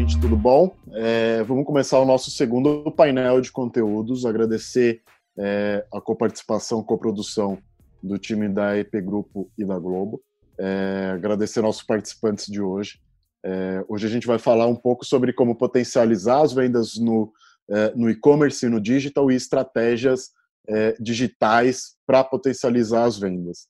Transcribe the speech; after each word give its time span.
Gente, 0.00 0.18
tudo 0.18 0.34
bom? 0.34 0.74
É, 0.94 1.42
vamos 1.42 1.66
começar 1.66 1.98
o 2.00 2.06
nosso 2.06 2.30
segundo 2.30 2.90
painel 2.90 3.38
de 3.38 3.52
conteúdos. 3.52 4.24
Agradecer 4.24 5.02
é, 5.38 5.84
a 5.92 6.00
coparticipação, 6.00 6.82
coprodução 6.82 7.58
do 8.02 8.16
time 8.16 8.48
da 8.48 8.78
EP 8.78 8.94
Grupo 9.04 9.50
e 9.58 9.64
da 9.64 9.78
Globo. 9.78 10.22
É, 10.58 11.10
agradecer 11.12 11.60
nossos 11.60 11.82
participantes 11.82 12.46
de 12.46 12.62
hoje. 12.62 12.98
É, 13.44 13.84
hoje 13.88 14.06
a 14.06 14.08
gente 14.08 14.26
vai 14.26 14.38
falar 14.38 14.66
um 14.68 14.74
pouco 14.74 15.04
sobre 15.04 15.34
como 15.34 15.54
potencializar 15.54 16.40
as 16.40 16.54
vendas 16.54 16.96
no, 16.96 17.30
é, 17.68 17.92
no 17.94 18.08
e-commerce 18.08 18.64
e 18.64 18.70
no 18.70 18.80
digital 18.80 19.30
e 19.30 19.34
estratégias 19.34 20.30
é, 20.66 20.96
digitais 20.98 21.96
para 22.06 22.24
potencializar 22.24 23.04
as 23.04 23.18
vendas. 23.18 23.68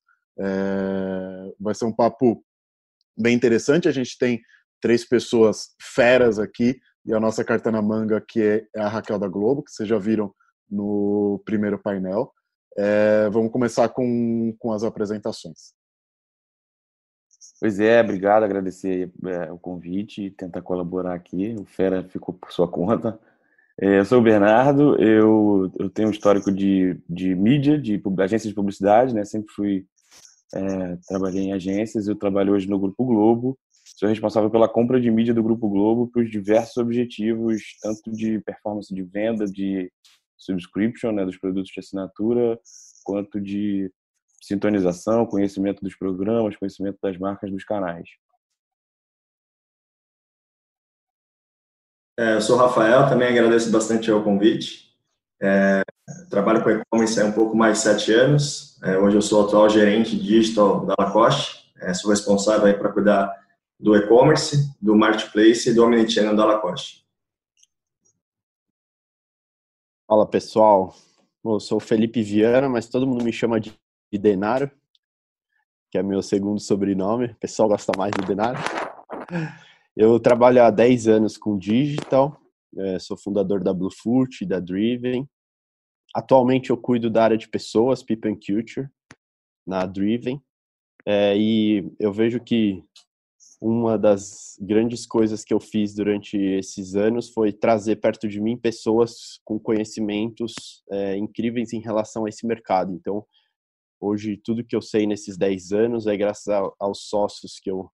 vai 1.58 1.74
ser 1.74 1.86
um 1.86 1.92
papo 1.92 2.44
bem 3.18 3.34
interessante. 3.34 3.88
A 3.88 3.92
gente 3.92 4.16
tem 4.16 4.40
três 4.80 5.04
pessoas 5.04 5.74
feras 5.80 6.38
aqui 6.38 6.80
e 7.04 7.14
a 7.14 7.20
nossa 7.20 7.44
carta 7.44 7.70
na 7.70 7.80
manga, 7.80 8.20
que 8.20 8.40
é 8.42 8.80
a 8.80 8.88
Raquel 8.88 9.18
da 9.18 9.28
Globo, 9.28 9.62
que 9.62 9.70
vocês 9.70 9.88
já 9.88 9.98
viram 9.98 10.34
no 10.70 11.42
primeiro 11.44 11.78
painel. 11.78 12.32
É, 12.76 13.28
vamos 13.30 13.50
começar 13.50 13.88
com, 13.88 14.54
com 14.58 14.72
as 14.72 14.84
apresentações. 14.84 15.72
Pois 17.60 17.78
é, 17.78 18.00
obrigado, 18.00 18.42
agradecer 18.42 19.12
é, 19.26 19.52
o 19.52 19.58
convite 19.58 20.30
tentar 20.30 20.62
colaborar 20.62 21.14
aqui. 21.14 21.54
O 21.58 21.64
Fera 21.66 22.02
ficou 22.04 22.34
por 22.34 22.52
sua 22.52 22.68
conta. 22.68 23.18
É, 23.78 23.98
eu 23.98 24.04
sou 24.04 24.18
o 24.18 24.22
Bernardo, 24.22 24.96
eu, 25.02 25.70
eu 25.78 25.90
tenho 25.90 26.08
um 26.08 26.10
histórico 26.10 26.52
de, 26.52 26.98
de 27.08 27.34
mídia, 27.34 27.78
de 27.78 28.00
agência 28.18 28.48
de 28.48 28.54
publicidade, 28.54 29.14
né? 29.14 29.24
Sempre 29.24 29.52
fui, 29.52 29.86
é, 30.54 30.96
trabalhei 31.08 31.44
em 31.44 31.52
agências, 31.52 32.06
eu 32.06 32.14
trabalho 32.14 32.52
hoje 32.52 32.68
no 32.68 32.78
Grupo 32.78 33.04
Globo, 33.04 33.58
sou 34.00 34.08
responsável 34.08 34.48
pela 34.48 34.66
compra 34.66 34.98
de 34.98 35.10
mídia 35.10 35.34
do 35.34 35.42
Grupo 35.42 35.68
Globo 35.68 36.08
para 36.10 36.22
os 36.22 36.30
diversos 36.30 36.78
objetivos, 36.78 37.76
tanto 37.82 38.10
de 38.10 38.40
performance 38.40 38.94
de 38.94 39.02
venda, 39.02 39.44
de 39.44 39.92
subscription, 40.38 41.12
né, 41.12 41.26
dos 41.26 41.36
produtos 41.36 41.70
de 41.70 41.80
assinatura, 41.80 42.58
quanto 43.04 43.38
de 43.38 43.92
sintonização, 44.40 45.26
conhecimento 45.26 45.84
dos 45.84 45.94
programas, 45.94 46.56
conhecimento 46.56 46.98
das 47.02 47.18
marcas 47.18 47.50
dos 47.50 47.62
canais. 47.62 48.08
É, 52.18 52.36
eu 52.36 52.40
sou 52.40 52.56
o 52.56 52.58
Rafael, 52.58 53.06
também 53.06 53.28
agradeço 53.28 53.70
bastante 53.70 54.10
o 54.10 54.24
convite. 54.24 54.94
É, 55.42 55.82
trabalho 56.30 56.64
com 56.64 56.70
e-commerce 56.70 57.20
há 57.20 57.26
um 57.26 57.32
pouco 57.32 57.54
mais 57.54 57.76
de 57.76 57.84
sete 57.84 58.12
anos. 58.14 58.80
É, 58.82 58.96
hoje 58.96 59.16
eu 59.18 59.22
sou 59.22 59.46
atual 59.46 59.68
gerente 59.68 60.18
digital 60.18 60.86
da 60.86 60.94
Lacoste. 60.98 61.70
É, 61.82 61.92
sou 61.92 62.10
responsável 62.10 62.78
para 62.78 62.92
cuidar 62.92 63.40
do 63.80 63.96
e-commerce, 63.96 64.76
do 64.80 64.94
marketplace 64.94 65.70
e 65.70 65.74
do 65.74 65.82
omnichannel 65.82 66.36
da 66.36 66.44
Lacoste. 66.44 67.02
Fala 70.06 70.26
pessoal, 70.26 70.94
eu 71.42 71.58
sou 71.58 71.78
o 71.78 71.80
Felipe 71.80 72.22
Viana, 72.22 72.68
mas 72.68 72.88
todo 72.88 73.06
mundo 73.06 73.24
me 73.24 73.32
chama 73.32 73.58
de 73.58 73.72
Denaro, 74.12 74.70
que 75.90 75.96
é 75.96 76.02
meu 76.02 76.22
segundo 76.22 76.60
sobrenome. 76.60 77.26
O 77.26 77.36
pessoal 77.36 77.68
gosta 77.68 77.92
mais 77.96 78.12
do 78.12 78.26
Denaro. 78.26 78.58
Eu 79.96 80.20
trabalho 80.20 80.62
há 80.62 80.70
10 80.70 81.08
anos 81.08 81.38
com 81.38 81.56
digital, 81.56 82.38
é, 82.76 82.98
sou 82.98 83.16
fundador 83.16 83.62
da 83.62 83.72
Bluefoot 83.72 84.44
da 84.44 84.60
Driven. 84.60 85.28
Atualmente 86.14 86.70
eu 86.70 86.76
cuido 86.76 87.08
da 87.08 87.24
área 87.24 87.38
de 87.38 87.48
pessoas, 87.48 88.02
People 88.02 88.30
and 88.30 88.38
Culture, 88.44 88.88
na 89.66 89.86
Driven. 89.86 90.42
É, 91.06 91.36
e 91.36 91.90
eu 91.98 92.12
vejo 92.12 92.40
que 92.40 92.84
uma 93.60 93.98
das 93.98 94.56
grandes 94.58 95.06
coisas 95.06 95.44
que 95.44 95.52
eu 95.52 95.60
fiz 95.60 95.94
durante 95.94 96.36
esses 96.36 96.96
anos 96.96 97.28
foi 97.28 97.52
trazer 97.52 97.96
perto 97.96 98.26
de 98.26 98.40
mim 98.40 98.56
pessoas 98.56 99.38
com 99.44 99.60
conhecimentos 99.60 100.82
é, 100.90 101.16
incríveis 101.16 101.74
em 101.74 101.80
relação 101.80 102.24
a 102.24 102.30
esse 102.30 102.46
mercado. 102.46 102.94
Então, 102.94 103.26
hoje, 104.00 104.40
tudo 104.42 104.64
que 104.64 104.74
eu 104.74 104.80
sei 104.80 105.06
nesses 105.06 105.36
10 105.36 105.72
anos 105.72 106.06
é 106.06 106.16
graças 106.16 106.48
a, 106.48 106.66
aos 106.78 107.02
sócios 107.02 107.60
que, 107.60 107.70
eu, 107.70 107.90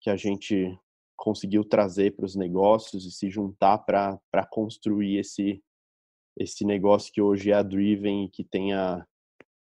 que 0.00 0.08
a 0.08 0.16
gente 0.16 0.74
conseguiu 1.16 1.64
trazer 1.64 2.16
para 2.16 2.24
os 2.24 2.34
negócios 2.34 3.04
e 3.04 3.10
se 3.10 3.28
juntar 3.28 3.78
para 3.78 4.46
construir 4.50 5.18
esse, 5.18 5.62
esse 6.38 6.64
negócio 6.64 7.12
que 7.12 7.20
hoje 7.20 7.50
é 7.50 7.54
a 7.54 7.62
Driven 7.62 8.24
e 8.24 8.30
que 8.30 8.42
tenha 8.42 9.06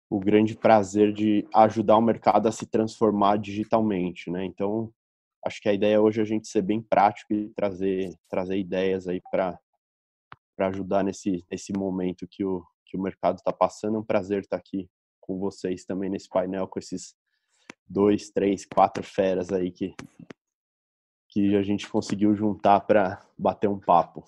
o 0.08 0.20
grande 0.20 0.56
prazer 0.56 1.12
de 1.12 1.44
ajudar 1.52 1.96
o 1.96 2.02
mercado 2.02 2.46
a 2.46 2.52
se 2.52 2.64
transformar 2.64 3.38
digitalmente, 3.38 4.30
né? 4.30 4.44
Então, 4.44 4.92
acho 5.46 5.60
que 5.60 5.68
a 5.68 5.72
ideia 5.72 6.00
hoje 6.00 6.20
é 6.20 6.22
a 6.22 6.26
gente 6.26 6.48
ser 6.48 6.62
bem 6.62 6.82
prático 6.82 7.32
e 7.32 7.48
trazer 7.50 8.12
trazer 8.28 8.58
ideias 8.58 9.06
aí 9.06 9.20
para 9.30 9.58
ajudar 10.58 11.04
nesse 11.04 11.44
nesse 11.50 11.72
momento 11.72 12.26
que 12.28 12.44
o 12.44 12.64
que 12.84 12.96
o 12.96 13.02
mercado 13.02 13.36
está 13.36 13.52
passando. 13.52 13.96
É 13.96 14.00
um 14.00 14.04
prazer 14.04 14.40
estar 14.40 14.56
tá 14.56 14.60
aqui 14.60 14.88
com 15.20 15.38
vocês 15.38 15.84
também 15.84 16.10
nesse 16.10 16.28
painel 16.28 16.68
com 16.68 16.78
esses 16.78 17.14
dois, 17.88 18.30
três, 18.30 18.64
quatro 18.64 19.02
feras 19.02 19.52
aí 19.52 19.70
que 19.70 19.94
que 21.28 21.54
a 21.54 21.62
gente 21.62 21.88
conseguiu 21.88 22.34
juntar 22.34 22.80
para 22.80 23.20
bater 23.36 23.68
um 23.68 23.78
papo. 23.78 24.24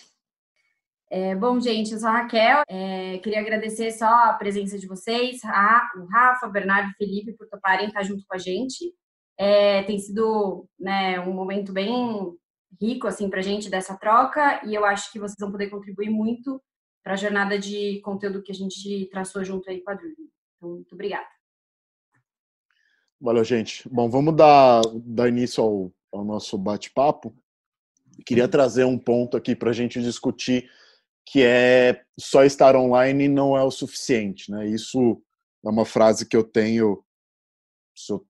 É, 1.11 1.35
bom, 1.35 1.59
gente, 1.59 1.93
eu 1.93 1.99
sou 1.99 2.09
a 2.09 2.13
Raquel. 2.13 2.63
É, 2.69 3.17
queria 3.19 3.41
agradecer 3.41 3.91
só 3.93 4.07
a 4.07 4.35
presença 4.35 4.79
de 4.79 4.87
vocês, 4.87 5.43
a, 5.43 5.89
o 5.97 6.05
Rafa, 6.05 6.49
Bernardo 6.49 6.91
e 6.91 6.95
Felipe, 6.97 7.33
por 7.33 7.49
toparem 7.49 7.89
estar 7.89 8.03
junto 8.03 8.27
com 8.27 8.35
a 8.35 8.39
gente. 8.39 8.93
É, 9.39 9.83
tem 9.85 9.99
sido 9.99 10.69
né, 10.79 11.21
um 11.21 11.33
momento 11.33 11.73
bem 11.73 12.37
rico 12.81 13.07
assim 13.07 13.31
para 13.31 13.39
a 13.39 13.43
gente 13.43 13.71
dessa 13.71 13.97
troca 13.97 14.61
e 14.67 14.75
eu 14.75 14.85
acho 14.85 15.13
que 15.13 15.19
vocês 15.19 15.39
vão 15.39 15.53
poder 15.53 15.71
contribuir 15.71 16.11
muito 16.11 16.61
para 17.03 17.15
a 17.15 17.17
jornada 17.17 17.59
de 17.59 18.01
conteúdo 18.01 18.43
que 18.43 18.53
a 18.53 18.55
gente 18.55 19.09
traçou 19.11 19.45
junto 19.45 19.71
aí 19.71 19.81
com 19.81 19.91
a 19.91 19.95
Drury. 19.95 20.15
Então, 20.57 20.71
muito 20.71 20.95
obrigada. 20.95 21.29
Valeu, 23.21 23.43
gente. 23.45 23.89
Bom, 23.89 24.09
vamos 24.09 24.37
dar, 24.37 24.83
dar 25.05 25.29
início 25.29 25.63
ao, 25.63 25.93
ao 26.13 26.25
nosso 26.25 26.59
bate-papo. 26.59 27.35
Queria 28.27 28.49
trazer 28.49 28.85
um 28.85 28.99
ponto 28.99 29.37
aqui 29.37 29.57
para 29.57 29.71
a 29.71 29.73
gente 29.73 30.03
discutir 30.03 30.69
que 31.31 31.43
é 31.43 32.03
só 32.19 32.45
estar 32.45 32.75
online 32.75 33.29
não 33.29 33.57
é 33.57 33.63
o 33.63 33.71
suficiente, 33.71 34.51
né? 34.51 34.67
Isso 34.67 35.23
é 35.65 35.69
uma 35.69 35.85
frase 35.85 36.27
que 36.27 36.37
eu 36.37 36.43
tenho, 36.43 37.05
se 37.95 38.13
eu 38.13 38.27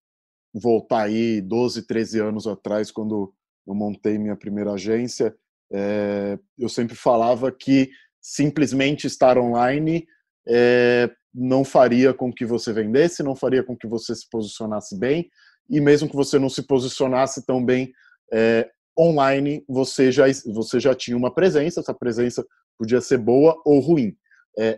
voltar 0.53 1.03
aí 1.03 1.41
12, 1.41 1.85
13 1.85 2.19
anos 2.19 2.47
atrás, 2.47 2.91
quando 2.91 3.33
eu 3.67 3.73
montei 3.73 4.17
minha 4.17 4.35
primeira 4.35 4.73
agência, 4.73 5.35
é, 5.71 6.39
eu 6.57 6.67
sempre 6.67 6.95
falava 6.95 7.51
que 7.51 7.89
simplesmente 8.19 9.05
estar 9.05 9.37
online 9.37 10.05
é, 10.47 11.09
não 11.33 11.63
faria 11.63 12.13
com 12.13 12.33
que 12.33 12.45
você 12.45 12.73
vendesse, 12.73 13.21
não 13.21 13.35
faria 13.35 13.63
com 13.63 13.77
que 13.77 13.87
você 13.87 14.15
se 14.15 14.27
posicionasse 14.29 14.97
bem, 14.97 15.29
e 15.69 15.79
mesmo 15.79 16.09
que 16.09 16.15
você 16.15 16.39
não 16.39 16.49
se 16.49 16.63
posicionasse 16.63 17.45
tão 17.45 17.63
bem 17.63 17.91
é, 18.33 18.67
online, 18.97 19.63
você 19.67 20.11
já, 20.11 20.25
você 20.47 20.79
já 20.79 20.95
tinha 20.95 21.15
uma 21.15 21.33
presença, 21.33 21.79
essa 21.79 21.93
presença 21.93 22.45
podia 22.77 22.99
ser 22.99 23.17
boa 23.17 23.61
ou 23.65 23.79
ruim. 23.79 24.15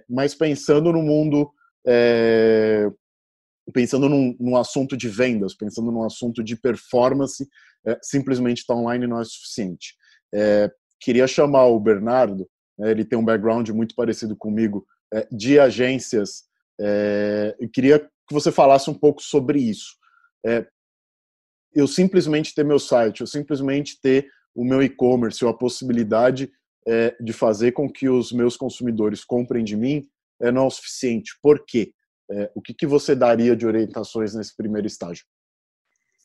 Mas 0.08 0.36
pensando 0.36 0.94
no 0.94 1.02
mundo 1.02 1.52
pensando 3.74 4.10
num, 4.10 4.36
num, 4.40 4.58
assunto 4.58 4.98
de 4.98 5.08
vendas, 5.08 5.56
pensando 5.56 5.92
num 5.92 6.04
assunto 6.04 6.44
de 6.44 6.56
performance, 6.56 7.48
é, 7.86 7.98
simplesmente 8.02 8.60
estar 8.60 8.74
tá 8.74 8.80
online 8.80 9.08
não 9.08 9.20
é 9.20 9.24
suficiente. 9.24 9.96
É, 10.34 10.72
queria 11.00 11.28
chamar 11.28 11.66
o 11.66 11.80
Bernardo, 11.80 12.48
né, 12.78 12.92
ele 12.92 13.06
tem 13.06 13.18
um 13.18 13.26
background 13.26 13.70
muito 13.70 13.96
parecido 13.96 14.36
comigo, 14.36 14.86
é, 15.14 15.28
de 15.32 15.60
agências, 15.60 16.44
é, 16.80 17.56
e 17.60 17.68
queria 17.68 18.00
que 18.00 18.34
você 18.34 18.52
falasse 18.52 18.90
um 18.90 18.94
pouco 18.94 19.22
sobre 19.22 19.60
isso. 19.60 19.96
É, 20.46 20.66
eu 21.74 21.88
simplesmente 21.88 22.54
ter 22.54 22.66
meu 22.66 22.80
site, 22.80 23.22
eu 23.22 23.28
simplesmente 23.28 24.00
ter 24.02 24.28
o 24.54 24.66
meu 24.66 24.82
e-commerce, 24.82 25.44
ou 25.44 25.52
a 25.52 25.58
possibilidade 25.58 26.52
é, 26.88 27.16
de 27.22 27.32
fazer 27.32 27.72
com 27.72 27.90
que 27.90 28.10
os 28.10 28.32
meus 28.32 28.58
consumidores 28.58 29.24
comprem 29.24 29.64
de 29.64 29.78
mim, 29.78 30.04
é, 30.42 30.52
não 30.52 30.64
é 30.64 30.68
o 30.68 30.72
suficiente. 30.72 31.38
Por 31.42 31.64
quê? 31.66 31.94
É, 32.32 32.52
o 32.56 32.62
que, 32.62 32.74
que 32.74 32.88
você 32.88 33.16
daria 33.16 33.56
de 33.56 33.68
orientações 33.68 34.34
nesse 34.34 34.56
primeiro 34.56 34.88
estágio? 34.88 35.26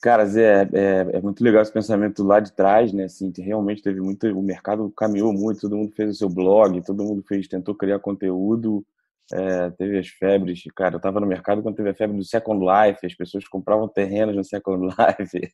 Cara, 0.01 0.27
Zé, 0.27 0.69
é, 0.73 1.07
é, 1.15 1.21
muito 1.21 1.43
legal 1.43 1.63
esse 1.63 1.73
pensamento 1.73 2.23
lá 2.23 2.39
de 2.39 2.53
trás, 2.53 2.93
né? 2.93 3.05
Assim, 3.05 3.33
realmente 3.37 3.83
teve 3.83 4.01
muito, 4.01 4.27
o 4.27 4.43
mercado 4.43 4.93
caminhou 4.97 5.33
muito, 5.33 5.63
todo 5.63 5.77
mundo 5.77 5.93
fez 5.97 6.11
o 6.11 6.15
seu 6.15 6.29
blog, 6.29 6.81
todo 6.83 7.03
mundo 7.03 7.25
fez, 7.27 7.49
tentou 7.49 7.75
criar 7.75 7.99
conteúdo, 7.99 8.85
é, 9.33 9.71
teve 9.71 9.99
as 9.99 10.09
febres, 10.09 10.63
cara, 10.77 10.95
eu 10.95 10.99
estava 10.99 11.19
no 11.19 11.27
mercado 11.27 11.63
quando 11.63 11.77
teve 11.77 11.91
a 11.91 11.95
febre 11.95 12.17
do 12.17 12.25
Second 12.25 12.65
Life, 12.65 13.05
as 13.05 13.15
pessoas 13.15 13.49
compravam 13.49 13.89
terrenos 13.89 14.37
no 14.37 14.45
Second 14.45 14.87
Life, 14.95 15.51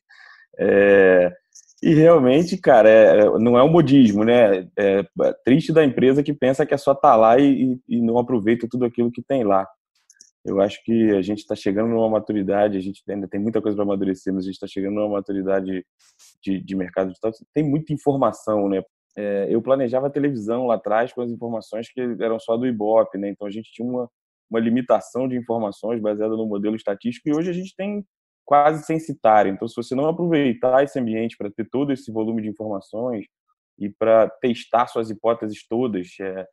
é, 0.59 1.33
e 1.81 1.93
realmente, 1.93 2.57
cara, 2.57 2.89
é, 2.89 3.19
é, 3.19 3.39
não 3.39 3.57
é 3.57 3.63
um 3.63 3.69
modismo, 3.69 4.23
né? 4.23 4.67
É, 4.77 4.99
é, 4.99 5.33
triste 5.43 5.73
da 5.73 5.83
empresa 5.83 6.23
que 6.23 6.33
pensa 6.33 6.65
que 6.65 6.73
é 6.73 6.77
só 6.77 6.93
estar 6.93 7.11
tá 7.11 7.15
lá 7.15 7.37
e, 7.37 7.77
e 7.89 8.01
não 8.01 8.17
aproveita 8.17 8.67
tudo 8.69 8.85
aquilo 8.85 9.11
que 9.11 9.21
tem 9.21 9.43
lá. 9.43 9.67
Eu 10.45 10.59
acho 10.59 10.83
que 10.83 11.11
a 11.11 11.21
gente 11.21 11.39
está 11.39 11.55
chegando 11.55 11.89
numa 11.89 12.09
maturidade, 12.09 12.77
a 12.77 12.81
gente 12.81 13.01
ainda 13.09 13.27
tem 13.27 13.39
muita 13.39 13.61
coisa 13.61 13.75
para 13.75 13.85
amadurecer, 13.85 14.33
mas 14.33 14.43
a 14.43 14.47
gente 14.47 14.55
está 14.55 14.67
chegando 14.67 14.95
numa 14.95 15.09
maturidade 15.09 15.85
de, 16.41 16.59
de 16.59 16.75
mercado 16.75 17.09
digital. 17.09 17.31
Tem 17.53 17.63
muita 17.63 17.93
informação, 17.93 18.67
né? 18.67 18.83
É, 19.15 19.47
eu 19.49 19.61
planejava 19.61 20.09
televisão 20.09 20.67
lá 20.67 20.75
atrás 20.75 21.13
com 21.13 21.21
as 21.21 21.31
informações 21.31 21.87
que 21.89 22.01
eram 22.19 22.39
só 22.39 22.57
do 22.57 22.67
Ibope, 22.67 23.17
né? 23.17 23.29
Então 23.29 23.47
a 23.47 23.51
gente 23.51 23.71
tinha 23.71 23.87
uma, 23.87 24.09
uma 24.49 24.59
limitação 24.59 25.27
de 25.27 25.37
informações 25.37 26.01
baseada 26.01 26.35
no 26.35 26.45
modelo 26.45 26.75
estatístico 26.75 27.29
e 27.29 27.35
hoje 27.35 27.49
a 27.49 27.53
gente 27.53 27.75
tem 27.75 28.05
quase 28.45 28.85
censitário. 28.85 29.51
Então, 29.51 29.67
se 29.67 29.75
você 29.75 29.95
não 29.95 30.07
aproveitar 30.07 30.83
esse 30.83 30.99
ambiente 30.99 31.37
para 31.37 31.49
ter 31.49 31.69
todo 31.69 31.93
esse 31.93 32.11
volume 32.11 32.41
de 32.41 32.49
informações 32.49 33.25
e 33.79 33.89
para 33.89 34.29
testar 34.41 34.87
suas 34.87 35.09
hipóteses 35.09 35.65
todas, 35.67 36.07
é, 36.19 36.45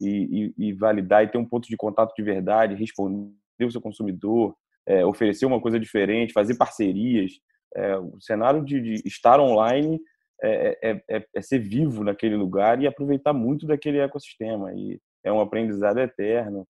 e, 0.00 0.52
e, 0.58 0.68
e, 0.68 0.72
validar 0.72 1.24
e 1.24 1.28
ter 1.28 1.38
um 1.38 1.44
ponto 1.44 1.68
de 1.68 1.76
contato 1.76 2.14
de 2.14 2.22
verdade, 2.22 2.74
responder 2.74 3.32
o 3.60 3.70
seu 3.70 3.80
consumidor, 3.80 4.54
é, 4.86 5.04
oferecer 5.04 5.46
uma 5.46 5.60
coisa 5.60 5.78
diferente, 5.78 6.32
fazer 6.32 6.56
parcerias. 6.56 7.32
É, 7.76 7.96
o 7.96 8.18
cenário 8.20 8.64
de, 8.64 8.80
de 8.80 9.08
estar 9.08 9.38
online 9.40 10.00
é, 10.42 10.78
é, 10.82 11.02
é, 11.08 11.26
é, 11.34 11.42
ser 11.42 11.58
vivo 11.58 12.04
naquele 12.04 12.36
lugar 12.36 12.80
e 12.80 12.86
aproveitar 12.86 13.32
muito 13.32 13.66
daquele 13.66 13.98
ecossistema. 13.98 14.72
E 14.72 15.00
é 15.24 15.32
um 15.32 15.40
aprendizado 15.40 15.98
eterno. 15.98 16.66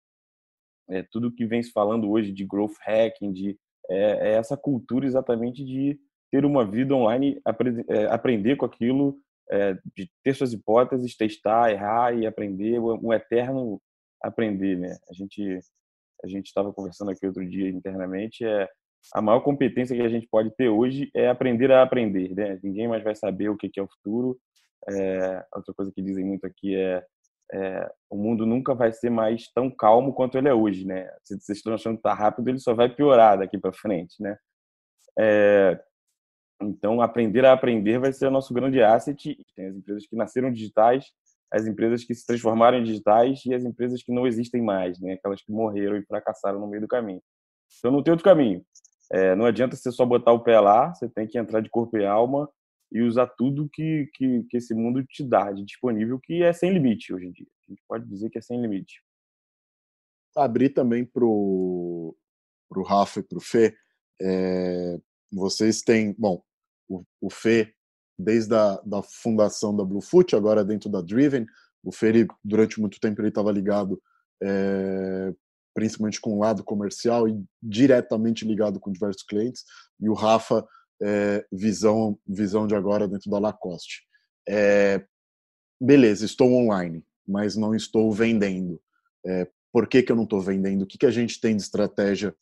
É 0.89 1.03
tudo 1.11 1.33
que 1.33 1.45
vem 1.45 1.63
se 1.63 1.71
falando 1.71 2.09
hoje 2.09 2.31
de 2.31 2.45
growth 2.45 2.75
hacking, 2.81 3.31
de 3.31 3.57
é, 3.89 4.33
essa 4.33 4.55
cultura 4.55 5.05
exatamente 5.05 5.63
de 5.65 5.99
ter 6.31 6.45
uma 6.45 6.65
vida 6.65 6.93
online, 6.93 7.39
aprender 8.09 8.55
com 8.55 8.65
aquilo 8.65 9.17
é, 9.51 9.73
de 9.95 10.09
ter 10.23 10.33
suas 10.33 10.53
hipóteses, 10.53 11.15
testar, 11.15 11.71
errar 11.71 12.13
e 12.17 12.25
aprender, 12.25 12.79
um 12.79 13.13
eterno 13.13 13.81
aprender, 14.21 14.77
né? 14.77 14.97
A 15.09 15.13
gente 15.13 15.59
a 16.23 16.27
gente 16.27 16.47
estava 16.47 16.73
conversando 16.73 17.11
aqui 17.11 17.27
outro 17.27 17.47
dia 17.47 17.69
internamente, 17.69 18.43
é 18.43 18.67
a 19.13 19.21
maior 19.21 19.41
competência 19.41 19.95
que 19.95 20.01
a 20.01 20.09
gente 20.09 20.27
pode 20.27 20.49
ter 20.55 20.69
hoje 20.69 21.11
é 21.13 21.27
aprender 21.27 21.71
a 21.71 21.83
aprender, 21.83 22.33
né? 22.33 22.59
Ninguém 22.63 22.87
mais 22.87 23.03
vai 23.03 23.15
saber 23.15 23.49
o 23.49 23.57
que 23.57 23.69
é 23.77 23.83
o 23.83 23.87
futuro. 23.87 24.39
É, 24.89 25.45
outra 25.55 25.73
coisa 25.73 25.91
que 25.93 26.01
dizem 26.01 26.25
muito 26.25 26.45
aqui 26.45 26.75
é, 26.75 27.03
é, 27.53 27.91
o 28.09 28.17
mundo 28.17 28.45
nunca 28.45 28.73
vai 28.73 28.91
ser 28.91 29.09
mais 29.09 29.51
tão 29.51 29.69
calmo 29.69 30.13
quanto 30.13 30.37
ele 30.37 30.47
é 30.47 30.53
hoje, 30.53 30.85
né? 30.85 31.09
Se 31.23 31.39
vocês 31.39 31.57
estão 31.59 31.73
achando 31.73 31.95
que 31.95 31.99
está 31.99 32.13
rápido, 32.13 32.47
ele 32.47 32.59
só 32.59 32.73
vai 32.73 32.89
piorar 32.89 33.37
daqui 33.37 33.57
para 33.57 33.73
frente, 33.73 34.15
né? 34.19 34.37
É, 35.19 35.79
então, 36.61 37.01
aprender 37.01 37.45
a 37.45 37.53
aprender 37.53 37.99
vai 37.99 38.13
ser 38.13 38.27
o 38.27 38.31
nosso 38.31 38.53
grande 38.53 38.81
asset. 38.81 39.37
Tem 39.55 39.67
as 39.67 39.75
empresas 39.75 40.07
que 40.07 40.15
nasceram 40.15 40.51
digitais, 40.51 41.05
as 41.51 41.67
empresas 41.67 42.03
que 42.03 42.15
se 42.15 42.25
transformaram 42.25 42.77
em 42.77 42.83
digitais 42.83 43.45
e 43.45 43.53
as 43.53 43.63
empresas 43.63 44.01
que 44.01 44.11
não 44.11 44.25
existem 44.25 44.61
mais, 44.61 44.99
né? 44.99 45.13
aquelas 45.13 45.41
que 45.41 45.51
morreram 45.51 45.97
e 45.97 46.05
fracassaram 46.05 46.59
no 46.59 46.67
meio 46.67 46.81
do 46.81 46.87
caminho. 46.87 47.21
Então, 47.77 47.91
não 47.91 48.01
tem 48.01 48.11
outro 48.11 48.23
caminho. 48.23 48.65
É, 49.11 49.35
não 49.35 49.45
adianta 49.45 49.75
você 49.75 49.91
só 49.91 50.05
botar 50.05 50.31
o 50.31 50.39
pé 50.39 50.59
lá, 50.59 50.93
você 50.93 51.07
tem 51.09 51.27
que 51.27 51.37
entrar 51.37 51.59
de 51.59 51.69
corpo 51.69 51.97
e 51.97 52.05
alma 52.05 52.49
e 52.91 53.01
usar 53.01 53.27
tudo 53.27 53.69
que, 53.71 54.09
que, 54.13 54.43
que 54.49 54.57
esse 54.57 54.73
mundo 54.73 55.03
te 55.05 55.23
dá 55.23 55.51
de 55.51 55.63
disponível, 55.63 56.19
que 56.19 56.41
é 56.41 56.53
sem 56.53 56.71
limite 56.71 57.13
hoje 57.13 57.27
em 57.27 57.31
dia. 57.31 57.47
A 57.67 57.71
gente 57.71 57.83
pode 57.87 58.07
dizer 58.07 58.29
que 58.29 58.37
é 58.37 58.41
sem 58.41 58.59
limite. 58.61 59.03
Abrir 60.35 60.69
também 60.69 61.05
para 61.05 61.23
o 61.23 62.15
Rafa 62.85 63.19
e 63.19 63.23
para 63.23 63.37
o 63.37 63.41
Fê, 63.41 63.75
é, 64.21 64.99
vocês 65.31 65.81
têm, 65.81 66.15
bom, 66.17 66.41
o, 66.87 67.03
o 67.21 67.29
Fê, 67.29 67.73
desde 68.17 68.55
a 68.55 68.81
da 68.85 69.01
fundação 69.01 69.75
da 69.75 69.83
Bluefoot, 69.83 70.35
agora 70.35 70.63
dentro 70.63 70.89
da 70.89 71.01
Driven, 71.01 71.45
o 71.83 71.91
Fê, 71.91 72.07
ele, 72.07 72.27
durante 72.43 72.79
muito 72.79 72.99
tempo, 72.99 73.21
ele 73.21 73.29
estava 73.29 73.51
ligado 73.51 74.01
é, 74.41 75.33
principalmente 75.73 76.21
com 76.21 76.33
o 76.35 76.39
lado 76.39 76.63
comercial 76.63 77.27
e 77.27 77.43
diretamente 77.61 78.45
ligado 78.45 78.79
com 78.79 78.91
diversos 78.91 79.23
clientes, 79.23 79.63
e 79.99 80.09
o 80.09 80.13
Rafa, 80.13 80.65
é, 81.01 81.45
visão, 81.51 82.17
visão 82.25 82.65
de 82.65 82.75
agora 82.75 83.07
dentro 83.07 83.29
da 83.29 83.39
Lacoste. 83.39 84.03
É, 84.47 85.05
beleza, 85.81 86.25
estou 86.25 86.51
online, 86.53 87.03
mas 87.27 87.55
não 87.55 87.75
estou 87.75 88.11
vendendo. 88.11 88.81
Por 89.73 89.87
que, 89.87 90.03
que 90.03 90.11
eu 90.11 90.15
não 90.15 90.23
estou 90.23 90.39
vendendo? 90.39 90.83
O 90.83 90.85
que, 90.85 90.97
que 90.97 91.05
a 91.05 91.11
gente 91.11 91.41
tem 91.41 91.55
de 91.55 91.63
estratégia 91.63 92.33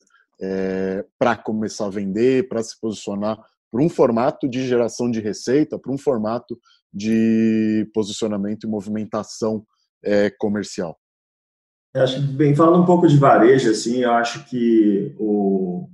é, 0.41 1.05
para 1.17 1.35
começar 1.35 1.85
a 1.85 1.89
vender, 1.89 2.47
para 2.47 2.61
se 2.63 2.79
posicionar 2.79 3.37
para 3.73 3.81
um 3.81 3.89
formato 3.89 4.47
de 4.47 4.67
geração 4.67 5.09
de 5.09 5.19
receita, 5.19 5.79
para 5.79 5.91
um 5.91 5.97
formato 5.97 6.55
de 6.93 7.89
posicionamento 7.91 8.65
e 8.65 8.69
movimentação 8.69 9.65
é, 10.05 10.29
comercial. 10.29 10.95
Eu 11.95 12.03
acho 12.03 12.21
bem, 12.21 12.55
falando 12.55 12.83
um 12.83 12.85
pouco 12.85 13.07
de 13.07 13.17
varejo, 13.17 13.71
assim, 13.71 14.03
eu 14.03 14.11
acho 14.11 14.45
que 14.45 15.15
o, 15.17 15.89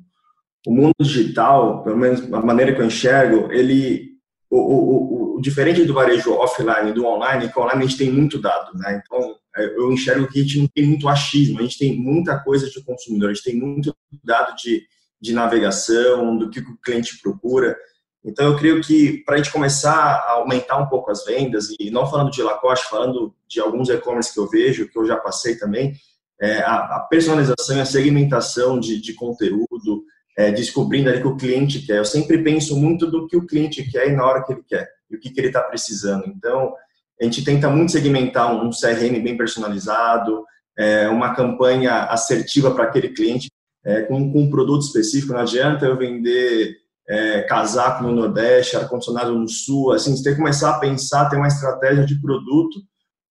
o 0.68 0.74
mundo 0.74 0.94
digital, 1.00 1.82
pelo 1.84 1.98
menos 1.98 2.22
a 2.34 2.42
maneira 2.42 2.76
que 2.76 2.82
eu 2.82 2.86
enxergo, 2.86 3.50
ele, 3.50 4.10
o, 4.50 4.58
o, 4.58 5.36
o 5.38 5.42
diferente 5.42 5.86
do 5.86 5.94
varejo 5.94 6.34
offline 6.34 6.92
do 6.92 7.06
online, 7.06 7.50
que 7.50 7.58
online 7.58 7.84
a 7.84 7.88
gente 7.88 7.98
tem 7.98 8.12
muito 8.12 8.42
dado, 8.42 8.78
né? 8.78 9.02
Então, 9.06 9.36
eu 9.60 9.92
enxergo 9.92 10.28
que 10.28 10.40
a 10.40 10.44
gente 10.44 10.60
não 10.60 10.68
tem 10.68 10.86
muito 10.86 11.08
achismo, 11.08 11.60
a 11.60 11.62
gente 11.62 11.78
tem 11.78 11.98
muita 11.98 12.40
coisa 12.40 12.70
de 12.70 12.84
consumidor, 12.84 13.30
a 13.30 13.34
gente 13.34 13.44
tem 13.44 13.56
muito 13.56 13.96
dado 14.24 14.56
de, 14.56 14.84
de 15.22 15.34
navegação, 15.34 16.38
do 16.38 16.50
que 16.50 16.60
o 16.60 16.78
cliente 16.78 17.20
procura. 17.22 17.78
Então, 18.24 18.48
eu 18.48 18.58
creio 18.58 18.82
que 18.82 19.24
para 19.24 19.36
a 19.36 19.38
gente 19.38 19.52
começar 19.52 19.94
a 19.94 20.32
aumentar 20.34 20.78
um 20.78 20.88
pouco 20.88 21.10
as 21.10 21.24
vendas, 21.24 21.68
e 21.80 21.90
não 21.90 22.06
falando 22.06 22.32
de 22.32 22.42
Lacoste, 22.42 22.90
falando 22.90 23.34
de 23.48 23.60
alguns 23.60 23.90
e-commerce 23.90 24.34
que 24.34 24.40
eu 24.40 24.48
vejo, 24.50 24.90
que 24.90 24.98
eu 24.98 25.06
já 25.06 25.16
passei 25.16 25.58
também, 25.58 25.94
é, 26.42 26.60
a, 26.60 26.98
a, 26.98 27.00
personalização 27.10 27.78
e 27.78 27.82
a 27.82 27.86
segmentação 27.86 28.80
de, 28.80 29.02
de 29.02 29.14
conteúdo, 29.14 30.04
é, 30.38 30.52
descobrindo 30.52 31.10
ali 31.10 31.20
o 31.20 31.22
que 31.22 31.28
o 31.28 31.38
cliente 31.38 31.86
quer. 31.86 31.98
Eu 31.98 32.06
sempre 32.06 32.42
penso 32.42 32.78
muito 32.78 33.10
do 33.10 33.28
que 33.28 33.36
o 33.36 33.46
cliente 33.46 33.90
quer 33.90 34.10
e 34.10 34.16
na 34.16 34.26
hora 34.26 34.44
que 34.44 34.54
ele 34.54 34.64
quer, 34.68 34.90
e 35.10 35.16
o 35.16 35.20
que, 35.20 35.30
que 35.30 35.40
ele 35.40 35.48
está 35.48 35.62
precisando. 35.62 36.26
Então, 36.28 36.74
a 37.20 37.24
gente 37.26 37.44
tenta 37.44 37.70
muito 37.70 37.92
segmentar 37.92 38.54
um 38.54 38.70
CRM 38.70 39.22
bem 39.22 39.36
personalizado, 39.36 40.46
é, 40.78 41.10
uma 41.10 41.36
campanha 41.36 42.06
assertiva 42.06 42.72
para 42.72 42.86
aquele 42.86 43.10
cliente, 43.10 43.50
é, 43.86 44.04
com, 44.04 44.32
com, 44.32 44.44
um 44.44 44.50
produto 44.50 44.84
específico. 44.84 45.34
Não 45.34 45.42
adianta 45.42 45.86
eu 45.86 45.98
vender 45.98 46.78
é, 47.10 47.42
casaco 47.42 48.04
no 48.04 48.14
Nordeste, 48.14 48.78
ar-condicionado 48.78 49.38
no 49.38 49.48
Sul. 49.50 49.92
Assim, 49.92 50.16
você 50.16 50.24
tem 50.24 50.34
que 50.34 50.40
começar 50.40 50.70
a 50.70 50.80
pensar, 50.80 51.30
ter 51.30 51.36
uma 51.36 51.48
estratégia 51.48 52.06
de 52.06 52.20
produto 52.22 52.80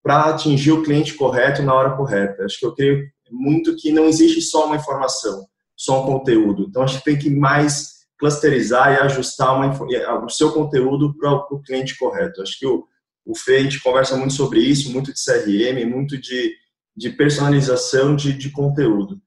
para 0.02 0.26
atingir 0.26 0.73
o 0.73 0.83
cliente 0.83 1.14
correto 1.14 1.62
na 1.62 1.75
hora 1.75 1.97
correta. 1.97 2.45
Acho 2.45 2.59
que 2.59 2.66
eu 2.66 2.75
creio 2.75 3.02
muito 3.30 3.75
que 3.76 3.90
não 3.90 4.04
existe 4.04 4.42
só 4.42 4.66
uma 4.66 4.76
informação, 4.76 5.47
só 5.76 6.02
um 6.02 6.07
conteúdo. 6.07 6.66
Então, 6.68 6.83
acho 6.83 6.99
que 6.99 7.04
tem 7.04 7.18
que 7.18 7.30
mais 7.30 7.99
clusterizar 8.18 8.92
e 8.92 8.97
ajustar 8.97 9.54
uma, 9.54 10.25
o 10.25 10.28
seu 10.28 10.52
conteúdo 10.52 11.16
para 11.16 11.33
o 11.33 11.62
cliente 11.62 11.97
correto. 11.97 12.42
Acho 12.42 12.59
que 12.59 12.66
o, 12.66 12.85
o 13.28 13.35
Fê, 13.35 13.56
a 13.56 13.62
gente 13.62 13.82
conversa 13.82 14.16
muito 14.16 14.32
sobre 14.32 14.58
isso, 14.61 14.90
muito 14.90 15.12
de 15.12 15.23
CRM, 15.23 15.85
muito 15.85 16.16
de, 16.16 16.56
de 16.97 17.11
personalização 17.11 18.16
de, 18.16 18.32
de 18.32 18.50
conteúdo. 18.50 19.20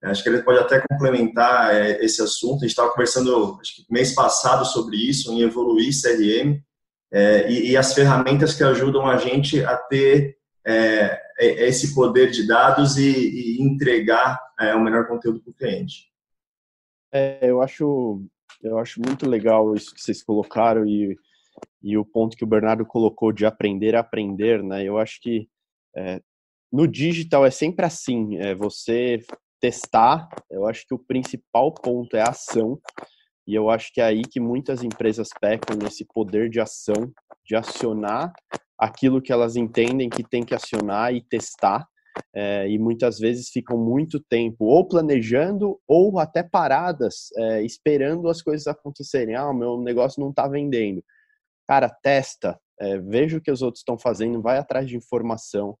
Acho 0.00 0.22
que 0.22 0.28
ele 0.28 0.42
pode 0.42 0.60
até 0.60 0.80
complementar 0.88 1.74
é, 1.74 2.04
esse 2.04 2.22
assunto. 2.22 2.58
A 2.58 2.60
gente 2.60 2.68
estava 2.68 2.92
conversando, 2.92 3.58
acho 3.60 3.74
que 3.74 3.92
mês 3.92 4.14
passado, 4.14 4.64
sobre 4.64 4.96
isso, 4.96 5.32
em 5.32 5.42
evoluir 5.42 5.90
CRM 5.90 6.62
é, 7.12 7.50
e, 7.50 7.72
e, 7.72 7.76
as 7.76 7.92
ferramentas 7.92 8.54
que 8.54 8.62
ajudam 8.62 9.04
a 9.08 9.16
gente 9.16 9.64
a 9.64 9.76
ter 9.76 10.38
é, 10.64 11.20
é 11.40 11.68
esse 11.68 11.96
poder 11.96 12.30
de 12.30 12.46
dados 12.46 12.96
e, 12.96 13.10
e 13.10 13.60
entregar 13.60 14.38
é, 14.60 14.72
o 14.76 14.80
melhor 14.80 15.08
conteúdo 15.08 15.40
para 15.40 15.50
o 15.50 15.54
cliente. 15.54 16.12
É, 17.10 17.50
eu 17.50 17.60
acho, 17.60 18.22
eu 18.62 18.78
acho 18.78 19.00
muito 19.04 19.28
legal 19.28 19.74
isso 19.74 19.92
que 19.92 20.00
vocês 20.00 20.22
colocaram 20.22 20.86
e 20.86 21.18
e 21.82 21.96
o 21.96 22.04
ponto 22.04 22.36
que 22.36 22.44
o 22.44 22.48
Bernardo 22.48 22.84
colocou 22.84 23.32
de 23.32 23.46
aprender 23.46 23.94
a 23.94 24.00
aprender, 24.00 24.62
né? 24.62 24.84
Eu 24.84 24.98
acho 24.98 25.20
que 25.20 25.48
é, 25.96 26.20
no 26.72 26.86
digital 26.86 27.46
é 27.46 27.50
sempre 27.50 27.86
assim, 27.86 28.36
é 28.36 28.54
você 28.54 29.20
testar. 29.60 30.28
Eu 30.50 30.66
acho 30.66 30.86
que 30.86 30.94
o 30.94 30.98
principal 30.98 31.72
ponto 31.72 32.16
é 32.16 32.20
a 32.20 32.30
ação 32.30 32.78
e 33.46 33.54
eu 33.54 33.70
acho 33.70 33.92
que 33.92 34.00
é 34.00 34.04
aí 34.04 34.22
que 34.22 34.38
muitas 34.38 34.82
empresas 34.82 35.28
pecam 35.40 35.76
nesse 35.76 36.04
poder 36.04 36.50
de 36.50 36.60
ação, 36.60 37.10
de 37.46 37.56
acionar 37.56 38.32
aquilo 38.78 39.22
que 39.22 39.32
elas 39.32 39.56
entendem 39.56 40.10
que 40.10 40.22
tem 40.22 40.44
que 40.44 40.54
acionar 40.54 41.14
e 41.14 41.22
testar. 41.22 41.86
é, 42.34 42.68
e 42.68 42.78
muitas 42.78 43.18
vezes 43.18 43.48
ficam 43.48 43.78
muito 43.78 44.20
tempo 44.20 44.64
ou 44.64 44.86
planejando 44.86 45.80
ou 45.86 46.18
até 46.18 46.42
paradas, 46.42 47.28
é, 47.36 47.62
esperando 47.62 48.28
as 48.28 48.42
coisas 48.42 48.66
acontecerem. 48.66 49.34
Ah, 49.36 49.48
o 49.48 49.54
meu 49.54 49.80
negócio 49.80 50.20
não 50.20 50.30
está 50.30 50.46
vendendo. 50.48 51.02
Cara, 51.68 51.90
testa, 51.90 52.58
é, 52.80 52.98
veja 52.98 53.36
o 53.36 53.40
que 53.42 53.50
os 53.50 53.60
outros 53.60 53.82
estão 53.82 53.98
fazendo, 53.98 54.40
vai 54.40 54.56
atrás 54.56 54.88
de 54.88 54.96
informação. 54.96 55.76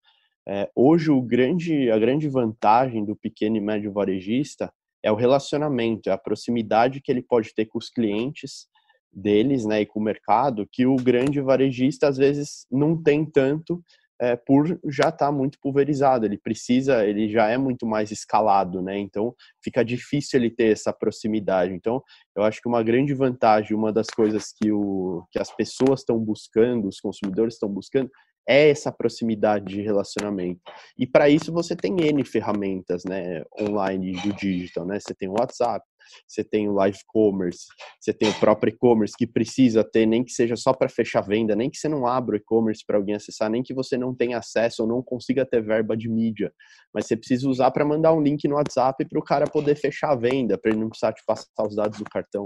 É, 0.46 0.70
hoje, 0.76 1.10
o 1.10 1.22
grande, 1.22 1.90
a 1.90 1.98
grande 1.98 2.28
vantagem 2.28 3.06
do 3.06 3.16
pequeno 3.16 3.56
e 3.56 3.60
médio 3.60 3.90
varejista 3.90 4.70
é 5.02 5.10
o 5.10 5.14
relacionamento, 5.14 6.10
é 6.10 6.12
a 6.12 6.18
proximidade 6.18 7.00
que 7.00 7.10
ele 7.10 7.22
pode 7.22 7.54
ter 7.54 7.64
com 7.64 7.78
os 7.78 7.88
clientes 7.88 8.66
deles, 9.10 9.64
né, 9.64 9.80
e 9.80 9.86
com 9.86 9.98
o 9.98 10.02
mercado, 10.02 10.68
que 10.70 10.84
o 10.84 10.96
grande 10.96 11.40
varejista 11.40 12.06
às 12.06 12.18
vezes 12.18 12.66
não 12.70 13.02
tem 13.02 13.24
tanto 13.24 13.82
é, 14.20 14.36
por 14.36 14.66
já 14.86 15.08
estar 15.08 15.26
tá 15.26 15.32
muito 15.32 15.58
pulverizado. 15.60 16.26
Ele 16.26 16.38
precisa, 16.38 17.04
ele 17.04 17.28
já 17.28 17.48
é 17.48 17.56
muito 17.56 17.86
mais 17.86 18.10
escalado, 18.10 18.82
né? 18.82 18.98
Então 18.98 19.34
fica 19.62 19.84
difícil 19.84 20.40
ele 20.40 20.50
ter 20.50 20.72
essa 20.72 20.92
proximidade. 20.92 21.72
Então 21.72 22.02
eu 22.36 22.42
acho 22.42 22.60
que 22.60 22.68
uma 22.68 22.82
grande 22.82 23.14
vantagem, 23.14 23.76
uma 23.76 23.92
das 23.92 24.08
coisas 24.08 24.52
que, 24.52 24.72
o, 24.72 25.24
que 25.30 25.38
as 25.38 25.54
pessoas 25.54 26.00
estão 26.00 26.18
buscando, 26.18 26.88
os 26.88 27.00
consumidores 27.00 27.54
estão 27.54 27.68
buscando, 27.68 28.10
é 28.48 28.70
essa 28.70 28.90
proximidade 28.90 29.66
de 29.66 29.82
relacionamento. 29.82 30.60
E 30.98 31.06
para 31.06 31.28
isso 31.28 31.52
você 31.52 31.76
tem 31.76 32.00
N 32.00 32.24
ferramentas, 32.24 33.02
né, 33.04 33.44
online 33.60 34.12
do 34.12 34.32
digital, 34.32 34.86
né? 34.86 34.98
Você 34.98 35.14
tem 35.14 35.28
o 35.28 35.34
WhatsApp, 35.38 35.84
você 36.26 36.44
tem 36.44 36.68
o 36.68 36.72
live 36.74 36.98
commerce, 37.06 37.66
você 38.00 38.12
tem 38.12 38.28
o 38.28 38.40
próprio 38.40 38.72
e-commerce 38.72 39.14
que 39.16 39.26
precisa 39.26 39.84
ter, 39.84 40.06
nem 40.06 40.24
que 40.24 40.32
seja 40.32 40.56
só 40.56 40.72
para 40.72 40.88
fechar 40.88 41.20
venda, 41.22 41.54
nem 41.54 41.70
que 41.70 41.76
você 41.76 41.88
não 41.88 42.06
abra 42.06 42.34
o 42.34 42.38
e-commerce 42.38 42.84
para 42.86 42.96
alguém 42.96 43.14
acessar, 43.14 43.50
nem 43.50 43.62
que 43.62 43.74
você 43.74 43.96
não 43.96 44.14
tenha 44.14 44.38
acesso 44.38 44.82
ou 44.82 44.88
não 44.88 45.02
consiga 45.02 45.44
ter 45.44 45.62
verba 45.62 45.96
de 45.96 46.08
mídia, 46.08 46.52
mas 46.92 47.06
você 47.06 47.16
precisa 47.16 47.48
usar 47.48 47.70
para 47.70 47.84
mandar 47.84 48.12
um 48.12 48.20
link 48.20 48.46
no 48.48 48.56
WhatsApp 48.56 49.04
para 49.06 49.18
o 49.18 49.24
cara 49.24 49.46
poder 49.46 49.74
fechar 49.74 50.12
a 50.12 50.16
venda, 50.16 50.58
para 50.58 50.70
ele 50.70 50.80
não 50.80 50.88
precisar 50.88 51.12
te 51.12 51.22
passar 51.26 51.66
os 51.66 51.76
dados 51.76 51.98
do 51.98 52.04
cartão. 52.04 52.44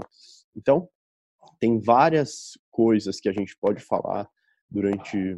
Então, 0.55 0.87
tem 1.59 1.79
várias 1.79 2.57
coisas 2.71 3.19
que 3.19 3.29
a 3.29 3.33
gente 3.33 3.55
pode 3.59 3.81
falar 3.83 4.27
durante 4.69 5.37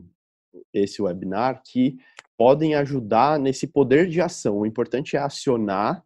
esse 0.73 1.01
webinar 1.01 1.61
que 1.65 1.97
podem 2.37 2.75
ajudar 2.75 3.39
nesse 3.39 3.67
poder 3.67 4.07
de 4.07 4.21
ação. 4.21 4.59
O 4.59 4.65
importante 4.65 5.15
é 5.15 5.19
acionar 5.19 6.03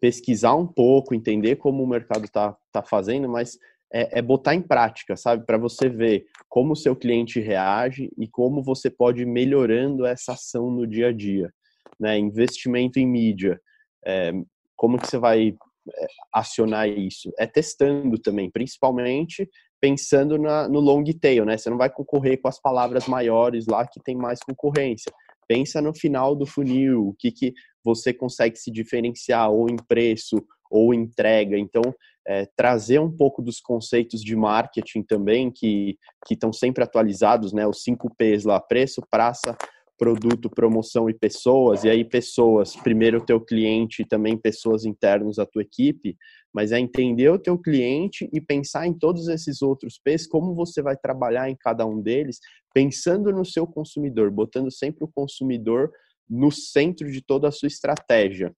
pesquisar 0.00 0.54
um 0.54 0.66
pouco, 0.66 1.14
entender 1.14 1.56
como 1.56 1.82
o 1.82 1.86
mercado 1.86 2.24
está 2.24 2.56
tá 2.72 2.82
fazendo, 2.82 3.28
mas 3.28 3.58
é, 3.92 4.18
é, 4.18 4.22
botar 4.22 4.54
em 4.54 4.62
prática, 4.62 5.16
sabe? 5.16 5.46
Para 5.46 5.58
você 5.58 5.88
ver 5.88 6.26
como 6.48 6.72
o 6.72 6.76
seu 6.76 6.94
cliente 6.94 7.40
reage 7.40 8.10
e 8.18 8.28
como 8.28 8.62
você 8.62 8.90
pode 8.90 9.22
ir 9.22 9.26
melhorando 9.26 10.04
essa 10.04 10.32
ação 10.32 10.70
no 10.70 10.86
dia 10.86 11.08
a 11.08 11.12
dia. 11.12 11.52
Né? 11.98 12.18
Investimento 12.18 12.98
em 12.98 13.06
mídia, 13.06 13.60
é, 14.04 14.32
como 14.76 14.98
que 14.98 15.06
você 15.06 15.18
vai 15.18 15.48
é, 15.48 16.06
acionar 16.32 16.88
isso? 16.88 17.32
É 17.38 17.46
testando 17.46 18.18
também, 18.18 18.50
principalmente 18.50 19.48
pensando 19.80 20.38
na, 20.38 20.68
no 20.68 20.80
long 20.80 21.04
tail, 21.20 21.44
né? 21.44 21.56
Você 21.56 21.70
não 21.70 21.76
vai 21.76 21.90
concorrer 21.90 22.40
com 22.40 22.48
as 22.48 22.60
palavras 22.60 23.06
maiores 23.06 23.66
lá 23.66 23.86
que 23.86 24.00
tem 24.02 24.16
mais 24.16 24.40
concorrência. 24.40 25.12
Pensa 25.46 25.80
no 25.80 25.94
final 25.94 26.34
do 26.34 26.46
funil, 26.46 27.08
o 27.08 27.14
que, 27.14 27.30
que 27.30 27.54
você 27.86 28.12
consegue 28.12 28.58
se 28.58 28.68
diferenciar 28.68 29.48
ou 29.48 29.70
em 29.70 29.76
preço 29.76 30.44
ou 30.68 30.92
entrega. 30.92 31.56
Então, 31.56 31.82
é, 32.26 32.44
trazer 32.56 32.98
um 32.98 33.10
pouco 33.10 33.40
dos 33.40 33.60
conceitos 33.60 34.20
de 34.20 34.34
marketing 34.34 35.04
também, 35.04 35.52
que 35.52 35.96
estão 36.28 36.52
sempre 36.52 36.82
atualizados, 36.82 37.52
né? 37.52 37.64
Os 37.64 37.84
5 37.84 38.12
P's 38.16 38.44
lá, 38.44 38.60
preço, 38.60 39.00
praça, 39.08 39.56
produto, 39.96 40.50
promoção 40.50 41.08
e 41.08 41.14
pessoas, 41.14 41.84
e 41.84 41.88
aí 41.88 42.04
pessoas, 42.04 42.74
primeiro 42.74 43.18
o 43.18 43.24
teu 43.24 43.40
cliente 43.40 44.02
e 44.02 44.04
também 44.04 44.36
pessoas 44.36 44.84
internas 44.84 45.36
da 45.36 45.46
tua 45.46 45.62
equipe, 45.62 46.16
mas 46.52 46.72
é 46.72 46.80
entender 46.80 47.28
o 47.28 47.38
teu 47.38 47.56
cliente 47.56 48.28
e 48.32 48.40
pensar 48.40 48.88
em 48.88 48.92
todos 48.92 49.28
esses 49.28 49.62
outros 49.62 50.00
P's, 50.02 50.26
como 50.26 50.52
você 50.52 50.82
vai 50.82 50.96
trabalhar 50.96 51.48
em 51.48 51.56
cada 51.56 51.86
um 51.86 52.02
deles, 52.02 52.40
pensando 52.74 53.30
no 53.30 53.44
seu 53.44 53.66
consumidor, 53.66 54.32
botando 54.32 54.72
sempre 54.72 55.04
o 55.04 55.08
consumidor 55.14 55.92
no 56.28 56.50
centro 56.50 57.10
de 57.10 57.22
toda 57.22 57.48
a 57.48 57.52
sua 57.52 57.68
estratégia. 57.68 58.54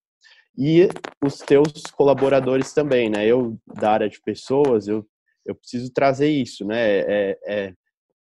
E 0.57 0.89
os 1.25 1.39
teus 1.39 1.85
colaboradores 1.93 2.73
também, 2.73 3.09
né? 3.09 3.27
Eu, 3.27 3.57
da 3.67 3.93
área 3.93 4.09
de 4.09 4.21
pessoas, 4.21 4.89
eu, 4.89 5.07
eu 5.47 5.55
preciso 5.55 5.93
trazer 5.93 6.29
isso, 6.29 6.65
né? 6.65 6.99
É, 7.01 7.39
é, 7.47 7.75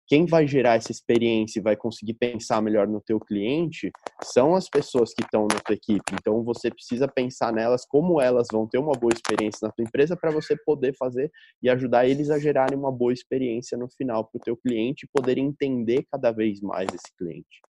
quem 0.08 0.25
vai 0.25 0.46
gerar 0.46 0.75
essa 0.75 0.92
experiência 0.92 1.60
e 1.60 1.64
vai 1.64 1.75
conseguir 1.75 2.14
pensar 2.14 2.62
melhor 2.62 2.88
no 2.88 3.02
teu 3.02 3.20
cliente 3.20 3.92
são 4.22 4.54
as 4.54 4.70
pessoas 4.70 5.14
que 5.14 5.24
estão 5.24 5.48
na 5.52 5.60
tua 5.60 5.74
equipe. 5.74 6.14
Então 6.14 6.44
você 6.44 6.70
precisa 6.70 7.08
pensar 7.08 7.52
nelas 7.52 7.86
como 7.86 8.22
elas 8.22 8.48
vão 8.52 8.68
ter 8.68 8.78
uma 8.78 8.94
boa 8.94 9.14
experiência 9.14 9.66
na 9.66 9.72
tua 9.72 9.84
empresa 9.84 10.16
para 10.16 10.32
você 10.32 10.56
poder 10.64 10.96
fazer 10.96 11.32
e 11.62 11.70
ajudar 11.70 12.08
eles 12.08 12.30
a 12.30 12.38
gerarem 12.38 12.78
uma 12.78 12.92
boa 12.92 13.14
experiência 13.14 13.78
no 13.78 13.90
final 13.90 14.25
para 14.25 14.38
o 14.38 14.42
teu 14.42 14.56
cliente 14.56 15.06
e 15.06 15.10
poder 15.10 15.38
entender 15.38 16.06
cada 16.12 16.32
vez 16.32 16.62
mais 16.62 16.88
esse 16.94 17.16
cliente. 17.18 17.62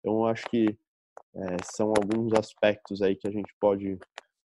Então 0.00 0.26
acho 0.26 0.44
que 0.50 0.76
é, 1.34 1.56
são 1.72 1.88
alguns 1.88 2.32
aspectos 2.32 3.02
aí 3.02 3.16
que 3.16 3.26
a 3.26 3.30
gente 3.30 3.52
pode, 3.60 3.98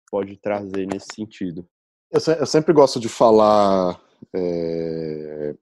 pode 0.10 0.38
trazer 0.38 0.86
nesse 0.88 1.08
sentido. 1.14 1.68
Eu, 2.12 2.20
eu 2.36 2.46
sempre 2.46 2.74
gosto 2.74 3.00
de 3.00 3.10
falar, 3.10 4.00
é, 4.36 5.56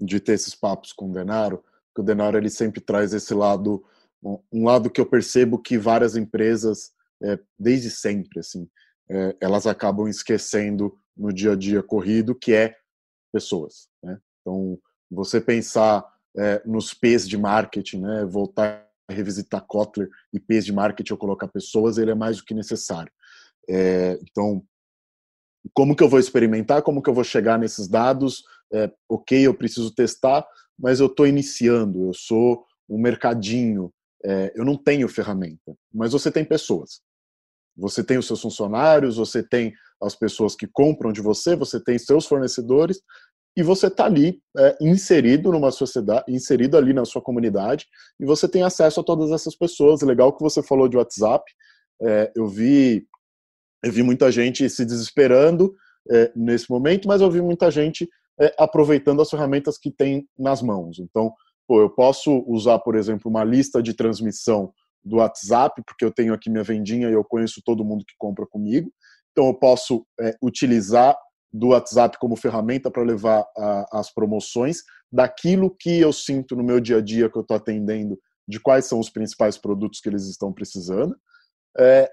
de 0.00 0.20
ter 0.20 0.32
esses 0.32 0.54
papos 0.54 0.92
com 0.92 1.10
o 1.10 1.12
Denaro, 1.12 1.64
porque 1.88 2.00
o 2.00 2.04
Denaro 2.04 2.36
ele 2.36 2.50
sempre 2.50 2.80
traz 2.80 3.12
esse 3.12 3.34
lado, 3.34 3.84
um 4.22 4.64
lado 4.64 4.90
que 4.90 5.00
eu 5.00 5.06
percebo 5.06 5.58
que 5.58 5.76
várias 5.76 6.16
empresas, 6.16 6.92
é, 7.22 7.38
desde 7.58 7.90
sempre, 7.90 8.40
assim, 8.40 8.68
é, 9.10 9.36
elas 9.40 9.66
acabam 9.66 10.08
esquecendo 10.08 10.98
no 11.16 11.32
dia 11.32 11.52
a 11.52 11.56
dia 11.56 11.82
corrido, 11.82 12.34
que 12.34 12.54
é 12.54 12.76
pessoas. 13.32 13.88
Né? 14.02 14.18
Então, 14.40 14.78
você 15.10 15.40
pensar 15.40 16.04
é, 16.36 16.62
nos 16.64 16.94
P's 16.94 17.28
de 17.28 17.36
marketing, 17.36 18.00
né? 18.02 18.24
voltar 18.24 18.87
revisitar 19.12 19.64
Kotler 19.66 20.08
e 20.32 20.40
P's 20.40 20.64
de 20.64 20.72
marketing 20.72 21.12
ou 21.12 21.18
colocar 21.18 21.48
pessoas, 21.48 21.98
ele 21.98 22.10
é 22.10 22.14
mais 22.14 22.38
do 22.38 22.44
que 22.44 22.54
necessário. 22.54 23.12
É, 23.68 24.18
então, 24.22 24.62
como 25.72 25.94
que 25.94 26.02
eu 26.02 26.08
vou 26.08 26.20
experimentar? 26.20 26.82
Como 26.82 27.02
que 27.02 27.10
eu 27.10 27.14
vou 27.14 27.24
chegar 27.24 27.58
nesses 27.58 27.88
dados? 27.88 28.42
É, 28.72 28.90
ok, 29.08 29.46
eu 29.46 29.54
preciso 29.54 29.94
testar, 29.94 30.46
mas 30.78 31.00
eu 31.00 31.06
estou 31.06 31.26
iniciando, 31.26 32.08
eu 32.08 32.14
sou 32.14 32.66
um 32.88 32.98
mercadinho, 32.98 33.92
é, 34.24 34.52
eu 34.54 34.64
não 34.64 34.76
tenho 34.76 35.08
ferramenta, 35.08 35.76
mas 35.92 36.12
você 36.12 36.30
tem 36.30 36.44
pessoas. 36.44 37.00
Você 37.76 38.02
tem 38.02 38.18
os 38.18 38.26
seus 38.26 38.40
funcionários, 38.40 39.16
você 39.16 39.42
tem 39.42 39.72
as 40.02 40.14
pessoas 40.14 40.54
que 40.54 40.66
compram 40.66 41.12
de 41.12 41.20
você, 41.20 41.56
você 41.56 41.82
tem 41.82 41.98
seus 41.98 42.26
fornecedores, 42.26 43.00
e 43.58 43.62
você 43.64 43.88
está 43.88 44.04
ali 44.04 44.40
é, 44.56 44.78
inserido 44.80 45.50
numa 45.50 45.72
sociedade, 45.72 46.24
inserido 46.28 46.76
ali 46.76 46.92
na 46.92 47.04
sua 47.04 47.20
comunidade, 47.20 47.86
e 48.20 48.24
você 48.24 48.48
tem 48.48 48.62
acesso 48.62 49.00
a 49.00 49.02
todas 49.02 49.32
essas 49.32 49.56
pessoas. 49.56 50.00
Legal 50.00 50.32
que 50.32 50.40
você 50.40 50.62
falou 50.62 50.88
de 50.88 50.96
WhatsApp. 50.96 51.44
É, 52.00 52.30
eu 52.36 52.46
vi, 52.46 53.04
eu 53.84 53.90
vi 53.90 54.04
muita 54.04 54.30
gente 54.30 54.70
se 54.70 54.84
desesperando 54.84 55.74
é, 56.08 56.30
nesse 56.36 56.70
momento, 56.70 57.08
mas 57.08 57.20
eu 57.20 57.28
vi 57.28 57.42
muita 57.42 57.68
gente 57.68 58.08
é, 58.40 58.54
aproveitando 58.56 59.20
as 59.20 59.28
ferramentas 59.28 59.76
que 59.76 59.90
tem 59.90 60.24
nas 60.38 60.62
mãos. 60.62 61.00
Então, 61.00 61.32
pô, 61.66 61.80
eu 61.80 61.90
posso 61.90 62.44
usar, 62.46 62.78
por 62.78 62.94
exemplo, 62.94 63.28
uma 63.28 63.42
lista 63.42 63.82
de 63.82 63.92
transmissão 63.92 64.72
do 65.04 65.16
WhatsApp, 65.16 65.82
porque 65.84 66.04
eu 66.04 66.12
tenho 66.12 66.32
aqui 66.32 66.48
minha 66.48 66.62
vendinha 66.62 67.10
e 67.10 67.12
eu 67.12 67.24
conheço 67.24 67.60
todo 67.64 67.84
mundo 67.84 68.04
que 68.06 68.14
compra 68.16 68.46
comigo. 68.46 68.88
Então, 69.32 69.48
eu 69.48 69.54
posso 69.54 70.06
é, 70.20 70.36
utilizar 70.40 71.16
do 71.52 71.68
WhatsApp 71.68 72.18
como 72.18 72.36
ferramenta 72.36 72.90
para 72.90 73.02
levar 73.02 73.46
a, 73.56 74.00
as 74.00 74.12
promoções, 74.12 74.82
daquilo 75.10 75.70
que 75.70 76.00
eu 76.00 76.12
sinto 76.12 76.54
no 76.54 76.62
meu 76.62 76.80
dia 76.80 76.98
a 76.98 77.00
dia 77.00 77.30
que 77.30 77.36
eu 77.36 77.42
estou 77.42 77.56
atendendo, 77.56 78.18
de 78.46 78.60
quais 78.60 78.86
são 78.86 78.98
os 78.98 79.10
principais 79.10 79.56
produtos 79.56 80.00
que 80.00 80.08
eles 80.08 80.26
estão 80.26 80.52
precisando. 80.52 81.16
É, 81.78 82.10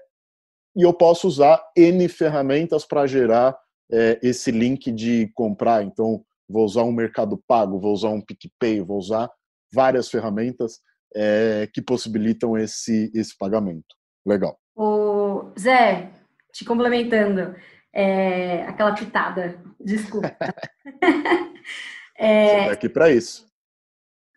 e 0.76 0.82
eu 0.82 0.92
posso 0.92 1.26
usar 1.26 1.62
N 1.76 2.08
ferramentas 2.08 2.84
para 2.84 3.06
gerar 3.06 3.56
é, 3.90 4.18
esse 4.22 4.50
link 4.50 4.92
de 4.92 5.30
comprar. 5.34 5.82
Então, 5.82 6.22
vou 6.48 6.64
usar 6.64 6.82
um 6.82 6.92
Mercado 6.92 7.42
Pago, 7.46 7.80
vou 7.80 7.92
usar 7.92 8.10
um 8.10 8.20
PicPay, 8.20 8.80
vou 8.80 8.98
usar 8.98 9.30
várias 9.72 10.08
ferramentas 10.08 10.80
é, 11.14 11.68
que 11.72 11.80
possibilitam 11.80 12.56
esse, 12.56 13.10
esse 13.14 13.36
pagamento. 13.36 13.86
Legal. 14.24 14.58
O 14.76 15.50
Zé, 15.58 16.10
te 16.52 16.64
complementando, 16.64 17.54
é, 17.98 18.62
aquela 18.64 18.92
pitada, 18.94 19.58
desculpa. 19.80 20.36
é, 22.14 22.60
Você 22.60 22.66
tá 22.66 22.72
aqui 22.72 22.88
para 22.90 23.10
isso. 23.10 23.46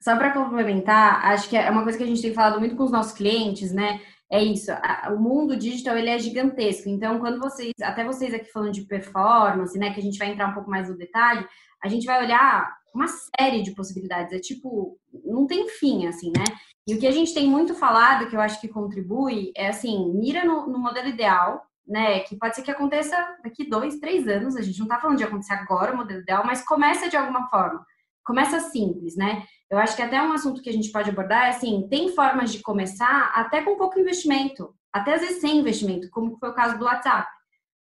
Só 0.01 0.15
para 0.15 0.31
complementar, 0.31 1.25
acho 1.25 1.49
que 1.49 1.57
é 1.57 1.69
uma 1.69 1.83
coisa 1.83 1.97
que 1.97 2.03
a 2.05 2.07
gente 2.07 2.21
tem 2.21 2.33
falado 2.33 2.57
muito 2.57 2.77
com 2.77 2.83
os 2.85 2.91
nossos 2.91 3.11
clientes, 3.11 3.73
né? 3.73 3.99
É 4.31 4.41
isso, 4.41 4.71
a, 4.71 5.11
o 5.13 5.19
mundo 5.19 5.57
digital 5.57 5.97
ele 5.97 6.09
é 6.09 6.17
gigantesco. 6.17 6.87
Então, 6.87 7.19
quando 7.19 7.37
vocês, 7.37 7.73
até 7.81 8.05
vocês 8.05 8.33
aqui 8.33 8.49
falando 8.49 8.71
de 8.71 8.83
performance, 8.83 9.77
né, 9.77 9.91
que 9.91 9.99
a 9.99 10.03
gente 10.03 10.17
vai 10.17 10.29
entrar 10.29 10.47
um 10.47 10.53
pouco 10.53 10.69
mais 10.69 10.87
no 10.87 10.97
detalhe, 10.97 11.45
a 11.83 11.89
gente 11.89 12.05
vai 12.05 12.23
olhar 12.23 12.73
uma 12.95 13.07
série 13.07 13.61
de 13.61 13.71
possibilidades. 13.71 14.31
É 14.31 14.39
tipo, 14.39 14.97
não 15.25 15.45
tem 15.45 15.67
fim, 15.67 16.07
assim, 16.07 16.31
né? 16.33 16.45
E 16.87 16.95
o 16.95 16.99
que 16.99 17.07
a 17.07 17.11
gente 17.11 17.33
tem 17.33 17.45
muito 17.45 17.75
falado, 17.75 18.29
que 18.29 18.35
eu 18.37 18.39
acho 18.39 18.61
que 18.61 18.69
contribui, 18.69 19.51
é 19.53 19.67
assim, 19.67 20.13
mira 20.13 20.45
no, 20.45 20.65
no 20.67 20.79
modelo 20.79 21.09
ideal, 21.09 21.68
né? 21.89 22.19
Que 22.19 22.37
pode 22.37 22.55
ser 22.55 22.61
que 22.61 22.71
aconteça 22.71 23.17
daqui 23.43 23.67
dois, 23.67 23.99
três 23.99 24.27
anos. 24.27 24.55
A 24.55 24.61
gente 24.61 24.77
não 24.77 24.85
está 24.85 24.99
falando 24.99 25.17
de 25.17 25.23
acontecer 25.23 25.53
agora 25.53 25.93
o 25.93 25.97
modelo 25.97 26.21
ideal, 26.21 26.45
mas 26.45 26.63
começa 26.63 27.09
de 27.09 27.17
alguma 27.17 27.49
forma. 27.49 27.83
Começa 28.23 28.59
simples, 28.59 29.17
né? 29.17 29.43
Eu 29.69 29.79
acho 29.79 29.95
que 29.95 30.01
até 30.01 30.21
um 30.21 30.31
assunto 30.31 30.61
que 30.61 30.69
a 30.69 30.73
gente 30.73 30.91
pode 30.91 31.09
abordar 31.09 31.47
é 31.47 31.49
assim, 31.49 31.87
tem 31.89 32.13
formas 32.13 32.51
de 32.51 32.61
começar 32.61 33.31
até 33.33 33.61
com 33.61 33.77
pouco 33.77 33.99
investimento, 33.99 34.73
até 34.93 35.15
às 35.15 35.21
vezes 35.21 35.41
sem 35.41 35.57
investimento, 35.57 36.09
como 36.11 36.37
foi 36.37 36.49
o 36.49 36.55
caso 36.55 36.77
do 36.77 36.85
WhatsApp, 36.85 37.27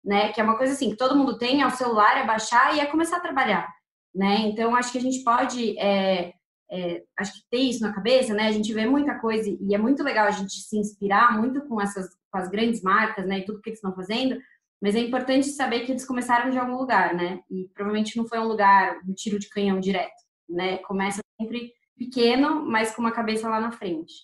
né? 0.03 0.33
Que 0.33 0.41
é 0.41 0.45
uma 0.45 0.57
coisa 0.57 0.73
assim, 0.73 0.91
que 0.91 0.97
todo 0.97 1.17
mundo 1.17 1.37
tem, 1.37 1.61
é 1.61 1.67
o 1.67 1.71
celular, 1.71 2.17
é 2.17 2.27
baixar 2.27 2.75
e 2.75 2.81
é 2.81 2.87
começar 2.87 3.19
a 3.19 3.21
trabalhar, 3.21 3.69
né? 4.15 4.41
Então, 4.41 4.75
acho 4.75 4.91
que 4.91 4.99
a 4.99 5.03
gente 5.03 5.23
pode 5.23 5.79
é, 5.79 6.33
é, 6.71 7.03
acho 7.19 7.33
que 7.33 7.41
ter 7.51 7.59
isso 7.59 7.83
na 7.83 7.93
cabeça, 7.93 8.35
né? 8.35 8.49
A 8.49 8.53
gente 8.53 8.73
vê 8.73 8.87
muita 8.87 9.19
coisa 9.19 9.49
e 9.49 9.75
é 9.75 9.79
muito 9.79 10.03
legal 10.03 10.27
a 10.27 10.31
gente 10.31 10.53
se 10.53 10.79
inspirar 10.79 11.39
muito 11.39 11.63
com 11.67 11.81
essas 11.81 12.18
com 12.31 12.39
as 12.39 12.49
grandes 12.49 12.83
marcas, 12.83 13.27
né? 13.27 13.39
E 13.39 13.45
tudo 13.45 13.61
que 13.61 13.71
eles 13.71 13.79
estão 13.79 13.95
fazendo. 13.95 14.39
Mas 14.81 14.95
é 14.95 15.01
importante 15.01 15.49
saber 15.49 15.81
que 15.81 15.93
eles 15.93 16.07
começaram 16.07 16.51
de 16.51 16.59
algum 16.59 16.77
lugar, 16.77 17.15
né? 17.15 17.41
E 17.51 17.69
provavelmente 17.75 18.17
não 18.17 18.27
foi 18.27 18.39
um 18.39 18.47
lugar, 18.47 18.99
um 19.07 19.13
tiro 19.15 19.39
de 19.39 19.49
canhão 19.49 19.81
direto, 19.81 20.23
né? 20.49 20.79
Começa 20.79 21.21
sempre 21.41 21.73
pequeno, 21.97 22.65
mas 22.65 22.95
com 22.95 23.03
uma 23.03 23.13
cabeça 23.13 23.49
lá 23.49 23.61
na 23.61 23.73
frente. 23.73 24.15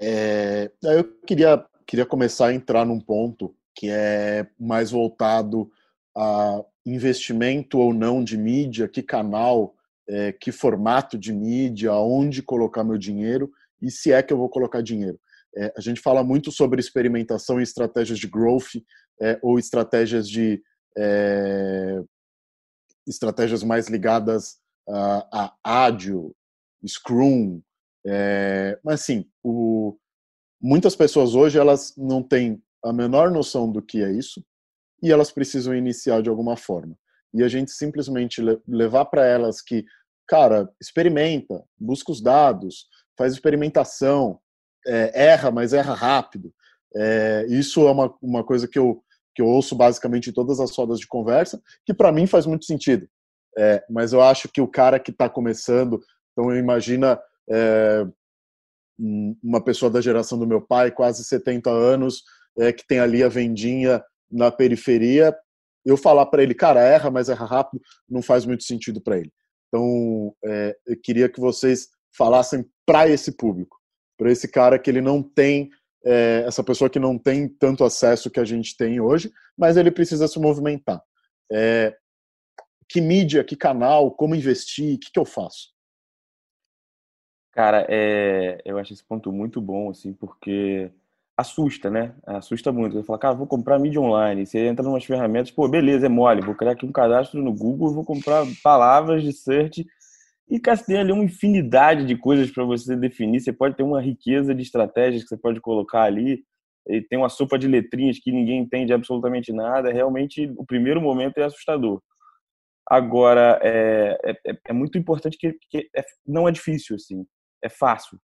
É, 0.00 0.70
eu 0.82 1.04
queria, 1.26 1.64
queria 1.86 2.04
começar 2.04 2.48
a 2.48 2.54
entrar 2.54 2.84
num 2.84 3.00
ponto 3.00 3.56
que 3.74 3.88
é 3.90 4.46
mais 4.58 4.90
voltado 4.90 5.70
a 6.16 6.62
investimento 6.84 7.78
ou 7.78 7.92
não 7.92 8.22
de 8.22 8.36
mídia, 8.36 8.88
que 8.88 9.02
canal 9.02 9.74
é, 10.08 10.32
que 10.32 10.52
formato 10.52 11.18
de 11.18 11.32
mídia, 11.32 11.92
onde 11.94 12.42
colocar 12.42 12.84
meu 12.84 12.96
dinheiro 12.96 13.50
e 13.82 13.90
se 13.90 14.12
é 14.12 14.22
que 14.22 14.32
eu 14.32 14.38
vou 14.38 14.48
colocar 14.48 14.80
dinheiro. 14.80 15.18
É, 15.56 15.72
a 15.76 15.80
gente 15.80 16.00
fala 16.00 16.22
muito 16.22 16.52
sobre 16.52 16.80
experimentação 16.80 17.58
e 17.58 17.62
estratégias 17.62 18.18
de 18.18 18.26
growth 18.26 18.76
é, 19.20 19.38
ou 19.42 19.58
estratégias 19.58 20.28
de 20.28 20.62
é, 20.96 22.02
estratégias 23.06 23.62
mais 23.62 23.88
ligadas 23.88 24.58
a, 24.88 25.54
a 25.64 25.84
ádio, 25.86 26.34
Scrum, 26.86 27.60
é, 28.06 28.78
mas 28.84 29.00
assim, 29.00 29.28
o, 29.42 29.98
muitas 30.60 30.94
pessoas 30.94 31.34
hoje 31.34 31.58
elas 31.58 31.94
não 31.96 32.22
têm 32.22 32.62
a 32.84 32.92
menor 32.92 33.30
noção 33.30 33.70
do 33.70 33.82
que 33.82 34.02
é 34.02 34.12
isso 34.12 34.44
e 35.02 35.10
elas 35.10 35.32
precisam 35.32 35.74
iniciar 35.74 36.22
de 36.22 36.28
alguma 36.28 36.56
forma. 36.56 36.96
E 37.34 37.42
a 37.42 37.48
gente 37.48 37.72
simplesmente 37.72 38.40
levar 38.66 39.06
para 39.06 39.26
elas 39.26 39.60
que, 39.60 39.84
cara, 40.26 40.70
experimenta, 40.80 41.62
busca 41.76 42.12
os 42.12 42.22
dados, 42.22 42.86
faz 43.18 43.32
experimentação, 43.32 44.40
é, 44.86 45.28
erra, 45.28 45.50
mas 45.50 45.72
erra 45.72 45.94
rápido. 45.94 46.52
É, 46.94 47.46
isso 47.48 47.86
é 47.86 47.90
uma, 47.90 48.14
uma 48.22 48.44
coisa 48.44 48.66
que 48.66 48.78
eu, 48.78 49.02
que 49.34 49.42
eu 49.42 49.46
ouço 49.46 49.74
basicamente 49.74 50.30
em 50.30 50.32
todas 50.32 50.60
as 50.60 50.74
rodas 50.74 50.98
de 50.98 51.06
conversa, 51.06 51.60
que 51.84 51.92
para 51.92 52.12
mim 52.12 52.26
faz 52.26 52.46
muito 52.46 52.64
sentido. 52.64 53.08
É, 53.58 53.84
mas 53.88 54.12
eu 54.12 54.20
acho 54.20 54.48
que 54.48 54.60
o 54.60 54.68
cara 54.68 54.98
que 54.98 55.10
está 55.10 55.28
começando, 55.28 56.00
então 56.32 56.54
imagina 56.54 57.18
é, 57.50 58.06
uma 59.42 59.62
pessoa 59.62 59.90
da 59.90 60.00
geração 60.00 60.38
do 60.38 60.46
meu 60.46 60.60
pai, 60.60 60.90
quase 60.90 61.24
70 61.24 61.70
anos, 61.70 62.22
é, 62.58 62.72
que 62.72 62.86
tem 62.86 62.98
ali 62.98 63.22
a 63.22 63.28
vendinha 63.28 64.02
na 64.30 64.50
periferia, 64.50 65.36
eu 65.84 65.96
falar 65.96 66.26
para 66.26 66.42
ele, 66.42 66.54
cara, 66.54 66.80
erra, 66.80 67.10
mas 67.10 67.28
erra 67.28 67.46
rápido, 67.46 67.80
não 68.08 68.20
faz 68.20 68.44
muito 68.44 68.64
sentido 68.64 69.00
para 69.00 69.18
ele. 69.18 69.32
Então, 69.68 70.34
é, 70.44 70.76
eu 70.86 70.96
queria 71.00 71.28
que 71.28 71.40
vocês 71.40 71.88
falassem 72.16 72.64
para 72.84 73.08
esse 73.08 73.36
público, 73.36 73.76
para 74.16 74.30
esse 74.30 74.48
cara 74.48 74.78
que 74.78 74.90
ele 74.90 75.00
não 75.00 75.22
tem, 75.22 75.70
é, 76.04 76.44
essa 76.46 76.62
pessoa 76.62 76.90
que 76.90 76.98
não 76.98 77.18
tem 77.18 77.48
tanto 77.48 77.84
acesso 77.84 78.30
que 78.30 78.40
a 78.40 78.44
gente 78.44 78.76
tem 78.76 79.00
hoje, 79.00 79.32
mas 79.56 79.76
ele 79.76 79.90
precisa 79.90 80.26
se 80.28 80.38
movimentar. 80.38 81.02
É, 81.50 81.96
que 82.88 83.00
mídia, 83.00 83.44
que 83.44 83.56
canal, 83.56 84.10
como 84.10 84.34
investir, 84.34 84.96
o 84.96 84.98
que, 84.98 85.10
que 85.10 85.18
eu 85.18 85.24
faço? 85.24 85.74
Cara, 87.52 87.86
é, 87.88 88.60
eu 88.64 88.78
acho 88.78 88.92
esse 88.92 89.02
ponto 89.02 89.32
muito 89.32 89.60
bom, 89.60 89.90
assim, 89.90 90.12
porque 90.12 90.90
assusta, 91.36 91.90
né? 91.90 92.14
Assusta 92.26 92.72
muito. 92.72 92.94
Você 92.94 93.02
fala, 93.02 93.18
cara, 93.18 93.34
vou 93.34 93.46
comprar 93.46 93.78
mídia 93.78 94.00
online. 94.00 94.46
Você 94.46 94.66
entra 94.66 94.84
em 94.84 94.88
umas 94.88 95.04
ferramentas, 95.04 95.50
pô, 95.50 95.68
beleza, 95.68 96.06
é 96.06 96.08
mole. 96.08 96.40
Vou 96.40 96.54
criar 96.54 96.72
aqui 96.72 96.86
um 96.86 96.92
cadastro 96.92 97.42
no 97.42 97.52
Google, 97.52 97.92
vou 97.92 98.04
comprar 98.04 98.44
palavras 98.62 99.22
de 99.22 99.32
search. 99.32 99.86
E, 100.48 100.60
cara, 100.60 100.76
você 100.76 100.86
tem 100.86 100.98
ali 100.98 101.12
uma 101.12 101.24
infinidade 101.24 102.04
de 102.04 102.16
coisas 102.16 102.50
para 102.50 102.64
você 102.64 102.96
definir. 102.96 103.40
Você 103.40 103.52
pode 103.52 103.76
ter 103.76 103.82
uma 103.82 104.00
riqueza 104.00 104.54
de 104.54 104.62
estratégias 104.62 105.22
que 105.22 105.28
você 105.28 105.36
pode 105.36 105.60
colocar 105.60 106.02
ali. 106.02 106.44
E 106.88 107.02
tem 107.02 107.18
uma 107.18 107.28
sopa 107.28 107.58
de 107.58 107.66
letrinhas 107.66 108.18
que 108.18 108.30
ninguém 108.30 108.60
entende 108.60 108.92
absolutamente 108.92 109.52
nada. 109.52 109.92
Realmente, 109.92 110.52
o 110.56 110.64
primeiro 110.64 111.00
momento 111.00 111.38
é 111.38 111.44
assustador. 111.44 112.00
Agora, 112.88 113.58
é, 113.62 114.16
é, 114.24 114.58
é 114.68 114.72
muito 114.72 114.96
importante 114.96 115.36
que, 115.36 115.56
que 115.68 115.88
é, 115.96 116.04
não 116.24 116.48
é 116.48 116.52
difícil, 116.52 116.94
assim. 116.94 117.26
É 117.62 117.68
fácil 117.68 118.18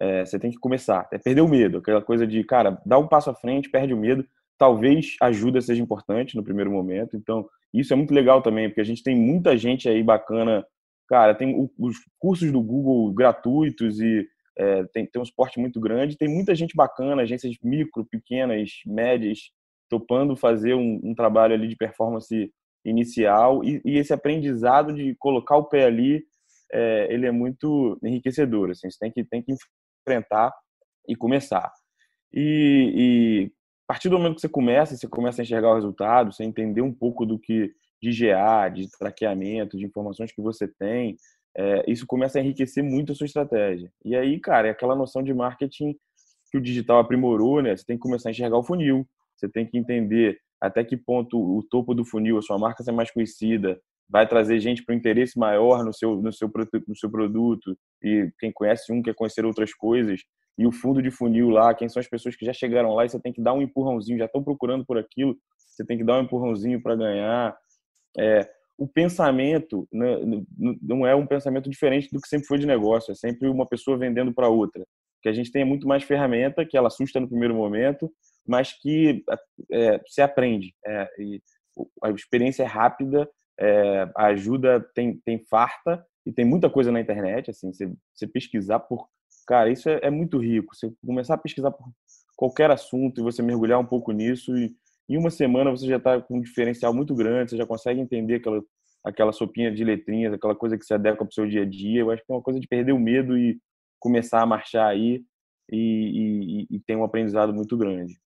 é, 0.00 0.24
você 0.24 0.38
tem 0.38 0.50
que 0.50 0.58
começar. 0.58 1.08
É 1.12 1.18
perder 1.18 1.40
o 1.40 1.48
medo, 1.48 1.78
aquela 1.78 2.00
coisa 2.00 2.26
de, 2.26 2.42
cara, 2.44 2.80
dá 2.86 2.98
um 2.98 3.08
passo 3.08 3.30
à 3.30 3.34
frente, 3.34 3.70
perde 3.70 3.92
o 3.92 3.96
medo. 3.96 4.24
Talvez 4.56 5.16
ajuda 5.20 5.60
seja 5.60 5.82
importante 5.82 6.36
no 6.36 6.44
primeiro 6.44 6.70
momento. 6.70 7.16
Então, 7.16 7.48
isso 7.74 7.92
é 7.92 7.96
muito 7.96 8.14
legal 8.14 8.42
também, 8.42 8.68
porque 8.68 8.80
a 8.80 8.84
gente 8.84 9.02
tem 9.02 9.16
muita 9.16 9.56
gente 9.56 9.88
aí 9.88 10.02
bacana. 10.02 10.64
Cara, 11.08 11.34
tem 11.34 11.70
os 11.78 11.96
cursos 12.18 12.52
do 12.52 12.62
Google 12.62 13.12
gratuitos 13.14 13.98
e 13.98 14.28
é, 14.58 14.84
tem, 14.92 15.06
tem 15.06 15.22
um 15.22 15.24
suporte 15.24 15.58
muito 15.58 15.80
grande. 15.80 16.18
Tem 16.18 16.28
muita 16.28 16.54
gente 16.54 16.76
bacana, 16.76 17.22
agências 17.22 17.56
micro, 17.62 18.04
pequenas, 18.04 18.70
médias, 18.84 19.50
topando 19.88 20.36
fazer 20.36 20.74
um, 20.74 21.00
um 21.02 21.14
trabalho 21.14 21.54
ali 21.54 21.68
de 21.68 21.76
performance 21.76 22.52
inicial. 22.84 23.64
E, 23.64 23.80
e, 23.84 23.96
esse 23.96 24.12
aprendizado 24.12 24.92
de 24.92 25.14
colocar 25.18 25.56
o 25.56 25.64
pé 25.64 25.84
ali, 25.84 26.24
é, 26.72 27.06
ele 27.10 27.26
é 27.26 27.30
muito 27.30 27.98
enriquecedor. 28.02 28.70
Assim, 28.70 28.90
você 28.90 28.98
tem 28.98 29.10
que, 29.10 29.24
tem 29.24 29.42
que 29.42 29.54
enfrentar 30.02 30.52
e 31.08 31.16
começar. 31.16 31.72
E, 32.32 32.92
e 32.94 33.52
a 33.88 33.94
partir 33.94 34.10
do 34.10 34.18
momento 34.18 34.34
que 34.34 34.40
você 34.42 34.48
começa, 34.48 34.94
você 34.94 35.08
começa 35.08 35.40
a 35.40 35.44
enxergar 35.44 35.70
o 35.70 35.74
resultado, 35.74 36.32
você 36.32 36.44
entender 36.44 36.82
um 36.82 36.92
pouco 36.92 37.24
do 37.24 37.38
que 37.38 37.72
de 38.02 38.10
GA, 38.10 38.68
de 38.68 38.88
traqueamento, 38.98 39.76
de 39.76 39.84
informações 39.84 40.32
que 40.32 40.40
você 40.40 40.68
tem, 40.68 41.16
é, 41.56 41.90
isso 41.90 42.06
começa 42.06 42.38
a 42.38 42.42
enriquecer 42.42 42.84
muito 42.84 43.12
a 43.12 43.14
sua 43.14 43.26
estratégia. 43.26 43.90
E 44.04 44.14
aí, 44.14 44.38
cara, 44.38 44.68
é 44.68 44.70
aquela 44.70 44.94
noção 44.94 45.22
de 45.22 45.34
marketing 45.34 45.96
que 46.50 46.58
o 46.58 46.60
digital 46.60 47.00
aprimorou, 47.00 47.60
né? 47.60 47.76
Você 47.76 47.84
tem 47.84 47.96
que 47.96 48.02
começar 48.02 48.28
a 48.28 48.32
enxergar 48.32 48.56
o 48.56 48.62
funil, 48.62 49.06
você 49.36 49.48
tem 49.48 49.66
que 49.66 49.76
entender 49.76 50.38
até 50.60 50.82
que 50.84 50.96
ponto 50.96 51.38
o 51.38 51.62
topo 51.62 51.94
do 51.94 52.04
funil, 52.04 52.38
a 52.38 52.42
sua 52.42 52.58
marca 52.58 52.82
ser 52.82 52.92
mais 52.92 53.10
conhecida, 53.10 53.80
vai 54.08 54.26
trazer 54.26 54.58
gente 54.58 54.84
para 54.84 54.94
um 54.94 54.98
interesse 54.98 55.38
maior 55.38 55.84
no 55.84 55.92
seu, 55.92 56.16
no, 56.16 56.32
seu, 56.32 56.50
no 56.86 56.96
seu 56.96 57.10
produto. 57.10 57.76
E 58.02 58.30
quem 58.38 58.50
conhece 58.50 58.92
um 58.92 59.02
quer 59.02 59.14
conhecer 59.14 59.44
outras 59.44 59.74
coisas. 59.74 60.22
E 60.56 60.66
o 60.66 60.72
fundo 60.72 61.00
de 61.02 61.10
funil 61.10 61.50
lá, 61.50 61.74
quem 61.74 61.88
são 61.88 62.00
as 62.00 62.08
pessoas 62.08 62.34
que 62.34 62.44
já 62.44 62.52
chegaram 62.52 62.94
lá 62.94 63.04
e 63.04 63.08
você 63.08 63.20
tem 63.20 63.32
que 63.32 63.42
dar 63.42 63.52
um 63.52 63.62
empurrãozinho, 63.62 64.18
já 64.18 64.24
estão 64.24 64.42
procurando 64.42 64.84
por 64.84 64.98
aquilo, 64.98 65.36
você 65.56 65.84
tem 65.84 65.96
que 65.96 66.04
dar 66.04 66.18
um 66.18 66.22
empurrãozinho 66.22 66.82
para 66.82 66.96
ganhar. 66.96 67.56
É, 68.18 68.48
o 68.76 68.86
pensamento 68.86 69.88
né, 69.92 70.16
não 70.80 71.06
é 71.06 71.14
um 71.14 71.26
pensamento 71.26 71.68
diferente 71.68 72.08
do 72.12 72.20
que 72.20 72.28
sempre 72.28 72.46
foi 72.46 72.58
de 72.58 72.66
negócio, 72.66 73.12
é 73.12 73.14
sempre 73.14 73.48
uma 73.48 73.66
pessoa 73.66 73.98
vendendo 73.98 74.32
para 74.32 74.48
outra. 74.48 74.86
Que 75.20 75.28
a 75.28 75.32
gente 75.32 75.50
tem 75.50 75.64
muito 75.64 75.86
mais 75.86 76.04
ferramenta, 76.04 76.64
que 76.64 76.76
ela 76.76 76.86
assusta 76.86 77.18
no 77.18 77.28
primeiro 77.28 77.54
momento, 77.54 78.10
mas 78.46 78.72
que 78.72 79.24
é, 79.72 80.00
se 80.06 80.22
aprende. 80.22 80.74
É, 80.86 81.08
a 82.02 82.10
experiência 82.10 82.62
é 82.62 82.66
rápida 82.66 83.28
é, 83.58 84.08
a 84.14 84.26
ajuda 84.26 84.80
tem, 84.94 85.18
tem 85.24 85.44
farta 85.50 86.04
e 86.24 86.32
tem 86.32 86.44
muita 86.44 86.70
coisa 86.70 86.92
na 86.92 87.00
internet, 87.00 87.50
assim, 87.50 87.72
você, 87.72 87.92
você 88.14 88.26
pesquisar 88.26 88.78
por... 88.78 89.08
Cara, 89.46 89.70
isso 89.70 89.88
é, 89.88 89.98
é, 90.02 90.10
muito 90.10 90.38
rico. 90.38 90.74
Você 90.74 90.92
começar 91.04 91.34
a 91.34 91.38
pesquisar 91.38 91.70
por 91.70 91.88
qualquer 92.36 92.70
assunto 92.70 93.20
e 93.20 93.24
você 93.24 93.42
mergulhar 93.42 93.80
um 93.80 93.84
pouco 93.84 94.12
nisso 94.12 94.56
e 94.56 94.76
em 95.08 95.16
uma 95.16 95.30
semana 95.30 95.70
você 95.70 95.86
já 95.86 95.96
está 95.96 96.20
com 96.20 96.38
um 96.38 96.40
diferencial 96.40 96.92
muito 96.92 97.14
grande, 97.14 97.50
você 97.50 97.56
já 97.56 97.66
consegue 97.66 98.00
entender 98.00 98.36
aquela, 98.36 98.62
aquela 99.04 99.32
sopinha 99.32 99.72
de 99.72 99.84
letrinhas, 99.84 100.32
aquela 100.34 100.54
coisa 100.54 100.76
que 100.76 100.84
se 100.84 100.92
adequa 100.92 101.24
para 101.24 101.30
o 101.30 101.32
seu 101.32 101.48
dia 101.48 101.62
a 101.62 101.64
dia. 101.64 102.00
Eu 102.00 102.10
acho 102.10 102.24
que 102.24 102.30
é 102.30 102.34
uma 102.34 102.42
coisa 102.42 102.60
de 102.60 102.68
perder 102.68 102.92
o 102.92 102.98
medo 102.98 103.36
e 103.36 103.58
começar 103.98 104.42
a 104.42 104.46
marchar 104.46 104.86
aí 104.86 105.22
e, 105.70 106.66
e, 106.70 106.76
e 106.76 106.80
tem 106.80 106.96
um 106.96 107.04
aprendizado 107.04 107.52
muito 107.52 107.76
grande. 107.76 108.18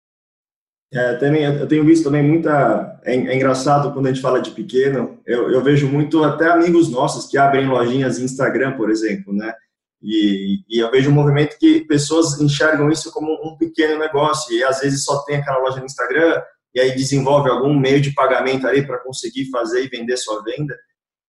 É, 0.93 1.15
também, 1.15 1.43
eu 1.43 1.67
tenho 1.67 1.85
visto 1.85 2.03
também 2.03 2.21
muita. 2.21 2.99
É, 3.05 3.15
é, 3.15 3.35
engraçado 3.35 3.93
quando 3.93 4.07
a 4.07 4.09
gente 4.11 4.21
fala 4.21 4.41
de 4.41 4.51
pequeno, 4.51 5.19
eu, 5.25 5.49
eu, 5.49 5.63
vejo 5.63 5.87
muito 5.87 6.21
até 6.21 6.49
amigos 6.49 6.91
nossos 6.91 7.27
que 7.27 7.37
abrem 7.37 7.65
lojinhas 7.65 8.19
Instagram, 8.19 8.75
por 8.75 8.89
exemplo, 8.89 9.33
né? 9.33 9.53
E, 10.01 10.57
e, 10.69 10.79
eu 10.79 10.91
vejo 10.91 11.09
um 11.09 11.13
movimento 11.13 11.57
que 11.57 11.85
pessoas 11.85 12.41
enxergam 12.41 12.89
isso 12.89 13.09
como 13.13 13.31
um 13.31 13.55
pequeno 13.55 13.97
negócio, 13.99 14.53
e 14.53 14.63
às 14.63 14.81
vezes 14.81 15.05
só 15.05 15.23
tem 15.23 15.37
aquela 15.37 15.59
loja 15.59 15.79
no 15.79 15.85
Instagram, 15.85 16.41
e 16.73 16.79
aí 16.79 16.95
desenvolve 16.95 17.49
algum 17.49 17.77
meio 17.77 18.01
de 18.01 18.13
pagamento 18.13 18.67
ali 18.67 18.85
para 18.85 18.99
conseguir 18.99 19.49
fazer 19.49 19.83
e 19.83 19.89
vender 19.89 20.17
sua 20.17 20.43
venda. 20.43 20.77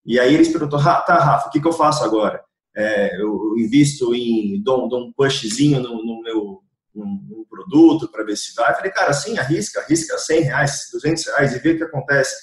E 0.05 0.19
aí 0.19 0.33
eles 0.33 0.49
perguntam: 0.49 0.79
tá, 0.81 1.19
Rafa, 1.19 1.47
o 1.47 1.51
que, 1.51 1.61
que 1.61 1.67
eu 1.67 1.73
faço 1.73 2.03
agora? 2.03 2.41
é, 2.75 3.21
eu 3.21 3.55
invisto 3.57 4.13
em, 4.15 4.61
dou, 4.61 4.87
dou 4.89 5.07
um 5.07 5.13
pushzinho 5.13 5.79
no, 5.79 6.03
no 6.03 6.21
meu 6.21 6.59
no 6.95 7.43
produto 7.49 8.07
para 8.11 8.23
ver 8.23 8.37
se 8.37 8.53
vai. 8.53 8.71
Eu 8.71 8.75
falei, 8.75 8.91
cara, 8.91 9.11
sim, 9.13 9.35
arrisca, 9.39 9.81
arrisca 9.81 10.15
100 10.15 10.41
reais, 10.41 10.89
200 10.93 11.25
reais 11.25 11.55
e 11.55 11.59
vê 11.59 11.71
o 11.71 11.77
que 11.77 11.83
acontece. 11.83 12.35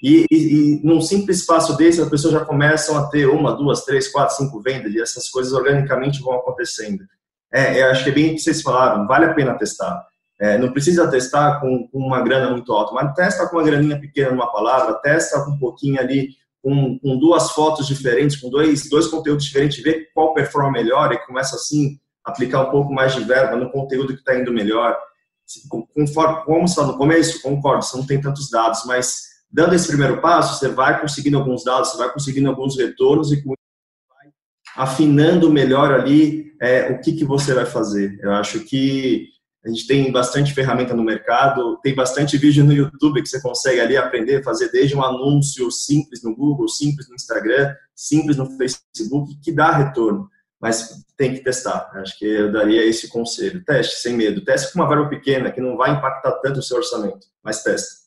E, 0.00 0.24
e, 0.30 0.36
e, 0.36 0.80
num 0.84 1.00
simples 1.00 1.44
passo 1.44 1.76
desse, 1.76 2.00
as 2.00 2.08
pessoas 2.08 2.34
já 2.34 2.44
começam 2.44 2.96
a 2.96 3.08
ter 3.08 3.26
uma, 3.26 3.56
duas, 3.56 3.84
três, 3.84 4.06
quatro, 4.06 4.36
cinco 4.36 4.62
vendas 4.62 4.94
e 4.94 5.00
essas 5.00 5.28
coisas 5.28 5.52
organicamente 5.52 6.20
vão 6.20 6.34
acontecendo. 6.34 7.04
É, 7.52 7.82
eu 7.82 7.86
acho 7.86 8.04
que 8.04 8.10
é 8.10 8.12
bem 8.12 8.30
o 8.30 8.34
que 8.34 8.42
vocês 8.42 8.62
falaram, 8.62 9.08
vale 9.08 9.24
a 9.24 9.34
pena 9.34 9.58
testar. 9.58 10.06
É, 10.38 10.58
não 10.58 10.72
precisa 10.72 11.08
testar 11.08 11.60
com, 11.60 11.88
com, 11.88 11.98
uma 11.98 12.20
grana 12.20 12.50
muito 12.50 12.70
alta, 12.72 12.92
mas 12.92 13.14
testa 13.14 13.48
com 13.48 13.56
uma 13.56 13.64
graninha 13.64 13.98
pequena 13.98 14.30
numa 14.30 14.52
palavra, 14.52 14.94
testa 14.94 15.42
com 15.44 15.52
um 15.52 15.58
pouquinho 15.58 15.98
ali, 15.98 16.28
com, 16.62 16.98
com 16.98 17.18
duas 17.18 17.52
fotos 17.52 17.86
diferentes, 17.86 18.36
com 18.36 18.50
dois, 18.50 18.88
dois 18.90 19.06
conteúdos 19.06 19.44
diferentes, 19.44 19.82
vê 19.82 20.08
qual 20.12 20.34
performa 20.34 20.70
melhor 20.70 21.12
e 21.12 21.26
começa 21.26 21.56
assim 21.56 21.98
aplicar 22.24 22.62
um 22.62 22.70
pouco 22.70 22.92
mais 22.92 23.14
de 23.14 23.24
verba 23.24 23.56
no 23.56 23.70
conteúdo 23.70 24.12
que 24.12 24.18
está 24.18 24.38
indo 24.38 24.52
melhor. 24.52 24.98
Conforme, 25.94 26.44
como 26.44 26.64
está 26.64 26.84
no 26.84 26.98
começo, 26.98 27.40
concordo, 27.40 27.84
você 27.84 27.96
não 27.96 28.04
tem 28.04 28.20
tantos 28.20 28.50
dados, 28.50 28.84
mas 28.84 29.22
dando 29.50 29.74
esse 29.74 29.86
primeiro 29.86 30.20
passo, 30.20 30.58
você 30.58 30.68
vai 30.68 31.00
conseguindo 31.00 31.38
alguns 31.38 31.64
dados, 31.64 31.90
você 31.90 31.98
vai 31.98 32.12
conseguindo 32.12 32.48
alguns 32.48 32.76
retornos 32.76 33.32
e 33.32 33.42
com 33.42 33.54
afinando 34.76 35.50
melhor 35.50 35.92
ali 35.92 36.52
é, 36.60 36.90
o 36.90 37.00
que, 37.00 37.12
que 37.12 37.24
você 37.24 37.54
vai 37.54 37.64
fazer. 37.64 38.18
Eu 38.20 38.32
acho 38.32 38.60
que 38.60 39.28
a 39.66 39.68
gente 39.68 39.86
tem 39.88 40.12
bastante 40.12 40.54
ferramenta 40.54 40.94
no 40.94 41.02
mercado, 41.02 41.76
tem 41.82 41.92
bastante 41.92 42.38
vídeo 42.38 42.64
no 42.64 42.72
YouTube 42.72 43.20
que 43.20 43.28
você 43.28 43.40
consegue 43.42 43.80
ali 43.80 43.96
aprender 43.96 44.44
fazer 44.44 44.70
desde 44.70 44.96
um 44.96 45.02
anúncio 45.02 45.72
simples 45.72 46.22
no 46.22 46.36
Google, 46.36 46.68
simples 46.68 47.08
no 47.08 47.16
Instagram, 47.16 47.74
simples 47.92 48.36
no 48.36 48.46
Facebook, 48.56 49.36
que 49.42 49.50
dá 49.50 49.72
retorno. 49.72 50.30
Mas 50.60 51.04
tem 51.16 51.34
que 51.34 51.40
testar. 51.40 51.90
Acho 51.94 52.16
que 52.16 52.24
eu 52.24 52.52
daria 52.52 52.84
esse 52.84 53.08
conselho. 53.08 53.64
Teste 53.64 53.96
sem 53.96 54.16
medo. 54.16 54.44
Teste 54.44 54.72
com 54.72 54.78
uma 54.78 54.88
verba 54.88 55.08
pequena, 55.08 55.50
que 55.50 55.60
não 55.60 55.76
vai 55.76 55.90
impactar 55.90 56.32
tanto 56.40 56.60
o 56.60 56.62
seu 56.62 56.76
orçamento, 56.76 57.26
mas 57.42 57.64
teste. 57.64 58.05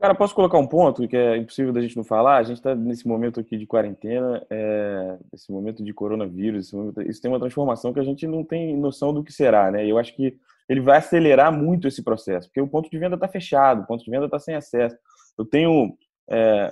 Cara, 0.00 0.14
posso 0.14 0.34
colocar 0.34 0.56
um 0.56 0.66
ponto 0.66 1.06
que 1.06 1.14
é 1.14 1.36
impossível 1.36 1.74
da 1.74 1.80
gente 1.82 1.94
não 1.94 2.02
falar? 2.02 2.38
A 2.38 2.42
gente 2.42 2.56
está 2.56 2.74
nesse 2.74 3.06
momento 3.06 3.38
aqui 3.38 3.58
de 3.58 3.66
quarentena, 3.66 4.42
é, 4.48 5.18
esse 5.30 5.52
momento 5.52 5.84
de 5.84 5.92
coronavírus, 5.92 6.72
momento, 6.72 7.02
isso 7.02 7.20
tem 7.20 7.30
uma 7.30 7.38
transformação 7.38 7.92
que 7.92 8.00
a 8.00 8.02
gente 8.02 8.26
não 8.26 8.42
tem 8.42 8.74
noção 8.74 9.12
do 9.12 9.22
que 9.22 9.30
será, 9.30 9.70
né? 9.70 9.86
Eu 9.86 9.98
acho 9.98 10.16
que 10.16 10.38
ele 10.66 10.80
vai 10.80 10.96
acelerar 10.96 11.52
muito 11.52 11.86
esse 11.86 12.02
processo, 12.02 12.48
porque 12.48 12.62
o 12.62 12.66
ponto 12.66 12.90
de 12.90 12.98
venda 12.98 13.14
está 13.14 13.28
fechado, 13.28 13.82
o 13.82 13.86
ponto 13.86 14.02
de 14.02 14.10
venda 14.10 14.24
está 14.24 14.38
sem 14.38 14.54
acesso. 14.54 14.96
Eu 15.36 15.44
tenho, 15.44 15.94
é, 16.30 16.70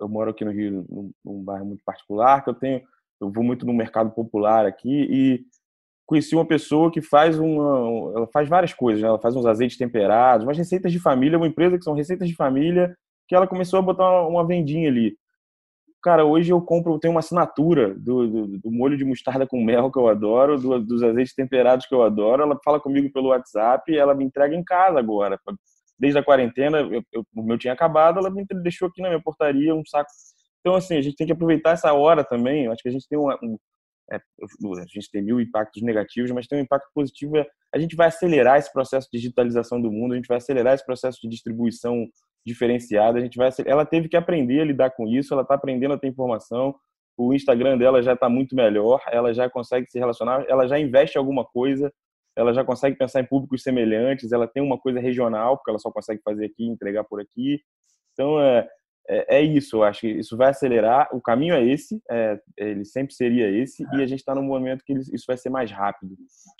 eu 0.00 0.08
moro 0.08 0.30
aqui 0.30 0.42
no 0.42 0.50
Rio, 0.50 0.86
num, 0.88 1.12
num 1.22 1.44
bairro 1.44 1.66
muito 1.66 1.84
particular, 1.84 2.42
que 2.42 2.48
eu 2.48 2.54
tenho, 2.54 2.80
eu 3.20 3.30
vou 3.30 3.44
muito 3.44 3.66
no 3.66 3.74
mercado 3.74 4.10
popular 4.12 4.64
aqui 4.64 5.06
e 5.10 5.44
conheci 6.12 6.34
uma 6.34 6.44
pessoa 6.44 6.92
que 6.92 7.00
faz 7.00 7.38
uma, 7.38 8.12
ela 8.14 8.26
faz 8.26 8.46
várias 8.46 8.74
coisas, 8.74 9.00
né? 9.00 9.08
ela 9.08 9.18
faz 9.18 9.34
uns 9.34 9.46
azeites 9.46 9.78
temperados, 9.78 10.44
umas 10.44 10.58
receitas 10.58 10.92
de 10.92 10.98
família, 10.98 11.38
uma 11.38 11.46
empresa 11.46 11.78
que 11.78 11.84
são 11.84 11.94
receitas 11.94 12.28
de 12.28 12.34
família, 12.34 12.94
que 13.26 13.34
ela 13.34 13.46
começou 13.46 13.78
a 13.78 13.82
botar 13.82 14.28
uma, 14.28 14.46
vendinha 14.46 14.90
ali. 14.90 15.16
Cara, 16.02 16.26
hoje 16.26 16.52
eu 16.52 16.60
compro, 16.60 16.92
eu 16.92 16.98
tenho 16.98 17.14
uma 17.14 17.20
assinatura 17.20 17.94
do, 17.94 18.28
do, 18.28 18.58
do, 18.58 18.70
molho 18.70 18.98
de 18.98 19.06
mostarda 19.06 19.46
com 19.46 19.64
mel 19.64 19.90
que 19.90 19.98
eu 19.98 20.06
adoro, 20.06 20.60
do, 20.60 20.78
dos 20.80 21.02
azeites 21.02 21.34
temperados 21.34 21.86
que 21.86 21.94
eu 21.94 22.02
adoro. 22.02 22.42
Ela 22.42 22.58
fala 22.62 22.78
comigo 22.78 23.10
pelo 23.10 23.28
WhatsApp 23.28 23.96
ela 23.96 24.14
me 24.14 24.24
entrega 24.24 24.54
em 24.54 24.62
casa 24.62 24.98
agora. 24.98 25.40
Desde 25.98 26.18
a 26.18 26.22
quarentena, 26.22 26.80
eu, 26.80 27.02
eu, 27.10 27.24
o 27.34 27.42
meu 27.42 27.56
tinha 27.56 27.72
acabado, 27.72 28.18
ela 28.18 28.28
me 28.28 28.44
deixou 28.62 28.88
aqui 28.88 29.00
na 29.00 29.08
minha 29.08 29.22
portaria 29.22 29.74
um 29.74 29.82
saco. 29.86 30.10
Então, 30.60 30.74
assim, 30.74 30.98
a 30.98 31.00
gente 31.00 31.16
tem 31.16 31.26
que 31.26 31.32
aproveitar 31.32 31.70
essa 31.70 31.90
hora 31.94 32.22
também. 32.22 32.66
Eu 32.66 32.72
acho 32.72 32.82
que 32.82 32.88
a 32.90 32.92
gente 32.92 33.08
tem 33.08 33.18
um, 33.18 33.56
é, 34.12 34.16
a 34.16 34.86
gente 34.86 35.10
tem 35.10 35.22
mil 35.22 35.40
impactos 35.40 35.82
negativos, 35.82 36.30
mas 36.30 36.46
tem 36.46 36.58
um 36.58 36.62
impacto 36.62 36.88
positivo. 36.94 37.36
É, 37.36 37.46
a 37.74 37.78
gente 37.78 37.96
vai 37.96 38.08
acelerar 38.08 38.58
esse 38.58 38.72
processo 38.72 39.08
de 39.10 39.18
digitalização 39.18 39.80
do 39.80 39.90
mundo, 39.90 40.12
a 40.12 40.16
gente 40.16 40.28
vai 40.28 40.36
acelerar 40.36 40.74
esse 40.74 40.84
processo 40.84 41.18
de 41.22 41.28
distribuição 41.28 42.06
diferenciada. 42.44 43.18
A 43.18 43.22
gente 43.22 43.36
vai, 43.36 43.50
ela 43.66 43.86
teve 43.86 44.08
que 44.08 44.16
aprender 44.16 44.60
a 44.60 44.64
lidar 44.64 44.90
com 44.90 45.08
isso, 45.08 45.32
ela 45.32 45.42
está 45.42 45.54
aprendendo 45.54 45.94
a 45.94 45.98
ter 45.98 46.08
informação. 46.08 46.74
O 47.16 47.32
Instagram 47.32 47.78
dela 47.78 48.02
já 48.02 48.14
está 48.14 48.28
muito 48.28 48.54
melhor, 48.54 49.00
ela 49.10 49.32
já 49.32 49.48
consegue 49.48 49.86
se 49.90 49.98
relacionar, 49.98 50.44
ela 50.48 50.66
já 50.66 50.78
investe 50.78 51.16
em 51.16 51.20
alguma 51.20 51.44
coisa, 51.44 51.92
ela 52.36 52.52
já 52.52 52.64
consegue 52.64 52.96
pensar 52.96 53.20
em 53.20 53.26
públicos 53.26 53.62
semelhantes, 53.62 54.32
ela 54.32 54.48
tem 54.48 54.62
uma 54.62 54.78
coisa 54.78 54.98
regional, 54.98 55.56
porque 55.56 55.70
ela 55.70 55.78
só 55.78 55.90
consegue 55.90 56.20
fazer 56.24 56.46
aqui, 56.46 56.66
entregar 56.66 57.04
por 57.04 57.20
aqui. 57.20 57.60
Então, 58.12 58.40
é, 58.40 58.66
é, 59.08 59.38
é, 59.38 59.42
isso, 59.42 59.76
eu 59.76 59.82
acho 59.82 60.00
que 60.00 60.08
isso 60.08 60.36
vai 60.36 60.50
acelerar. 60.50 61.08
O 61.12 61.20
caminho 61.20 61.54
é 61.54 61.64
esse, 61.64 62.00
é, 62.10 62.38
ele 62.56 62.84
sempre 62.84 63.14
seria 63.14 63.50
esse, 63.50 63.84
e 63.92 64.02
a 64.02 64.06
gente 64.06 64.20
está 64.20 64.34
num 64.34 64.42
momento 64.42 64.84
que 64.84 64.92
isso 64.92 65.24
vai 65.26 65.36
ser 65.36 65.50
mais 65.50 65.70
rápido. 65.70 66.14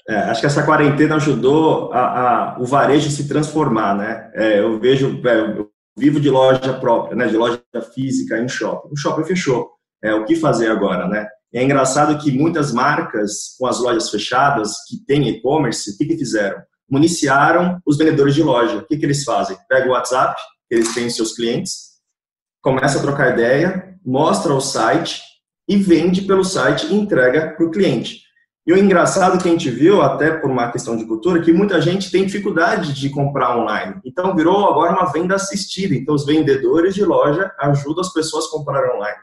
É, 0.09 0.16
acho 0.16 0.40
que 0.40 0.46
essa 0.46 0.64
quarentena 0.64 1.16
ajudou 1.16 1.92
a, 1.92 2.55
a 2.55 2.61
o 2.61 2.66
varejo 2.66 3.11
se 3.11 3.28
transformar, 3.28 3.96
né? 3.96 4.31
É, 4.35 4.59
eu 4.61 4.78
vejo, 4.78 5.20
é, 5.26 5.59
eu 5.59 5.70
vivo 5.96 6.20
de 6.20 6.31
loja 6.31 6.74
própria, 6.81 7.16
né? 7.16 7.26
De 7.26 7.37
loja 7.37 7.62
física 7.94 8.38
em 8.38 8.48
shopping. 8.48 8.88
O 8.92 8.96
shopping 8.96 9.24
fechou. 9.24 9.70
É, 10.02 10.12
o 10.14 10.24
que 10.24 10.35
fazer 10.35 10.68
agora, 10.68 11.07
né? 11.07 11.28
É 11.55 11.62
engraçado 11.62 12.18
que 12.18 12.33
muitas 12.33 12.72
marcas 12.72 13.55
com 13.59 13.66
as 13.66 13.78
lojas 13.78 14.11
fechadas, 14.11 14.72
que 14.88 14.96
têm 15.07 15.28
e-commerce, 15.28 15.90
o 15.90 15.98
que, 15.98 16.07
que 16.07 16.16
fizeram? 16.16 16.61
Municiaram 16.90 17.78
os 17.87 17.96
vendedores 17.98 18.35
de 18.35 18.42
loja. 18.42 18.78
O 18.78 18.87
que, 18.87 18.96
que 18.96 19.05
eles 19.05 19.22
fazem? 19.22 19.57
Pega 19.68 19.88
o 19.88 19.92
WhatsApp, 19.92 20.40
eles 20.70 20.92
têm 20.94 21.11
seus 21.11 21.35
clientes, 21.35 21.91
começa 22.62 22.98
a 22.98 23.03
trocar 23.03 23.33
ideia, 23.33 23.96
mostra 24.05 24.55
o 24.55 24.61
site 24.61 25.20
e 25.68 25.77
vende 25.77 26.22
pelo 26.22 26.44
site 26.44 26.87
e 26.87 26.94
entrega 26.94 27.51
para 27.51 27.66
o 27.66 27.70
cliente. 27.70 28.22
E 28.64 28.72
o 28.72 28.79
engraçado 28.79 29.42
que 29.42 29.48
a 29.48 29.51
gente 29.51 29.68
viu, 29.68 30.01
até 30.01 30.31
por 30.31 30.48
uma 30.48 30.70
questão 30.70 30.96
de 30.96 31.05
cultura, 31.05 31.42
que 31.42 31.53
muita 31.53 31.81
gente 31.81 32.12
tem 32.12 32.25
dificuldade 32.25 32.94
de 32.94 33.11
comprar 33.11 33.59
online. 33.59 34.01
Então 34.05 34.37
virou 34.37 34.68
agora 34.68 34.92
uma 34.92 35.12
venda 35.12 35.35
assistida. 35.35 35.94
Então 35.96 36.14
os 36.14 36.25
vendedores 36.25 36.94
de 36.94 37.05
loja 37.05 37.53
ajudam 37.59 38.01
as 38.01 38.12
pessoas 38.12 38.46
a 38.46 38.51
comprar 38.51 38.94
online. 38.94 39.18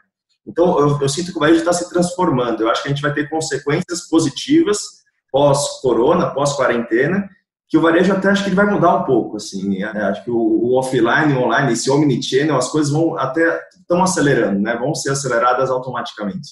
Então 0.46 0.78
eu, 0.78 0.98
eu 1.00 1.08
sinto 1.08 1.32
que 1.32 1.38
o 1.38 1.40
varejo 1.40 1.60
está 1.60 1.72
se 1.72 1.88
transformando. 1.88 2.62
Eu 2.62 2.70
acho 2.70 2.82
que 2.82 2.88
a 2.88 2.92
gente 2.92 3.02
vai 3.02 3.14
ter 3.14 3.30
consequências 3.30 4.08
positivas 4.08 5.00
pós-corona, 5.32 6.30
pós-quarentena, 6.30 7.28
que 7.70 7.78
o 7.78 7.80
varejo 7.80 8.12
até 8.12 8.28
acho 8.28 8.42
que 8.42 8.48
ele 8.48 8.56
vai 8.56 8.66
mudar 8.66 8.96
um 8.96 9.04
pouco, 9.04 9.36
assim, 9.36 9.78
né? 9.78 9.84
acho 9.84 10.24
que 10.24 10.30
o, 10.30 10.36
o 10.36 10.76
offline, 10.76 11.32
o 11.32 11.42
online, 11.42 11.72
esse 11.72 11.88
omnichannel, 11.88 12.56
as 12.56 12.68
coisas 12.68 12.92
vão 12.92 13.16
até, 13.16 13.60
estão 13.78 14.02
acelerando, 14.02 14.58
né, 14.58 14.76
vão 14.76 14.92
ser 14.92 15.10
aceleradas 15.10 15.70
automaticamente. 15.70 16.48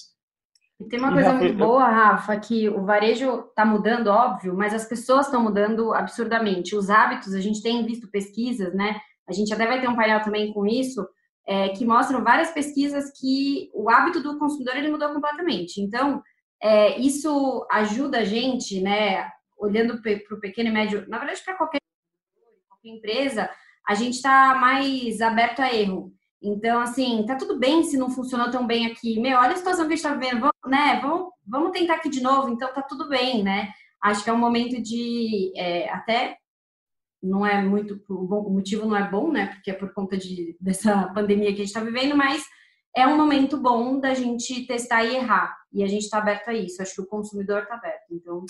E 0.79 0.85
tem 0.85 0.97
uma 0.97 1.11
coisa 1.11 1.33
muito 1.33 1.57
boa, 1.57 1.85
Rafa, 1.85 2.39
que 2.39 2.69
o 2.69 2.85
varejo 2.85 3.43
está 3.49 3.65
mudando, 3.65 4.07
óbvio, 4.07 4.55
mas 4.55 4.73
as 4.73 4.85
pessoas 4.85 5.25
estão 5.25 5.43
mudando 5.43 5.93
absurdamente. 5.93 6.73
Os 6.73 6.89
hábitos, 6.89 7.33
a 7.33 7.41
gente 7.41 7.61
tem 7.61 7.85
visto 7.85 8.09
pesquisas, 8.09 8.73
né, 8.73 8.95
a 9.27 9.33
gente 9.33 9.53
até 9.53 9.67
vai 9.67 9.81
ter 9.81 9.89
um 9.89 9.97
painel 9.97 10.21
também 10.21 10.53
com 10.53 10.65
isso, 10.65 11.05
é, 11.45 11.67
que 11.69 11.85
mostram 11.85 12.23
várias 12.23 12.51
pesquisas 12.51 13.11
que 13.19 13.69
o 13.73 13.89
hábito 13.89 14.23
do 14.23 14.39
consumidor 14.39 14.77
ele 14.77 14.89
mudou 14.89 15.09
completamente. 15.09 15.81
Então, 15.81 16.21
é, 16.63 16.97
isso 16.97 17.67
ajuda 17.69 18.19
a 18.19 18.23
gente, 18.23 18.79
né, 18.81 19.27
olhando 19.59 20.01
para 20.01 20.35
o 20.35 20.39
pequeno 20.39 20.69
e 20.69 20.71
médio, 20.71 21.07
na 21.07 21.17
verdade, 21.17 21.41
para 21.43 21.55
qualquer, 21.55 21.79
qualquer 22.67 22.89
empresa, 22.89 23.49
a 23.87 23.93
gente 23.93 24.15
está 24.15 24.55
mais 24.55 25.21
aberto 25.21 25.59
a 25.61 25.73
erro. 25.73 26.13
Então, 26.41 26.79
assim, 26.79 27.25
tá 27.25 27.35
tudo 27.35 27.59
bem 27.59 27.83
se 27.83 27.97
não 27.97 28.09
funcionou 28.09 28.49
tão 28.49 28.65
bem 28.65 28.85
aqui. 28.85 29.19
Meu, 29.19 29.37
olha 29.37 29.53
a 29.53 29.57
situação 29.57 29.87
que 29.87 29.93
a 29.93 29.95
gente 29.95 30.05
está 30.05 30.13
vivendo, 30.13 30.39
vamos, 30.39 30.55
né? 30.67 30.99
Vamos, 31.01 31.33
vamos 31.45 31.71
tentar 31.71 31.95
aqui 31.95 32.09
de 32.09 32.21
novo, 32.21 32.49
então 32.49 32.73
tá 32.73 32.81
tudo 32.81 33.09
bem, 33.09 33.43
né? 33.43 33.69
Acho 34.01 34.23
que 34.23 34.29
é 34.29 34.33
um 34.33 34.37
momento 34.37 34.81
de 34.81 35.51
é, 35.57 35.89
até 35.89 36.37
não 37.21 37.45
é 37.45 37.61
muito 37.61 38.01
o 38.07 38.49
motivo 38.49 38.87
não 38.87 38.95
é 38.95 39.09
bom, 39.09 39.29
né? 39.31 39.47
Porque 39.47 39.71
é 39.71 39.73
por 39.73 39.93
conta 39.93 40.17
de, 40.17 40.55
dessa 40.61 41.09
pandemia 41.13 41.47
que 41.47 41.61
a 41.61 41.65
gente 41.65 41.67
está 41.67 41.81
vivendo, 41.81 42.15
mas 42.15 42.41
é 42.95 43.05
um 43.05 43.17
momento 43.17 43.57
bom 43.57 43.99
da 43.99 44.13
gente 44.13 44.65
testar 44.65 45.03
e 45.03 45.15
errar. 45.15 45.55
E 45.71 45.83
a 45.83 45.87
gente 45.87 46.03
está 46.03 46.17
aberto 46.17 46.49
a 46.49 46.53
isso. 46.53 46.81
Acho 46.81 46.95
que 46.95 47.01
o 47.01 47.07
consumidor 47.07 47.63
está 47.63 47.75
aberto. 47.75 48.05
Então, 48.11 48.45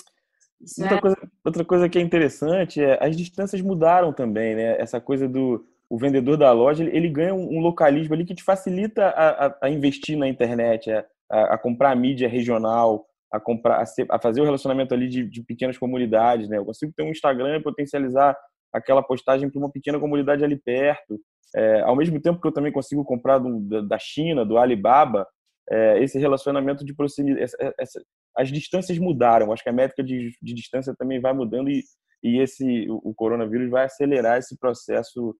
Outra, 0.78 0.96
é... 0.96 1.00
coisa, 1.00 1.16
outra 1.44 1.64
coisa 1.64 1.88
que 1.88 1.98
é 1.98 2.02
interessante 2.02 2.82
é 2.82 2.98
as 3.02 3.16
distâncias 3.16 3.62
mudaram 3.62 4.12
também, 4.12 4.54
né? 4.54 4.80
Essa 4.80 5.00
coisa 5.00 5.28
do 5.28 5.64
o 5.90 5.98
vendedor 5.98 6.36
da 6.36 6.52
loja, 6.52 6.84
ele, 6.84 6.96
ele 6.96 7.08
ganha 7.08 7.34
um, 7.34 7.56
um, 7.56 7.60
localismo 7.60 8.14
ali 8.14 8.24
que 8.24 8.34
te 8.34 8.44
facilita 8.44 9.06
a, 9.06 9.46
a, 9.46 9.58
a 9.62 9.68
investir 9.70 10.16
na 10.16 10.28
internet, 10.28 10.88
a, 10.88 11.04
a, 11.28 11.58
comprar 11.58 11.96
mídia 11.96 12.28
regional, 12.28 13.04
a 13.32 13.40
comprar, 13.40 13.84
ser, 13.86 14.06
a, 14.08 14.16
fazer 14.20 14.40
o 14.40 14.44
relacionamento 14.44 14.94
ali 14.94 15.08
de, 15.08 15.28
de, 15.28 15.42
pequenas 15.42 15.76
comunidades, 15.76 16.48
né? 16.48 16.58
Eu 16.58 16.64
consigo 16.64 16.92
ter 16.96 17.02
um 17.02 17.10
Instagram 17.10 17.56
e 17.56 17.62
potencializar 17.62 18.36
aquela 18.72 19.02
postagem 19.02 19.50
para 19.50 19.58
uma 19.58 19.70
pequena 19.70 19.98
comunidade 19.98 20.44
ali 20.44 20.56
perto. 20.56 21.18
É, 21.56 21.80
ao 21.80 21.96
mesmo 21.96 22.20
tempo 22.20 22.40
que 22.40 22.46
eu 22.46 22.52
também 22.52 22.70
consigo 22.70 23.04
comprar 23.04 23.38
do, 23.38 23.82
da 23.82 23.98
China, 23.98 24.46
do 24.46 24.58
Alibaba, 24.58 25.26
é, 25.70 26.02
esse 26.02 26.18
relacionamento 26.18 26.84
de 26.84 26.94
proximidade, 26.94 27.54
essa, 27.78 28.02
as 28.36 28.48
distâncias 28.48 28.98
mudaram. 28.98 29.52
Acho 29.52 29.62
que 29.62 29.68
a 29.68 29.72
métrica 29.72 30.02
de, 30.02 30.36
de 30.42 30.54
distância 30.54 30.94
também 30.98 31.20
vai 31.20 31.32
mudando 31.32 31.70
e, 31.70 31.84
e 32.22 32.38
esse 32.40 32.88
o, 32.90 33.00
o, 33.04 33.14
coronavírus 33.14 33.70
vai 33.70 33.84
acelerar 33.84 34.38
esse 34.38 34.58
processo 34.58 35.34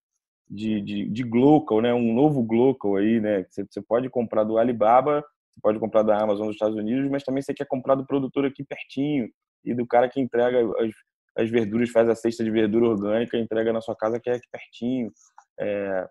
de, 0.48 0.80
de, 0.80 1.08
de 1.08 1.22
glocal, 1.24 1.80
né? 1.80 1.92
Um 1.92 2.14
novo 2.14 2.42
glocal 2.42 2.96
aí, 2.96 3.20
né? 3.20 3.44
Você, 3.48 3.64
você 3.68 3.82
pode 3.82 4.08
comprar 4.08 4.44
do 4.44 4.56
Alibaba, 4.56 5.20
Você 5.20 5.60
pode 5.62 5.78
comprar 5.78 6.02
da 6.02 6.20
Amazon 6.20 6.46
dos 6.46 6.56
Estados 6.56 6.76
Unidos, 6.76 7.10
mas 7.10 7.24
também 7.24 7.42
você 7.42 7.52
quer 7.52 7.66
comprar 7.66 7.96
do 7.96 8.06
produtor 8.06 8.44
aqui 8.44 8.64
pertinho 8.64 9.28
e 9.64 9.74
do 9.74 9.86
cara 9.86 10.08
que 10.08 10.20
entrega 10.20 10.60
as, 10.78 10.90
as 11.36 11.50
verduras, 11.50 11.90
faz 11.90 12.08
a 12.08 12.14
cesta 12.14 12.44
de 12.44 12.50
verdura 12.50 12.86
orgânica, 12.86 13.36
entrega 13.36 13.72
na 13.72 13.80
sua 13.80 13.96
casa 13.96 14.20
que 14.20 14.30
é 14.30 14.34
aqui 14.34 14.46
pertinho. 14.50 15.10
É, 15.58 16.08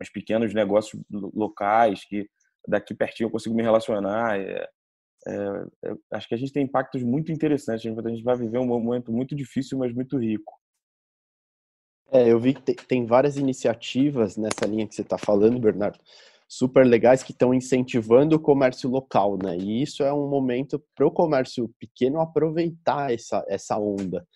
os 0.00 0.08
pequenos 0.08 0.54
negócios 0.54 1.02
locais 1.10 2.04
que 2.04 2.26
daqui 2.66 2.94
pertinho 2.94 3.26
eu 3.26 3.30
consigo 3.30 3.54
me 3.54 3.62
relacionar. 3.62 4.38
É, 4.38 4.68
é, 5.26 5.32
é, 5.84 5.94
acho 6.12 6.28
que 6.28 6.34
a 6.34 6.38
gente 6.38 6.52
tem 6.52 6.64
impactos 6.64 7.02
muito 7.02 7.30
interessantes. 7.32 7.86
A 7.86 8.08
gente 8.08 8.22
vai 8.22 8.36
viver 8.36 8.58
um 8.58 8.66
momento 8.66 9.12
muito 9.12 9.34
difícil, 9.34 9.78
mas 9.78 9.94
muito 9.94 10.18
rico. 10.18 10.52
É, 12.12 12.28
eu 12.28 12.40
vi 12.40 12.54
que 12.54 12.74
tem 12.74 13.06
várias 13.06 13.36
iniciativas 13.36 14.36
nessa 14.36 14.66
linha 14.66 14.86
que 14.86 14.94
você 14.94 15.02
está 15.02 15.16
falando, 15.16 15.60
Bernardo, 15.60 15.98
super 16.48 16.84
legais 16.84 17.22
que 17.22 17.30
estão 17.30 17.54
incentivando 17.54 18.34
o 18.34 18.40
comércio 18.40 18.90
local, 18.90 19.38
né? 19.40 19.56
E 19.56 19.80
isso 19.80 20.02
é 20.02 20.12
um 20.12 20.28
momento 20.28 20.82
para 20.96 21.06
o 21.06 21.10
comércio 21.10 21.72
pequeno 21.78 22.20
aproveitar 22.20 23.12
essa, 23.12 23.44
essa 23.46 23.78
onda, 23.78 24.26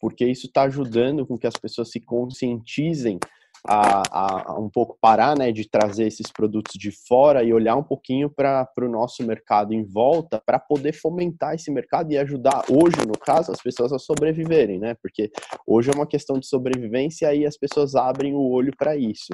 porque 0.00 0.24
isso 0.24 0.46
está 0.46 0.62
ajudando 0.62 1.26
com 1.26 1.38
que 1.38 1.46
as 1.46 1.56
pessoas 1.56 1.90
se 1.90 2.00
conscientizem 2.00 3.18
a, 3.66 4.02
a, 4.10 4.58
um 4.58 4.68
pouco 4.68 4.96
parar, 5.00 5.36
né, 5.36 5.52
de 5.52 5.68
trazer 5.68 6.06
esses 6.06 6.30
produtos 6.32 6.74
de 6.78 6.90
fora 6.90 7.42
e 7.42 7.52
olhar 7.52 7.76
um 7.76 7.82
pouquinho 7.82 8.30
para 8.30 8.68
o 8.78 8.88
nosso 8.88 9.24
mercado 9.24 9.72
em 9.72 9.84
volta 9.84 10.40
para 10.44 10.58
poder 10.58 10.92
fomentar 10.92 11.54
esse 11.54 11.70
mercado 11.70 12.12
e 12.12 12.18
ajudar 12.18 12.64
hoje, 12.70 13.06
no 13.06 13.18
caso, 13.18 13.52
as 13.52 13.60
pessoas 13.60 13.92
a 13.92 13.98
sobreviverem, 13.98 14.78
né? 14.78 14.94
Porque 15.02 15.30
hoje 15.66 15.90
é 15.90 15.94
uma 15.94 16.06
questão 16.06 16.38
de 16.38 16.46
sobrevivência 16.46 17.34
e 17.34 17.46
as 17.46 17.56
pessoas 17.56 17.94
abrem 17.94 18.34
o 18.34 18.50
olho 18.50 18.72
para 18.76 18.96
isso. 18.96 19.32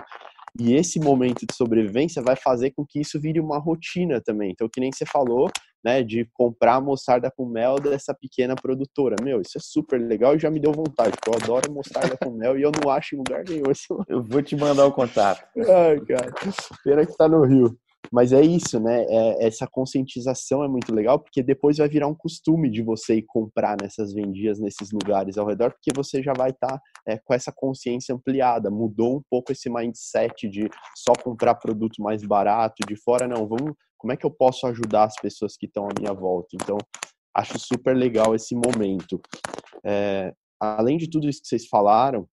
E 0.58 0.74
esse 0.74 1.00
momento 1.00 1.44
de 1.46 1.54
sobrevivência 1.54 2.22
vai 2.22 2.36
fazer 2.36 2.70
com 2.70 2.86
que 2.86 3.00
isso 3.00 3.20
vire 3.20 3.40
uma 3.40 3.58
rotina 3.58 4.20
também. 4.20 4.52
Então, 4.52 4.68
que 4.68 4.80
nem 4.80 4.92
você 4.92 5.04
falou, 5.04 5.50
né, 5.84 6.02
de 6.02 6.28
comprar 6.32 6.80
mostarda 6.80 7.30
com 7.30 7.44
mel 7.44 7.76
dessa 7.76 8.14
pequena 8.14 8.54
produtora. 8.54 9.16
Meu, 9.22 9.40
isso 9.40 9.58
é 9.58 9.60
super 9.60 10.00
legal 10.00 10.34
e 10.34 10.38
já 10.38 10.50
me 10.50 10.60
deu 10.60 10.72
vontade, 10.72 11.12
porque 11.12 11.28
eu 11.28 11.42
adoro 11.42 11.72
mostarda 11.72 12.16
com 12.16 12.30
mel 12.30 12.58
e 12.58 12.62
eu 12.62 12.70
não 12.70 12.90
acho 12.90 13.14
em 13.14 13.18
lugar 13.18 13.44
nenhum. 13.46 13.64
Eu 14.08 14.22
vou 14.22 14.42
te 14.42 14.56
mandar 14.56 14.86
o 14.86 14.92
contato. 14.92 15.44
Ai, 15.56 16.00
cara. 16.00 16.32
Pena 16.82 17.04
que 17.04 17.16
tá 17.16 17.28
no 17.28 17.44
Rio. 17.44 17.76
Mas 18.12 18.32
é 18.32 18.40
isso, 18.40 18.78
né? 18.80 19.04
É, 19.08 19.46
essa 19.46 19.66
conscientização 19.66 20.62
é 20.62 20.68
muito 20.68 20.94
legal, 20.94 21.18
porque 21.18 21.42
depois 21.42 21.78
vai 21.78 21.88
virar 21.88 22.06
um 22.06 22.14
costume 22.14 22.70
de 22.70 22.82
você 22.82 23.16
ir 23.16 23.24
comprar 23.26 23.76
nessas 23.80 24.12
vendias, 24.12 24.58
nesses 24.58 24.90
lugares 24.92 25.38
ao 25.38 25.46
redor, 25.46 25.72
porque 25.72 25.90
você 25.94 26.22
já 26.22 26.32
vai 26.32 26.50
estar 26.50 26.68
tá, 26.68 26.80
é, 27.06 27.18
com 27.18 27.34
essa 27.34 27.52
consciência 27.52 28.14
ampliada. 28.14 28.70
Mudou 28.70 29.16
um 29.16 29.22
pouco 29.30 29.52
esse 29.52 29.70
mindset 29.70 30.48
de 30.48 30.68
só 30.96 31.12
comprar 31.22 31.54
produto 31.56 32.02
mais 32.02 32.22
barato 32.22 32.86
de 32.86 32.96
fora. 32.96 33.26
Não, 33.26 33.46
vamos. 33.46 33.74
Como 33.98 34.12
é 34.12 34.16
que 34.16 34.26
eu 34.26 34.30
posso 34.30 34.66
ajudar 34.66 35.04
as 35.04 35.16
pessoas 35.16 35.56
que 35.56 35.66
estão 35.66 35.86
à 35.86 35.90
minha 35.98 36.12
volta? 36.12 36.48
Então, 36.54 36.76
acho 37.34 37.58
super 37.58 37.96
legal 37.96 38.34
esse 38.34 38.54
momento. 38.54 39.20
É, 39.84 40.32
além 40.60 40.96
de 40.96 41.08
tudo 41.08 41.28
isso 41.28 41.40
que 41.42 41.48
vocês 41.48 41.66
falaram, 41.66 42.28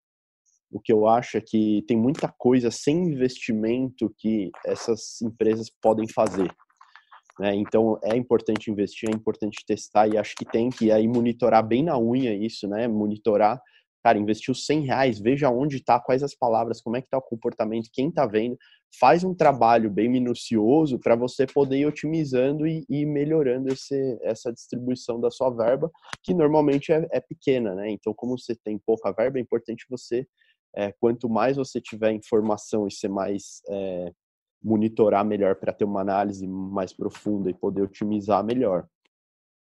o 0.70 0.80
que 0.80 0.92
eu 0.92 1.06
acho 1.06 1.38
é 1.38 1.40
que 1.40 1.82
tem 1.86 1.96
muita 1.96 2.28
coisa 2.36 2.70
sem 2.70 2.96
investimento 2.96 4.12
que 4.18 4.50
essas 4.64 5.20
empresas 5.22 5.70
podem 5.80 6.06
fazer. 6.08 6.50
Né? 7.38 7.54
Então 7.54 7.98
é 8.02 8.16
importante 8.16 8.70
investir, 8.70 9.08
é 9.08 9.14
importante 9.14 9.64
testar 9.66 10.08
e 10.08 10.18
acho 10.18 10.34
que 10.36 10.44
tem 10.44 10.70
que 10.70 10.90
aí 10.90 11.06
monitorar 11.06 11.66
bem 11.66 11.84
na 11.84 11.98
unha 11.98 12.34
isso, 12.34 12.68
né? 12.68 12.88
Monitorar, 12.88 13.60
cara, 14.02 14.18
investiu 14.18 14.54
100 14.54 14.86
reais, 14.86 15.20
veja 15.20 15.48
onde 15.48 15.76
está, 15.76 16.00
quais 16.00 16.22
as 16.22 16.34
palavras, 16.34 16.80
como 16.80 16.96
é 16.96 17.00
que 17.00 17.06
está 17.06 17.16
o 17.16 17.22
comportamento, 17.22 17.90
quem 17.92 18.08
está 18.08 18.26
vendo, 18.26 18.58
faz 18.98 19.22
um 19.22 19.34
trabalho 19.34 19.90
bem 19.90 20.08
minucioso 20.08 20.98
para 20.98 21.14
você 21.14 21.46
poder 21.46 21.78
ir 21.78 21.86
otimizando 21.86 22.66
e, 22.66 22.84
e 22.88 23.06
melhorando 23.06 23.72
esse, 23.72 24.18
essa 24.22 24.52
distribuição 24.52 25.20
da 25.20 25.30
sua 25.30 25.50
verba, 25.50 25.90
que 26.22 26.34
normalmente 26.34 26.92
é, 26.92 27.06
é 27.12 27.20
pequena, 27.20 27.74
né? 27.74 27.90
Então, 27.90 28.12
como 28.12 28.36
você 28.36 28.56
tem 28.56 28.78
pouca 28.84 29.12
verba, 29.12 29.38
é 29.38 29.42
importante 29.42 29.86
você 29.88 30.26
é, 30.74 30.92
quanto 30.92 31.28
mais 31.28 31.56
você 31.56 31.80
tiver 31.80 32.12
informação 32.12 32.86
e 32.86 32.92
ser 32.92 33.08
mais 33.08 33.62
é, 33.68 34.12
monitorar 34.62 35.24
melhor 35.24 35.56
para 35.56 35.72
ter 35.72 35.84
uma 35.84 36.00
análise 36.00 36.46
mais 36.46 36.92
profunda 36.92 37.50
e 37.50 37.54
poder 37.54 37.82
otimizar 37.82 38.44
melhor. 38.44 38.86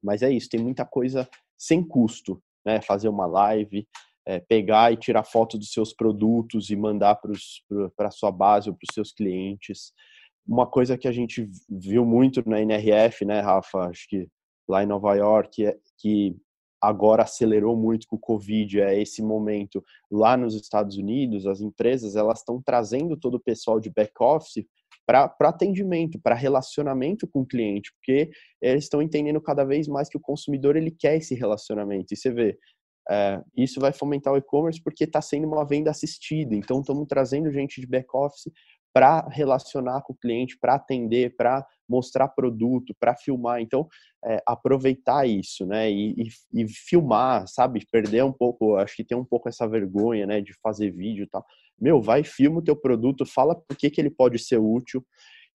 Mas 0.03 0.21
é 0.21 0.31
isso, 0.31 0.49
tem 0.49 0.59
muita 0.59 0.85
coisa 0.85 1.27
sem 1.57 1.83
custo, 1.83 2.41
né? 2.65 2.81
Fazer 2.81 3.09
uma 3.09 3.25
live, 3.25 3.87
é, 4.25 4.39
pegar 4.39 4.91
e 4.91 4.97
tirar 4.97 5.23
foto 5.23 5.57
dos 5.57 5.71
seus 5.71 5.93
produtos 5.93 6.69
e 6.69 6.75
mandar 6.75 7.15
para 7.15 8.07
a 8.07 8.11
sua 8.11 8.31
base 8.31 8.69
ou 8.69 8.75
para 8.75 8.85
os 8.89 8.93
seus 8.93 9.11
clientes. 9.11 9.93
Uma 10.45 10.67
coisa 10.67 10.97
que 10.97 11.07
a 11.07 11.11
gente 11.11 11.49
viu 11.69 12.05
muito 12.05 12.47
na 12.47 12.61
NRF, 12.61 13.25
né, 13.25 13.39
Rafa? 13.39 13.89
Acho 13.89 14.07
que 14.07 14.27
lá 14.67 14.83
em 14.83 14.87
Nova 14.87 15.15
York, 15.15 15.65
é 15.65 15.77
que 15.97 16.35
agora 16.81 17.23
acelerou 17.23 17.75
muito 17.75 18.07
com 18.07 18.15
o 18.15 18.19
Covid, 18.19 18.81
é 18.81 19.01
esse 19.01 19.21
momento 19.21 19.83
lá 20.11 20.37
nos 20.37 20.55
Estados 20.55 20.97
Unidos, 20.97 21.45
as 21.47 21.61
empresas 21.61 22.15
elas 22.15 22.39
estão 22.39 22.61
trazendo 22.61 23.17
todo 23.17 23.35
o 23.35 23.39
pessoal 23.39 23.79
de 23.79 23.89
back 23.89 24.11
office 24.19 24.65
para 25.05 25.33
atendimento, 25.39 26.19
para 26.19 26.35
relacionamento 26.35 27.25
com 27.27 27.41
o 27.41 27.45
cliente, 27.45 27.93
porque 27.93 28.29
eles 28.61 28.83
estão 28.83 29.01
entendendo 29.01 29.39
cada 29.39 29.63
vez 29.63 29.87
mais 29.87 30.09
que 30.09 30.17
o 30.17 30.21
consumidor 30.21 30.75
ele 30.75 30.91
quer 30.91 31.15
esse 31.15 31.33
relacionamento. 31.33 32.13
E 32.13 32.17
você 32.17 32.29
vê, 32.29 32.57
é, 33.09 33.41
isso 33.55 33.79
vai 33.79 33.93
fomentar 33.93 34.33
o 34.33 34.37
e-commerce 34.37 34.83
porque 34.83 35.05
está 35.05 35.21
sendo 35.21 35.47
uma 35.47 35.65
venda 35.65 35.89
assistida. 35.89 36.53
Então, 36.53 36.81
estamos 36.81 37.07
trazendo 37.07 37.51
gente 37.51 37.79
de 37.79 37.87
back 37.87 38.07
office 38.13 38.51
para 38.93 39.27
relacionar 39.29 40.01
com 40.01 40.11
o 40.11 40.17
cliente, 40.17 40.57
para 40.59 40.75
atender, 40.75 41.35
para 41.37 41.65
mostrar 41.87 42.27
produto, 42.29 42.95
para 42.99 43.15
filmar. 43.15 43.61
Então, 43.61 43.87
é, 44.25 44.41
aproveitar 44.45 45.27
isso, 45.27 45.65
né? 45.65 45.91
E, 45.91 46.13
e, 46.53 46.61
e, 46.61 46.67
filmar, 46.67 47.47
sabe? 47.47 47.85
Perder 47.91 48.23
um 48.23 48.31
pouco, 48.31 48.75
acho 48.75 48.95
que 48.95 49.03
tem 49.03 49.17
um 49.17 49.25
pouco 49.25 49.49
essa 49.49 49.67
vergonha, 49.67 50.25
né? 50.25 50.41
De 50.41 50.53
fazer 50.61 50.91
vídeo 50.91 51.23
e 51.23 51.27
tal. 51.27 51.45
Meu, 51.79 52.01
vai, 52.01 52.23
filma 52.23 52.59
o 52.59 52.63
teu 52.63 52.75
produto, 52.75 53.25
fala 53.25 53.55
por 53.55 53.77
que, 53.77 53.89
que 53.89 54.01
ele 54.01 54.09
pode 54.09 54.39
ser 54.39 54.57
útil. 54.57 55.05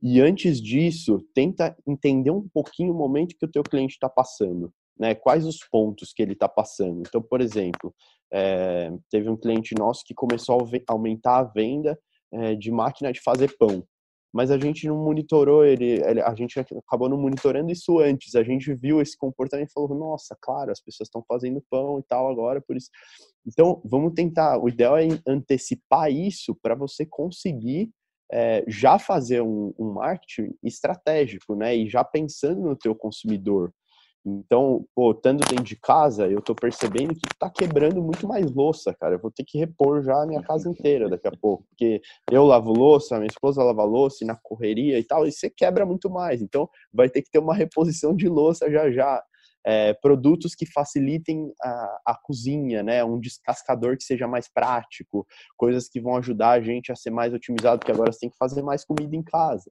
E 0.03 0.21
antes 0.21 0.61
disso, 0.61 1.25
tenta 1.35 1.77
entender 1.87 2.31
um 2.31 2.49
pouquinho 2.49 2.92
o 2.92 2.97
momento 2.97 3.37
que 3.38 3.47
o 3.47 3.51
teu 3.51 3.62
cliente 3.62 3.95
está 3.95 4.09
passando, 4.09 4.73
né? 4.99 5.14
Quais 5.14 5.47
os 5.47 5.59
pontos 5.71 6.12
que 6.12 6.23
ele 6.23 6.33
está 6.33 6.49
passando. 6.49 7.03
Então, 7.07 7.23
por 7.23 7.40
exemplo, 7.40 7.95
é, 8.33 8.90
teve 9.11 9.29
um 9.29 9.37
cliente 9.37 9.75
nosso 9.75 10.03
que 10.05 10.14
começou 10.14 10.59
a 10.59 10.92
aumentar 10.92 11.38
a 11.38 11.45
venda 11.45 11.99
é, 12.33 12.55
de 12.55 12.71
máquina 12.71 13.12
de 13.12 13.21
fazer 13.21 13.55
pão 13.59 13.85
mas 14.33 14.51
a 14.51 14.59
gente 14.59 14.87
não 14.88 14.97
monitorou 14.97 15.64
ele, 15.64 16.03
a 16.23 16.35
gente 16.35 16.59
acabou 16.59 17.09
não 17.09 17.18
monitorando 17.18 17.71
isso 17.71 17.99
antes. 17.99 18.35
A 18.35 18.42
gente 18.42 18.73
viu 18.75 19.01
esse 19.01 19.16
comportamento 19.16 19.68
e 19.68 19.73
falou: 19.73 19.95
nossa, 19.95 20.37
claro, 20.40 20.71
as 20.73 20.81
pessoas 20.81 21.09
estão 21.09 21.23
fazendo 21.29 21.62
pão 21.71 21.99
e 21.99 22.03
tal 22.03 22.31
agora, 22.31 22.61
por 22.61 22.77
isso. 22.77 22.88
Então, 23.47 23.83
vamos 23.85 24.14
tentar. 24.14 24.59
O 24.59 24.68
ideal 24.68 24.97
é 24.97 25.07
antecipar 25.27 26.11
isso 26.11 26.57
para 26.62 26.75
você 26.75 27.05
conseguir 27.05 27.90
é, 28.33 28.64
já 28.66 28.99
fazer 28.99 29.42
um, 29.42 29.75
um 29.79 29.92
marketing 29.92 30.55
estratégico, 30.62 31.55
né? 31.55 31.77
E 31.77 31.88
já 31.88 32.03
pensando 32.03 32.62
no 32.62 32.75
teu 32.77 32.95
consumidor. 32.95 33.71
Então, 34.24 34.87
pô, 34.94 35.11
estando 35.11 35.40
dentro 35.48 35.64
de 35.64 35.74
casa, 35.74 36.28
eu 36.28 36.40
tô 36.40 36.54
percebendo 36.54 37.12
que 37.12 37.22
tá 37.38 37.50
quebrando 37.50 38.00
muito 38.00 38.26
mais 38.26 38.48
louça, 38.52 38.94
cara. 38.94 39.16
Eu 39.16 39.18
vou 39.18 39.32
ter 39.32 39.42
que 39.44 39.58
repor 39.58 40.00
já 40.02 40.22
a 40.22 40.26
minha 40.26 40.42
casa 40.42 40.68
inteira 40.68 41.08
daqui 41.08 41.26
a 41.26 41.32
pouco. 41.32 41.64
Porque 41.70 42.00
eu 42.30 42.44
lavo 42.44 42.72
louça, 42.72 43.16
minha 43.16 43.26
esposa 43.26 43.64
lava 43.64 43.82
louça 43.82 44.22
e 44.22 44.26
na 44.26 44.37
correria 44.37 44.98
e 44.98 45.02
tal, 45.02 45.26
e 45.26 45.32
você 45.32 45.50
quebra 45.50 45.85
muito 45.85 46.08
mais. 46.08 46.40
Então, 46.40 46.70
vai 46.92 47.08
ter 47.08 47.22
que 47.22 47.30
ter 47.30 47.40
uma 47.40 47.54
reposição 47.54 48.14
de 48.14 48.28
louça 48.28 48.70
já 48.70 48.90
já. 48.90 49.22
É, 49.64 49.94
produtos 49.94 50.56
que 50.56 50.66
facilitem 50.66 51.52
a, 51.62 52.00
a, 52.06 52.18
cozinha, 52.20 52.82
né? 52.82 53.04
Um 53.04 53.20
descascador 53.20 53.96
que 53.96 54.02
seja 54.02 54.26
mais 54.26 54.48
prático, 54.48 55.24
coisas 55.56 55.88
que 55.88 56.00
vão 56.00 56.16
ajudar 56.16 56.50
a 56.50 56.61
gente 56.61 56.90
a 56.90 56.96
ser 56.96 57.11
mais 57.11 57.32
otimizado, 57.32 57.78
porque 57.78 57.92
agora 57.92 58.11
você 58.11 58.18
tem 58.18 58.30
que 58.30 58.37
fazer 58.37 58.61
mais 58.61 58.85
comida 58.85 59.14
em 59.14 59.22
casa. 59.22 59.70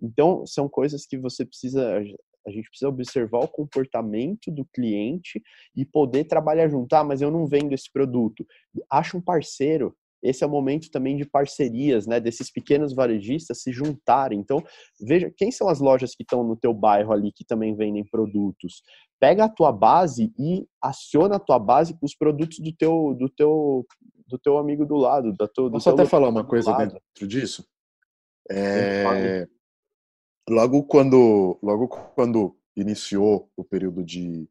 Então, 0.00 0.46
são 0.46 0.68
coisas 0.68 1.04
que 1.06 1.18
você 1.18 1.44
precisa 1.44 2.00
a 2.46 2.50
gente 2.50 2.68
precisa 2.68 2.88
observar 2.88 3.40
o 3.40 3.48
comportamento 3.48 4.50
do 4.50 4.64
cliente 4.64 5.42
e 5.76 5.84
poder 5.84 6.24
trabalhar 6.24 6.68
junto. 6.68 6.92
Ah, 6.94 7.04
mas 7.04 7.22
eu 7.22 7.30
não 7.30 7.46
vendo 7.46 7.72
esse 7.72 7.90
produto. 7.90 8.46
Acha 8.90 9.16
um 9.16 9.20
parceiro. 9.20 9.94
Esse 10.22 10.44
é 10.44 10.46
o 10.46 10.50
momento 10.50 10.88
também 10.90 11.16
de 11.16 11.24
parcerias, 11.24 12.06
né? 12.06 12.20
Desses 12.20 12.50
pequenos 12.50 12.94
varejistas 12.94 13.60
se 13.60 13.72
juntarem. 13.72 14.38
Então, 14.38 14.62
veja 15.00 15.32
quem 15.36 15.50
são 15.50 15.68
as 15.68 15.80
lojas 15.80 16.14
que 16.14 16.22
estão 16.22 16.44
no 16.44 16.56
teu 16.56 16.72
bairro 16.72 17.12
ali 17.12 17.32
que 17.32 17.44
também 17.44 17.74
vendem 17.74 18.04
produtos. 18.04 18.82
Pega 19.18 19.44
a 19.44 19.48
tua 19.48 19.72
base 19.72 20.32
e 20.38 20.64
aciona 20.80 21.36
a 21.36 21.40
tua 21.40 21.58
base 21.58 21.94
com 21.94 22.06
os 22.06 22.14
produtos 22.14 22.58
do 22.60 22.72
teu 22.72 23.16
do 23.18 23.28
teu 23.28 23.84
do 24.28 24.38
teu 24.38 24.56
amigo 24.56 24.86
do 24.86 24.96
lado, 24.96 25.32
da 25.32 25.46
tua, 25.46 25.70
Posso 25.70 25.90
até 25.90 26.06
falar 26.06 26.28
uma 26.28 26.44
coisa 26.44 26.72
dentro 26.72 27.00
disso? 27.26 27.66
É, 28.50 29.46
logo 30.48 30.84
quando, 30.84 31.58
logo 31.62 31.88
quando 31.88 32.56
iniciou 32.76 33.50
o 33.56 33.64
período 33.64 34.02
de, 34.02 34.48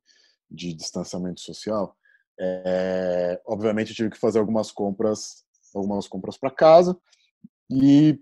de 0.50 0.74
distanciamento 0.74 1.42
social, 1.42 1.96
é, 2.40 3.42
obviamente 3.46 3.90
eu 3.90 3.96
tive 3.96 4.10
que 4.10 4.20
fazer 4.20 4.40
algumas 4.40 4.72
compras, 4.72 5.46
algumas 5.74 6.08
compras 6.08 6.38
para 6.38 6.52
casa 6.52 6.98
e 7.70 8.20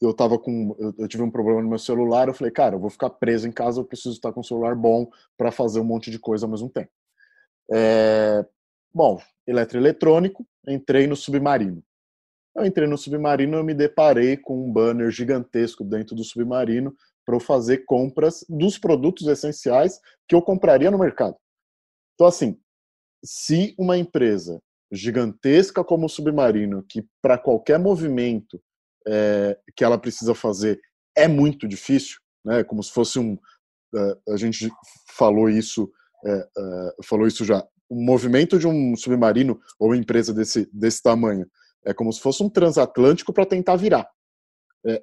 eu 0.00 0.14
tava 0.14 0.38
com. 0.38 0.76
Eu, 0.78 0.94
eu, 0.98 1.08
tive 1.08 1.22
um 1.22 1.30
problema 1.30 1.60
no 1.60 1.68
meu 1.68 1.78
celular, 1.78 2.28
eu 2.28 2.34
falei, 2.34 2.52
cara, 2.52 2.76
eu 2.76 2.80
vou 2.80 2.90
ficar 2.90 3.10
preso 3.10 3.48
em 3.48 3.52
casa, 3.52 3.80
eu 3.80 3.84
preciso 3.84 4.14
estar 4.14 4.32
com 4.32 4.40
um 4.40 4.44
celular 4.44 4.74
bom 4.76 5.10
para 5.36 5.50
fazer 5.50 5.80
um 5.80 5.84
monte 5.84 6.10
de 6.10 6.18
coisa 6.18 6.46
ao 6.46 6.50
mesmo 6.50 6.68
tempo. 6.68 6.90
É, 7.72 8.46
bom, 8.94 9.20
eletroeletrônico, 9.46 10.46
entrei 10.66 11.06
no 11.06 11.16
submarino. 11.16 11.82
Eu 12.58 12.66
entrei 12.66 12.88
no 12.88 12.98
submarino 12.98 13.60
e 13.60 13.62
me 13.62 13.72
deparei 13.72 14.36
com 14.36 14.66
um 14.66 14.72
banner 14.72 15.12
gigantesco 15.12 15.84
dentro 15.84 16.16
do 16.16 16.24
submarino 16.24 16.92
para 17.24 17.36
eu 17.36 17.40
fazer 17.40 17.84
compras 17.84 18.44
dos 18.48 18.76
produtos 18.76 19.28
essenciais 19.28 20.00
que 20.26 20.34
eu 20.34 20.42
compraria 20.42 20.90
no 20.90 20.98
mercado. 20.98 21.36
Então, 22.14 22.26
assim, 22.26 22.58
se 23.24 23.76
uma 23.78 23.96
empresa 23.96 24.60
gigantesca 24.90 25.84
como 25.84 26.06
o 26.06 26.08
submarino, 26.08 26.84
que 26.88 27.06
para 27.22 27.38
qualquer 27.38 27.78
movimento 27.78 28.60
é, 29.06 29.56
que 29.76 29.84
ela 29.84 29.96
precisa 29.96 30.34
fazer 30.34 30.80
é 31.16 31.28
muito 31.28 31.68
difícil, 31.68 32.18
né? 32.44 32.64
Como 32.64 32.82
se 32.82 32.90
fosse 32.90 33.20
um, 33.20 33.34
uh, 33.34 34.32
a 34.32 34.36
gente 34.36 34.68
falou 35.16 35.48
isso, 35.48 35.84
uh, 36.24 37.04
falou 37.04 37.26
isso 37.26 37.44
já. 37.44 37.64
O 37.88 37.94
movimento 37.94 38.58
de 38.58 38.66
um 38.66 38.96
submarino 38.96 39.60
ou 39.78 39.94
empresa 39.94 40.34
desse 40.34 40.68
desse 40.72 41.02
tamanho 41.02 41.46
é 41.84 41.94
como 41.94 42.12
se 42.12 42.20
fosse 42.20 42.42
um 42.42 42.48
transatlântico 42.48 43.32
para 43.32 43.46
tentar 43.46 43.76
virar. 43.76 44.08
É, 44.84 45.02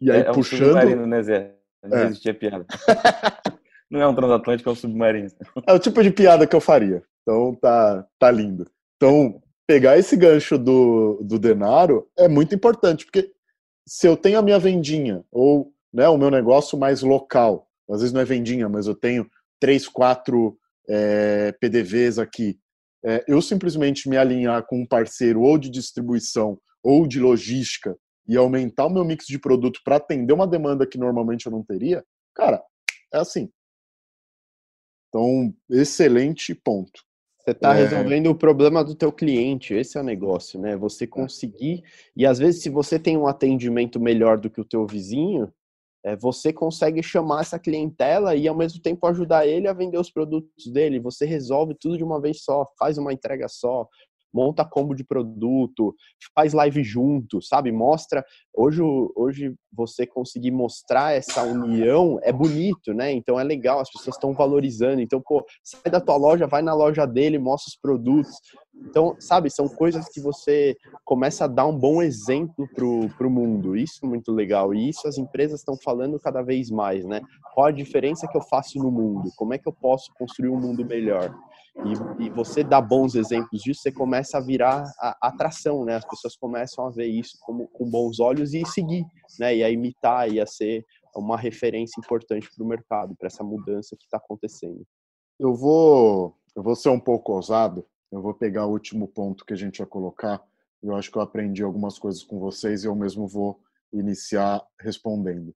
e 0.00 0.10
aí 0.10 0.20
é, 0.20 0.32
puxando. 0.32 0.62
É 0.62 0.64
um 0.64 0.68
submarino, 0.68 1.06
né, 1.06 1.22
Zé? 1.22 1.54
Não 1.82 1.98
é. 1.98 2.06
existia 2.06 2.34
piada. 2.34 2.66
Não 3.90 4.00
é 4.00 4.08
um 4.08 4.14
transatlântico, 4.14 4.68
é 4.68 4.72
um 4.72 4.76
submarino. 4.76 5.28
É 5.66 5.72
o 5.72 5.78
tipo 5.78 6.02
de 6.02 6.10
piada 6.10 6.46
que 6.46 6.56
eu 6.56 6.60
faria. 6.60 7.02
Então 7.22 7.54
tá, 7.54 8.06
tá 8.18 8.30
lindo. 8.30 8.68
Então, 8.96 9.40
pegar 9.66 9.98
esse 9.98 10.16
gancho 10.16 10.58
do, 10.58 11.20
do 11.22 11.38
Denaro 11.38 12.08
é 12.18 12.28
muito 12.28 12.54
importante, 12.54 13.04
porque 13.04 13.30
se 13.86 14.06
eu 14.06 14.16
tenho 14.16 14.38
a 14.38 14.42
minha 14.42 14.58
vendinha, 14.58 15.24
ou 15.30 15.72
né, 15.92 16.08
o 16.08 16.18
meu 16.18 16.30
negócio 16.30 16.78
mais 16.78 17.02
local, 17.02 17.68
às 17.88 18.00
vezes 18.00 18.12
não 18.12 18.20
é 18.20 18.24
vendinha, 18.24 18.68
mas 18.68 18.86
eu 18.86 18.94
tenho 18.94 19.30
três, 19.60 19.86
quatro 19.86 20.58
é, 20.88 21.52
PDVs 21.60 22.18
aqui, 22.18 22.58
é, 23.04 23.24
eu 23.28 23.42
simplesmente 23.42 24.08
me 24.08 24.16
alinhar 24.16 24.64
com 24.66 24.80
um 24.80 24.86
parceiro 24.86 25.42
ou 25.42 25.58
de 25.58 25.68
distribuição 25.68 26.58
ou 26.82 27.06
de 27.06 27.20
logística 27.20 27.96
e 28.26 28.36
aumentar 28.36 28.86
o 28.86 28.90
meu 28.90 29.04
mix 29.04 29.26
de 29.26 29.38
produto 29.38 29.80
para 29.84 29.96
atender 29.96 30.32
uma 30.32 30.46
demanda 30.46 30.86
que 30.86 30.96
normalmente 30.96 31.46
eu 31.46 31.52
não 31.52 31.62
teria, 31.62 32.02
cara, 32.34 32.62
é 33.12 33.18
assim. 33.18 33.50
Então, 35.08 35.54
excelente 35.70 36.54
ponto. 36.54 37.02
Você 37.38 37.50
está 37.50 37.76
é... 37.76 37.82
resolvendo 37.82 38.28
o 38.28 38.34
problema 38.34 38.82
do 38.82 38.94
teu 38.94 39.12
cliente, 39.12 39.74
esse 39.74 39.98
é 39.98 40.00
o 40.00 40.04
negócio, 40.04 40.58
né? 40.58 40.76
Você 40.76 41.06
conseguir 41.06 41.82
e 42.16 42.24
às 42.24 42.38
vezes 42.38 42.62
se 42.62 42.70
você 42.70 42.98
tem 42.98 43.18
um 43.18 43.26
atendimento 43.26 44.00
melhor 44.00 44.38
do 44.38 44.48
que 44.48 44.60
o 44.60 44.64
teu 44.64 44.86
vizinho, 44.86 45.52
é, 46.04 46.14
você 46.14 46.52
consegue 46.52 47.02
chamar 47.02 47.40
essa 47.40 47.58
clientela 47.58 48.36
e 48.36 48.46
ao 48.46 48.54
mesmo 48.54 48.80
tempo 48.80 49.06
ajudar 49.06 49.46
ele 49.46 49.66
a 49.66 49.72
vender 49.72 49.98
os 49.98 50.10
produtos 50.10 50.66
dele. 50.66 51.00
Você 51.00 51.24
resolve 51.24 51.74
tudo 51.74 51.96
de 51.96 52.04
uma 52.04 52.20
vez 52.20 52.42
só, 52.42 52.66
faz 52.78 52.98
uma 52.98 53.12
entrega 53.12 53.48
só, 53.48 53.88
monta 54.34 54.64
combo 54.64 54.94
de 54.94 55.04
produto, 55.04 55.94
faz 56.34 56.52
live 56.52 56.82
junto, 56.82 57.40
sabe? 57.40 57.70
Mostra. 57.70 58.24
Hoje, 58.52 58.82
hoje 59.14 59.54
você 59.72 60.06
conseguir 60.06 60.50
mostrar 60.50 61.12
essa 61.12 61.42
união 61.42 62.18
é 62.22 62.32
bonito, 62.32 62.92
né? 62.92 63.12
Então 63.12 63.38
é 63.38 63.44
legal, 63.44 63.80
as 63.80 63.90
pessoas 63.90 64.16
estão 64.16 64.34
valorizando. 64.34 65.00
Então, 65.00 65.22
pô, 65.22 65.44
sai 65.62 65.90
da 65.90 66.00
tua 66.00 66.16
loja, 66.16 66.46
vai 66.46 66.62
na 66.62 66.74
loja 66.74 67.06
dele, 67.06 67.38
mostra 67.38 67.68
os 67.68 67.76
produtos. 67.80 68.34
Então, 68.74 69.16
sabe, 69.20 69.50
são 69.50 69.68
coisas 69.68 70.08
que 70.08 70.20
você 70.20 70.76
começa 71.04 71.44
a 71.44 71.48
dar 71.48 71.66
um 71.66 71.78
bom 71.78 72.02
exemplo 72.02 72.68
pro, 72.74 73.08
pro 73.16 73.30
mundo. 73.30 73.76
Isso 73.76 74.00
é 74.02 74.06
muito 74.06 74.32
legal. 74.32 74.74
E 74.74 74.88
isso 74.88 75.06
as 75.06 75.16
empresas 75.16 75.60
estão 75.60 75.76
falando 75.76 76.18
cada 76.18 76.42
vez 76.42 76.70
mais, 76.70 77.04
né? 77.04 77.20
Qual 77.54 77.66
a 77.66 77.72
diferença 77.72 78.26
que 78.26 78.36
eu 78.36 78.42
faço 78.42 78.78
no 78.78 78.90
mundo? 78.90 79.30
Como 79.36 79.54
é 79.54 79.58
que 79.58 79.68
eu 79.68 79.72
posso 79.72 80.12
construir 80.18 80.48
um 80.48 80.60
mundo 80.60 80.84
melhor? 80.84 81.32
E, 81.76 82.26
e, 82.26 82.30
você 82.30 82.62
dá 82.62 82.80
bons 82.80 83.14
exemplos 83.14 83.60
disso, 83.60 83.82
você 83.82 83.90
começa 83.90 84.38
a 84.38 84.40
virar 84.40 84.84
a, 84.98 85.28
atração, 85.28 85.84
né? 85.84 85.96
As 85.96 86.04
pessoas 86.04 86.36
começam 86.36 86.86
a 86.86 86.90
ver 86.90 87.06
isso 87.06 87.36
como, 87.40 87.66
com 87.68 87.90
bons 87.90 88.20
olhos 88.20 88.54
e 88.54 88.64
seguir, 88.64 89.04
né? 89.40 89.56
E 89.56 89.64
a 89.64 89.70
imitar 89.70 90.30
e 90.30 90.40
a 90.40 90.46
ser 90.46 90.84
uma 91.16 91.36
referência 91.36 92.00
importante 92.00 92.48
para 92.54 92.64
o 92.64 92.68
mercado, 92.68 93.16
para 93.16 93.26
essa 93.26 93.42
mudança 93.42 93.96
que 93.96 94.04
está 94.04 94.18
acontecendo. 94.18 94.86
Eu 95.38 95.54
vou, 95.54 96.36
eu 96.54 96.62
vou 96.62 96.76
ser 96.76 96.90
um 96.90 97.00
pouco 97.00 97.32
ousado, 97.32 97.84
eu 98.10 98.22
vou 98.22 98.32
pegar 98.32 98.66
o 98.66 98.70
último 98.70 99.08
ponto 99.08 99.44
que 99.44 99.52
a 99.52 99.56
gente 99.56 99.80
ia 99.80 99.86
colocar. 99.86 100.42
Eu 100.82 100.94
acho 100.94 101.10
que 101.10 101.18
eu 101.18 101.22
aprendi 101.22 101.62
algumas 101.62 101.98
coisas 101.98 102.22
com 102.22 102.38
vocês 102.38 102.84
e 102.84 102.86
eu 102.86 102.94
mesmo 102.94 103.26
vou 103.26 103.60
iniciar 103.92 104.64
respondendo. 104.80 105.54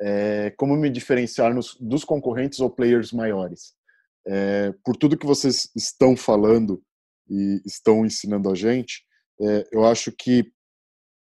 É, 0.00 0.50
como 0.56 0.76
me 0.76 0.90
diferenciar 0.90 1.54
nos, 1.54 1.76
dos 1.80 2.04
concorrentes 2.04 2.58
ou 2.58 2.68
players 2.68 3.12
maiores? 3.12 3.76
É, 4.26 4.72
por 4.84 4.96
tudo 4.96 5.18
que 5.18 5.26
vocês 5.26 5.70
estão 5.74 6.16
falando 6.16 6.82
e 7.28 7.60
estão 7.64 8.04
ensinando 8.04 8.50
a 8.50 8.54
gente, 8.54 9.04
é, 9.40 9.68
eu 9.72 9.84
acho 9.84 10.12
que 10.12 10.52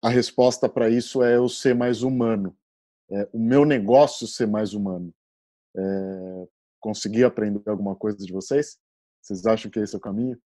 a 0.03 0.09
resposta 0.09 0.69
para 0.69 0.91
isso 0.91 1.23
é 1.23 1.37
eu 1.37 1.49
ser 1.49 1.75
mais 1.75 2.03
humano, 2.03 2.57
é, 3.11 3.29
o 3.33 3.39
meu 3.39 3.65
negócio 3.65 4.27
ser 4.27 4.47
mais 4.47 4.75
humano. 4.75 5.15
É, 5.77 6.49
consegui 6.81 7.23
aprender 7.23 7.69
alguma 7.69 7.95
coisa 7.95 8.19
de 8.19 8.33
vocês? 8.33 8.79
Vocês 9.21 9.47
acham 9.47 9.71
que 9.71 9.79
esse 9.79 9.95
é 9.95 9.99
o 9.99 10.01
caminho? 10.01 10.41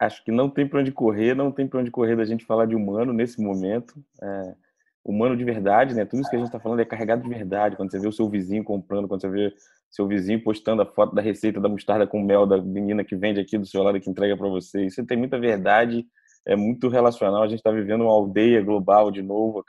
Acho 0.00 0.24
que 0.24 0.32
não 0.32 0.50
tem 0.50 0.68
para 0.68 0.80
onde 0.80 0.90
correr, 0.90 1.34
não 1.34 1.52
tem 1.52 1.68
para 1.68 1.80
onde 1.80 1.90
correr 1.90 2.16
da 2.16 2.24
gente 2.24 2.44
falar 2.44 2.66
de 2.66 2.74
humano 2.74 3.12
nesse 3.12 3.40
momento. 3.40 4.04
É, 4.20 4.56
humano 5.04 5.36
de 5.36 5.44
verdade, 5.44 5.94
né? 5.94 6.04
Tudo 6.04 6.20
isso 6.20 6.30
que 6.30 6.36
a 6.36 6.38
gente 6.38 6.48
está 6.48 6.60
falando 6.60 6.80
é 6.80 6.84
carregado 6.84 7.22
de 7.22 7.28
verdade. 7.28 7.76
Quando 7.76 7.90
você 7.90 7.98
vê 7.98 8.06
o 8.06 8.12
seu 8.12 8.28
vizinho 8.28 8.62
comprando, 8.62 9.08
quando 9.08 9.20
você 9.20 9.28
vê 9.28 9.54
seu 9.90 10.06
vizinho 10.06 10.42
postando 10.42 10.80
a 10.80 10.86
foto 10.86 11.14
da 11.14 11.20
receita 11.20 11.60
da 11.60 11.68
mostarda 11.68 12.06
com 12.06 12.22
mel 12.22 12.46
da 12.46 12.60
menina 12.60 13.04
que 13.04 13.14
vende 13.14 13.40
aqui 13.40 13.58
do 13.58 13.66
seu 13.66 13.82
lado 13.82 14.00
que 14.00 14.08
entrega 14.08 14.36
para 14.36 14.48
você. 14.48 14.86
Isso 14.86 15.04
tem 15.04 15.18
muita 15.18 15.38
verdade, 15.38 16.06
é 16.46 16.56
muito 16.56 16.88
relacional. 16.88 17.42
A 17.42 17.48
gente 17.48 17.58
está 17.58 17.70
vivendo 17.70 18.02
uma 18.02 18.12
aldeia 18.12 18.62
global 18.62 19.10
de 19.10 19.22
novo, 19.22 19.62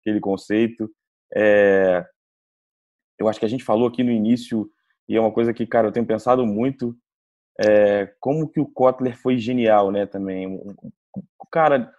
aquele 0.00 0.20
conceito. 0.20 0.88
É... 1.34 2.06
Eu 3.18 3.28
acho 3.28 3.40
que 3.40 3.46
a 3.46 3.48
gente 3.48 3.64
falou 3.64 3.88
aqui 3.88 4.04
no 4.04 4.10
início 4.10 4.70
e 5.08 5.16
é 5.16 5.20
uma 5.20 5.32
coisa 5.32 5.52
que, 5.52 5.66
cara, 5.66 5.88
eu 5.88 5.92
tenho 5.92 6.06
pensado 6.06 6.46
muito. 6.46 6.96
É... 7.58 8.06
Como 8.20 8.48
que 8.48 8.60
o 8.60 8.66
Kotler 8.66 9.16
foi 9.16 9.36
genial, 9.36 9.90
né? 9.90 10.06
Também, 10.06 10.60
cara, 11.50 11.92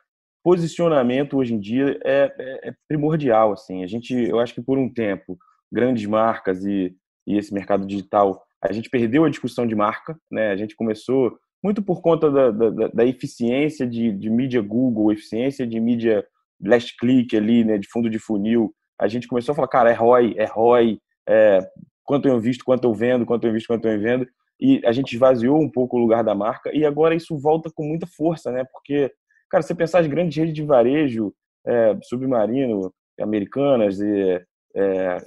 posicionamento 0.43 1.37
hoje 1.37 1.53
em 1.53 1.59
dia 1.59 1.99
é, 2.03 2.33
é, 2.37 2.69
é 2.69 2.73
primordial. 2.87 3.53
Assim, 3.53 3.83
a 3.83 3.87
gente, 3.87 4.13
eu 4.13 4.39
acho 4.39 4.53
que 4.53 4.61
por 4.61 4.77
um 4.77 4.91
tempo 4.91 5.37
grandes 5.71 6.05
marcas 6.05 6.65
e 6.65 6.95
e 7.25 7.37
esse 7.37 7.53
mercado 7.53 7.85
digital, 7.85 8.43
a 8.61 8.71
gente 8.71 8.89
perdeu 8.89 9.25
a 9.25 9.29
discussão 9.29 9.65
de 9.65 9.75
marca, 9.75 10.17
né? 10.29 10.51
A 10.51 10.55
gente 10.55 10.75
começou 10.75 11.37
muito 11.63 11.81
por 11.81 12.01
conta 12.01 12.29
da, 12.29 12.51
da, 12.51 12.87
da 12.87 13.05
eficiência 13.05 13.85
de, 13.87 14.11
de 14.11 14.29
mídia 14.29 14.61
Google, 14.61 15.11
eficiência 15.11 15.65
de 15.65 15.79
mídia 15.79 16.25
last 16.63 16.95
click 16.97 17.35
ali, 17.35 17.63
né? 17.63 17.77
De 17.77 17.87
fundo 17.87 18.09
de 18.09 18.19
funil. 18.19 18.73
A 18.99 19.07
gente 19.07 19.27
começou 19.27 19.53
a 19.53 19.55
falar, 19.55 19.67
cara, 19.67 19.89
é 19.89 19.93
ROI, 19.93 20.35
é 20.37 20.45
ROI, 20.45 20.99
é, 21.27 21.59
quanto 22.03 22.27
eu 22.27 22.37
invisto, 22.37 22.63
quanto 22.63 22.83
eu 22.83 22.93
vendo, 22.93 23.25
quanto 23.25 23.45
eu 23.45 23.49
invisto, 23.49 23.67
quanto 23.67 23.87
eu 23.87 23.99
vendo. 23.99 24.27
E 24.59 24.79
a 24.85 24.91
gente 24.91 25.13
esvaziou 25.13 25.59
um 25.59 25.69
pouco 25.69 25.97
o 25.97 25.99
lugar 25.99 26.23
da 26.23 26.35
marca 26.35 26.69
e 26.75 26.85
agora 26.85 27.15
isso 27.15 27.37
volta 27.37 27.71
com 27.73 27.83
muita 27.83 28.05
força, 28.05 28.51
né? 28.51 28.63
Porque, 28.71 29.11
cara, 29.51 29.61
você 29.61 29.75
pensar 29.75 29.99
as 29.99 30.07
grandes 30.07 30.35
redes 30.37 30.53
de 30.53 30.63
varejo, 30.63 31.33
é, 31.65 31.97
Submarino, 32.03 32.91
Americanas, 33.19 33.99
e, 33.99 34.41
é, 34.75 35.17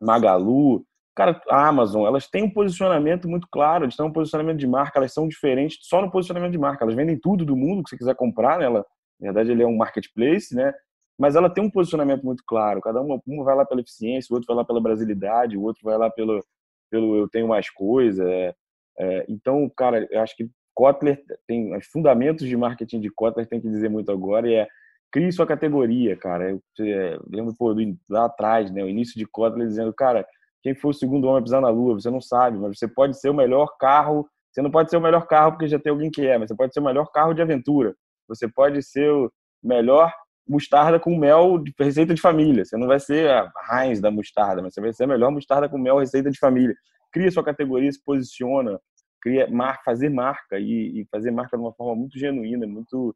Magalu, 0.00 0.84
Cara, 1.18 1.42
a 1.50 1.66
Amazon, 1.66 2.06
elas 2.06 2.28
têm 2.28 2.44
um 2.44 2.50
posicionamento 2.50 3.28
muito 3.28 3.48
claro, 3.50 3.84
eles 3.84 3.96
têm 3.96 4.06
um 4.06 4.12
posicionamento 4.12 4.56
de 4.56 4.68
marca, 4.68 5.00
elas 5.00 5.12
são 5.12 5.26
diferentes 5.26 5.76
só 5.82 6.00
no 6.00 6.12
posicionamento 6.12 6.52
de 6.52 6.58
marca. 6.58 6.84
Elas 6.84 6.94
vendem 6.94 7.18
tudo 7.18 7.44
do 7.44 7.56
mundo 7.56 7.82
que 7.82 7.90
você 7.90 7.98
quiser 7.98 8.14
comprar, 8.14 8.60
né? 8.60 8.66
Ela, 8.66 8.86
na 9.18 9.32
verdade, 9.32 9.50
ele 9.50 9.64
é 9.64 9.66
um 9.66 9.76
marketplace, 9.76 10.54
né? 10.54 10.72
Mas 11.18 11.34
ela 11.34 11.50
tem 11.50 11.64
um 11.64 11.70
posicionamento 11.70 12.22
muito 12.22 12.44
claro. 12.46 12.80
Cada 12.80 13.00
uma, 13.00 13.20
uma 13.26 13.44
vai 13.44 13.56
lá 13.56 13.66
pela 13.66 13.80
eficiência, 13.80 14.32
o 14.32 14.36
outro 14.36 14.46
vai 14.46 14.58
lá 14.58 14.64
pela 14.64 14.80
brasilidade, 14.80 15.56
o 15.56 15.62
outro 15.62 15.82
vai 15.82 15.98
lá 15.98 16.08
pelo, 16.08 16.40
pelo 16.88 17.16
eu 17.16 17.28
tenho 17.28 17.48
mais 17.48 17.68
coisa. 17.68 18.22
É, 18.30 18.54
é, 19.00 19.26
então, 19.28 19.68
cara, 19.76 20.06
eu 20.12 20.20
acho 20.20 20.36
que 20.36 20.48
Kotler 20.78 21.20
tem 21.44 21.76
os 21.76 21.86
fundamentos 21.86 22.46
de 22.46 22.56
marketing 22.56 23.00
de 23.00 23.10
Kotler 23.10 23.48
tem 23.48 23.60
que 23.60 23.68
dizer 23.68 23.90
muito 23.90 24.12
agora 24.12 24.48
e 24.48 24.54
é 24.54 24.68
crie 25.10 25.32
sua 25.32 25.44
categoria, 25.44 26.16
cara. 26.16 26.52
Eu, 26.52 26.62
é, 26.86 27.18
lembro 27.28 27.52
pô, 27.58 27.74
lá 28.08 28.26
atrás, 28.26 28.70
né, 28.70 28.84
o 28.84 28.88
início 28.88 29.18
de 29.18 29.26
Kotler 29.26 29.66
dizendo, 29.66 29.92
cara, 29.92 30.24
quem 30.62 30.76
foi 30.76 30.92
o 30.92 30.94
segundo 30.94 31.26
homem 31.26 31.40
a 31.40 31.42
pisar 31.42 31.60
na 31.60 31.68
Lua, 31.68 31.94
você 31.94 32.08
não 32.08 32.20
sabe, 32.20 32.58
mas 32.58 32.78
você 32.78 32.86
pode 32.86 33.18
ser 33.18 33.28
o 33.28 33.34
melhor 33.34 33.76
carro. 33.76 34.28
Você 34.52 34.62
não 34.62 34.70
pode 34.70 34.88
ser 34.88 34.96
o 34.96 35.00
melhor 35.00 35.26
carro 35.26 35.50
porque 35.50 35.66
já 35.66 35.80
tem 35.80 35.90
alguém 35.90 36.12
que 36.12 36.24
é, 36.24 36.38
mas 36.38 36.48
você 36.48 36.54
pode 36.54 36.72
ser 36.72 36.78
o 36.78 36.84
melhor 36.84 37.10
carro 37.10 37.34
de 37.34 37.42
aventura. 37.42 37.96
Você 38.28 38.46
pode 38.46 38.80
ser 38.80 39.10
o 39.10 39.32
melhor 39.60 40.12
mostarda 40.48 41.00
com 41.00 41.18
mel 41.18 41.58
de 41.58 41.74
receita 41.76 42.14
de 42.14 42.20
família. 42.20 42.64
Você 42.64 42.76
não 42.76 42.86
vai 42.86 43.00
ser 43.00 43.28
a 43.28 43.50
Heinz 43.72 44.00
da 44.00 44.12
mostarda, 44.12 44.62
mas 44.62 44.74
você 44.74 44.80
vai 44.80 44.92
ser 44.92 45.04
a 45.04 45.08
melhor 45.08 45.32
mostarda 45.32 45.68
com 45.68 45.76
mel 45.76 45.98
receita 45.98 46.30
de 46.30 46.38
família. 46.38 46.76
Cria 47.12 47.32
sua 47.32 47.42
categoria, 47.42 47.90
se 47.90 48.02
posiciona, 48.04 48.78
cria 49.20 49.48
mar, 49.48 49.82
fazer 49.84 50.08
marca 50.08 50.58
e, 50.58 51.00
e 51.00 51.06
fazer 51.10 51.30
marca 51.30 51.56
de 51.56 51.62
uma 51.62 51.72
forma 51.72 51.94
muito 51.94 52.18
genuína, 52.18 52.66
muito 52.66 53.14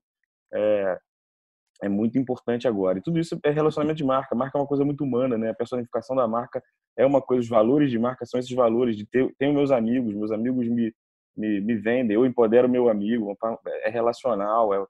é, 0.53 0.98
é 1.82 1.88
muito 1.88 2.18
importante 2.18 2.68
agora. 2.68 2.98
E 2.98 3.03
tudo 3.03 3.18
isso 3.18 3.38
é 3.44 3.50
relacionamento 3.50 3.98
de 3.98 4.05
marca. 4.05 4.34
Marca 4.34 4.57
é 4.57 4.61
uma 4.61 4.66
coisa 4.66 4.84
muito 4.84 5.03
humana, 5.05 5.36
né? 5.36 5.50
A 5.50 5.55
personificação 5.55 6.14
da 6.14 6.28
marca 6.28 6.62
é 6.96 7.05
uma 7.05 7.20
coisa, 7.20 7.42
os 7.42 7.48
valores 7.48 7.90
de 7.90 7.98
marca 7.98 8.24
são 8.24 8.38
esses 8.38 8.55
valores 8.55 8.96
de 8.96 9.07
ter, 9.07 9.34
tenho 9.38 9.55
meus 9.55 9.70
amigos, 9.70 10.14
meus 10.14 10.30
amigos 10.30 10.68
me, 10.68 10.94
me, 11.36 11.61
me 11.61 11.76
vendem, 11.76 12.14
eu 12.14 12.26
empodero 12.26 12.68
meu 12.68 12.88
amigo, 12.88 13.36
é 13.82 13.88
relacional, 13.88 14.74
é, 14.74 14.86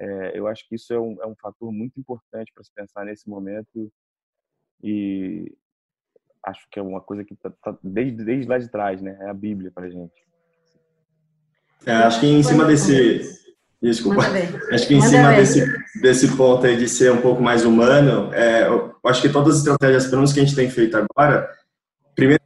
é, 0.00 0.38
eu 0.38 0.46
acho 0.46 0.68
que 0.68 0.74
isso 0.74 0.92
é 0.92 0.98
um, 0.98 1.16
é 1.22 1.26
um 1.26 1.36
fator 1.36 1.72
muito 1.72 1.98
importante 1.98 2.52
para 2.52 2.64
se 2.64 2.72
pensar 2.74 3.04
nesse 3.04 3.28
momento 3.28 3.90
e 4.82 5.56
acho 6.44 6.66
que 6.70 6.78
é 6.78 6.82
uma 6.82 7.00
coisa 7.00 7.24
que 7.24 7.34
está 7.34 7.50
tá 7.50 7.78
desde, 7.82 8.24
desde 8.24 8.48
lá 8.48 8.58
de 8.58 8.68
trás, 8.68 9.00
né? 9.00 9.16
É 9.20 9.30
a 9.30 9.34
Bíblia 9.34 9.70
para 9.70 9.88
gente. 9.88 10.26
É, 11.86 11.92
acho 11.92 12.20
que 12.20 12.26
em 12.26 12.42
cima 12.42 12.64
desse 12.64 13.34
Desculpa. 13.84 14.22
Acho 14.72 14.88
que 14.88 14.94
em 14.94 14.98
Manda 14.98 15.10
cima 15.10 15.32
desse, 15.34 16.00
desse 16.00 16.28
ponto 16.36 16.66
aí 16.66 16.74
de 16.74 16.88
ser 16.88 17.12
um 17.12 17.20
pouco 17.20 17.42
mais 17.42 17.66
humano, 17.66 18.32
é, 18.32 18.66
eu 18.66 18.94
acho 19.04 19.20
que 19.20 19.28
todas 19.28 19.56
as 19.56 19.58
estratégias 19.58 20.06
pelo 20.06 20.16
menos 20.16 20.32
que 20.32 20.40
a 20.40 20.42
gente 20.44 20.56
tem 20.56 20.70
feito 20.70 20.96
agora, 20.96 21.46
primeiro 22.16 22.40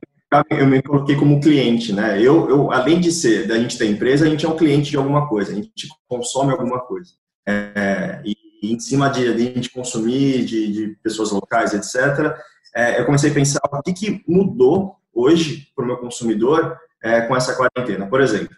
eu 0.50 0.66
me 0.66 0.82
coloquei 0.82 1.14
como 1.14 1.40
cliente, 1.40 1.92
né? 1.92 2.20
Eu, 2.20 2.50
eu 2.50 2.72
além 2.72 3.00
de 3.00 3.12
ser 3.12 3.46
da 3.46 3.56
gente 3.56 3.78
ter 3.78 3.86
empresa, 3.86 4.26
a 4.26 4.28
gente 4.28 4.44
é 4.44 4.48
um 4.48 4.56
cliente 4.56 4.90
de 4.90 4.96
alguma 4.96 5.28
coisa, 5.28 5.52
a 5.52 5.54
gente 5.54 5.88
consome 6.08 6.50
alguma 6.50 6.80
coisa. 6.80 7.12
É, 7.46 8.20
e, 8.24 8.36
e, 8.60 8.74
em 8.74 8.80
cima 8.80 9.08
de, 9.08 9.32
de 9.32 9.48
a 9.48 9.54
gente 9.54 9.70
consumir, 9.70 10.44
de, 10.44 10.72
de 10.72 10.96
pessoas 11.02 11.30
locais, 11.30 11.72
etc., 11.72 12.36
é, 12.74 13.00
eu 13.00 13.06
comecei 13.06 13.30
a 13.30 13.34
pensar 13.34 13.60
o 13.64 13.82
que, 13.82 13.92
que 13.92 14.24
mudou 14.28 14.96
hoje 15.14 15.68
para 15.74 15.84
o 15.84 15.86
meu 15.86 15.96
consumidor 15.96 16.76
é, 17.02 17.22
com 17.22 17.34
essa 17.34 17.54
quarentena. 17.54 18.06
Por 18.06 18.20
exemplo, 18.20 18.54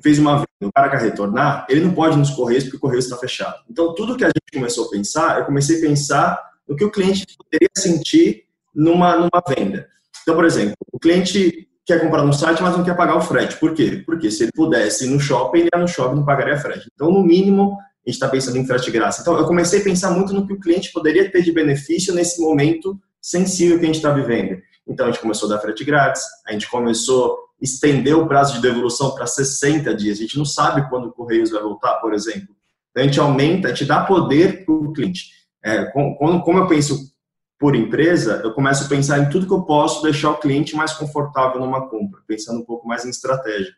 fez 0.00 0.18
uma 0.18 0.36
venda, 0.36 0.46
o 0.62 0.72
cara 0.72 0.88
quer 0.88 1.00
retornar, 1.00 1.66
ele 1.68 1.80
não 1.80 1.92
pode 1.92 2.16
nos 2.16 2.30
Correios 2.30 2.64
porque 2.64 2.76
o 2.76 2.80
Correio 2.80 3.00
está 3.00 3.16
fechado. 3.16 3.56
Então, 3.68 3.94
tudo 3.94 4.16
que 4.16 4.24
a 4.24 4.28
gente 4.28 4.52
começou 4.52 4.86
a 4.86 4.90
pensar, 4.90 5.38
eu 5.38 5.44
comecei 5.44 5.78
a 5.78 5.80
pensar 5.80 6.38
no 6.68 6.76
que 6.76 6.84
o 6.84 6.90
cliente 6.90 7.26
poderia 7.36 7.68
sentir 7.76 8.44
numa, 8.74 9.16
numa 9.16 9.42
venda. 9.48 9.86
Então, 10.22 10.34
por 10.34 10.44
exemplo, 10.44 10.76
o 10.92 10.98
cliente 10.98 11.68
quer 11.84 12.00
comprar 12.00 12.24
no 12.24 12.32
site, 12.32 12.62
mas 12.62 12.76
não 12.76 12.84
quer 12.84 12.96
pagar 12.96 13.16
o 13.16 13.20
frete. 13.20 13.56
Por 13.56 13.74
quê? 13.74 14.02
Porque 14.06 14.30
se 14.30 14.44
ele 14.44 14.52
pudesse 14.54 15.06
ir 15.06 15.10
no 15.10 15.20
shopping, 15.20 15.60
ele 15.60 15.68
ia 15.74 15.80
no 15.80 15.88
shopping 15.88 16.16
não 16.16 16.24
pagaria 16.24 16.56
frete. 16.56 16.88
Então, 16.94 17.10
no 17.10 17.22
mínimo, 17.22 17.72
a 17.72 18.08
gente 18.08 18.14
está 18.14 18.28
pensando 18.28 18.56
em 18.56 18.66
frete 18.66 18.90
grátis. 18.90 19.20
Então, 19.20 19.36
eu 19.36 19.44
comecei 19.44 19.80
a 19.80 19.84
pensar 19.84 20.10
muito 20.12 20.32
no 20.32 20.46
que 20.46 20.52
o 20.52 20.60
cliente 20.60 20.92
poderia 20.92 21.30
ter 21.30 21.42
de 21.42 21.52
benefício 21.52 22.14
nesse 22.14 22.40
momento 22.40 22.98
sensível 23.20 23.78
que 23.78 23.84
a 23.84 23.86
gente 23.86 23.96
está 23.96 24.12
vivendo. 24.12 24.60
Então, 24.86 25.06
a 25.06 25.10
gente 25.10 25.20
começou 25.20 25.50
a 25.50 25.54
dar 25.54 25.60
frete 25.60 25.84
grátis, 25.84 26.22
a 26.46 26.52
gente 26.52 26.68
começou 26.68 27.38
estender 27.62 28.16
o 28.16 28.26
prazo 28.26 28.54
de 28.54 28.60
devolução 28.60 29.14
para 29.14 29.26
60 29.26 29.94
dias. 29.94 30.18
A 30.18 30.22
gente 30.22 30.36
não 30.36 30.44
sabe 30.44 30.88
quando 30.88 31.06
o 31.06 31.12
Correios 31.12 31.50
vai 31.50 31.62
voltar, 31.62 31.94
por 31.94 32.12
exemplo. 32.12 32.54
Então, 32.90 33.02
a 33.02 33.06
gente 33.06 33.20
aumenta, 33.20 33.68
gente 33.68 33.86
dá 33.86 34.04
poder 34.04 34.64
para 34.64 34.74
o 34.74 34.92
cliente. 34.92 35.30
É, 35.64 35.84
como, 35.86 36.42
como 36.42 36.58
eu 36.58 36.66
penso 36.66 37.12
por 37.58 37.76
empresa, 37.76 38.40
eu 38.42 38.52
começo 38.52 38.84
a 38.84 38.88
pensar 38.88 39.20
em 39.20 39.30
tudo 39.30 39.46
que 39.46 39.52
eu 39.52 39.62
posso 39.62 40.02
deixar 40.02 40.30
o 40.30 40.38
cliente 40.38 40.74
mais 40.74 40.92
confortável 40.92 41.60
numa 41.60 41.88
compra, 41.88 42.20
pensando 42.26 42.60
um 42.60 42.64
pouco 42.64 42.88
mais 42.88 43.04
em 43.04 43.10
estratégia. 43.10 43.72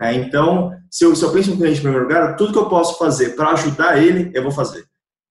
É, 0.00 0.14
então, 0.14 0.72
se 0.88 1.04
eu, 1.04 1.14
se 1.16 1.24
eu 1.24 1.32
penso 1.32 1.50
no 1.50 1.56
cliente 1.56 1.78
em 1.78 1.82
primeiro 1.82 2.04
lugar, 2.04 2.36
tudo 2.36 2.52
que 2.52 2.58
eu 2.58 2.68
posso 2.68 2.96
fazer 2.96 3.30
para 3.30 3.50
ajudar 3.50 4.00
ele, 4.00 4.30
eu 4.32 4.42
vou 4.42 4.52
fazer. 4.52 4.84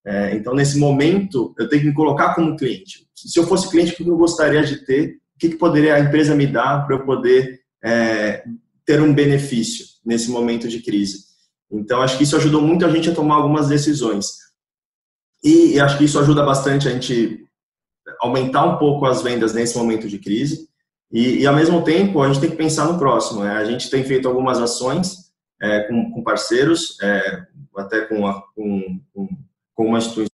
É, 0.06 0.36
então, 0.36 0.54
nesse 0.54 0.78
momento, 0.78 1.56
eu 1.58 1.70
tenho 1.70 1.82
que 1.82 1.88
me 1.88 1.93
colocar 1.93 2.36
como 2.36 2.58
cliente. 2.58 3.08
Se 3.16 3.39
eu 3.39 3.47
fosse 3.47 3.70
cliente, 3.70 3.93
o 3.93 3.95
que 3.95 4.08
eu 4.08 4.18
gostaria 4.18 4.64
de 4.64 4.86
ter? 4.86 5.20
O 5.36 5.39
que, 5.39 5.49
que 5.49 5.56
poderia 5.56 5.95
a 5.95 5.99
empresa 5.99 6.36
me 6.36 6.45
dar 6.45 6.86
para 6.86 6.97
eu 6.97 7.06
poder 7.06 7.62
é, 7.84 8.44
ter 8.86 9.02
um 9.02 9.14
benefício 9.14 9.86
nesse 10.06 10.30
momento 10.32 10.68
de 10.68 10.82
crise. 10.82 11.26
Então, 11.72 12.02
acho 12.02 12.18
que 12.18 12.24
isso 12.24 12.36
ajudou 12.36 12.62
muito 12.62 12.86
a 12.86 12.90
gente 12.90 13.10
a 13.10 13.16
tomar 13.16 13.36
algumas 13.36 13.68
decisões. 13.68 14.44
E, 15.44 15.74
e 15.74 15.80
acho 15.80 15.98
que 15.98 16.06
isso 16.06 16.20
ajuda 16.20 16.44
bastante 16.44 16.88
a 16.88 16.92
gente 16.92 17.46
aumentar 18.20 18.66
um 18.66 18.78
pouco 18.78 19.06
as 19.06 19.22
vendas 19.22 19.54
nesse 19.54 19.78
momento 19.78 20.08
de 20.08 20.20
crise. 20.20 20.70
E, 21.12 21.40
e 21.40 21.48
ao 21.48 21.56
mesmo 21.56 21.84
tempo, 21.84 22.22
a 22.22 22.28
gente 22.28 22.40
tem 22.40 22.50
que 22.50 22.56
pensar 22.56 22.86
no 22.86 22.98
próximo. 22.98 23.44
Né? 23.44 23.52
A 23.52 23.66
gente 23.66 23.90
tem 23.90 24.04
feito 24.04 24.28
algumas 24.28 24.60
ações 24.60 25.32
é, 25.62 25.82
com, 25.84 26.12
com, 26.12 26.24
parceiros, 26.24 26.98
é, 27.02 27.46
até 27.78 28.02
com, 28.02 28.28
a, 28.28 28.42
com, 28.54 29.00
com 29.76 29.86
uma 29.86 29.98
instituição, 29.98 30.30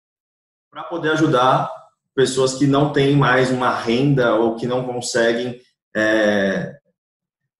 para 0.71 0.85
poder 0.85 1.11
ajudar 1.13 1.71
pessoas 2.15 2.55
que 2.55 2.67
não 2.67 2.93
têm 2.93 3.17
mais 3.17 3.51
uma 3.51 3.75
renda 3.75 4.35
ou 4.35 4.57
que 4.57 4.67
não 4.67 4.85
conseguem 4.85 5.61
é, 5.95 6.78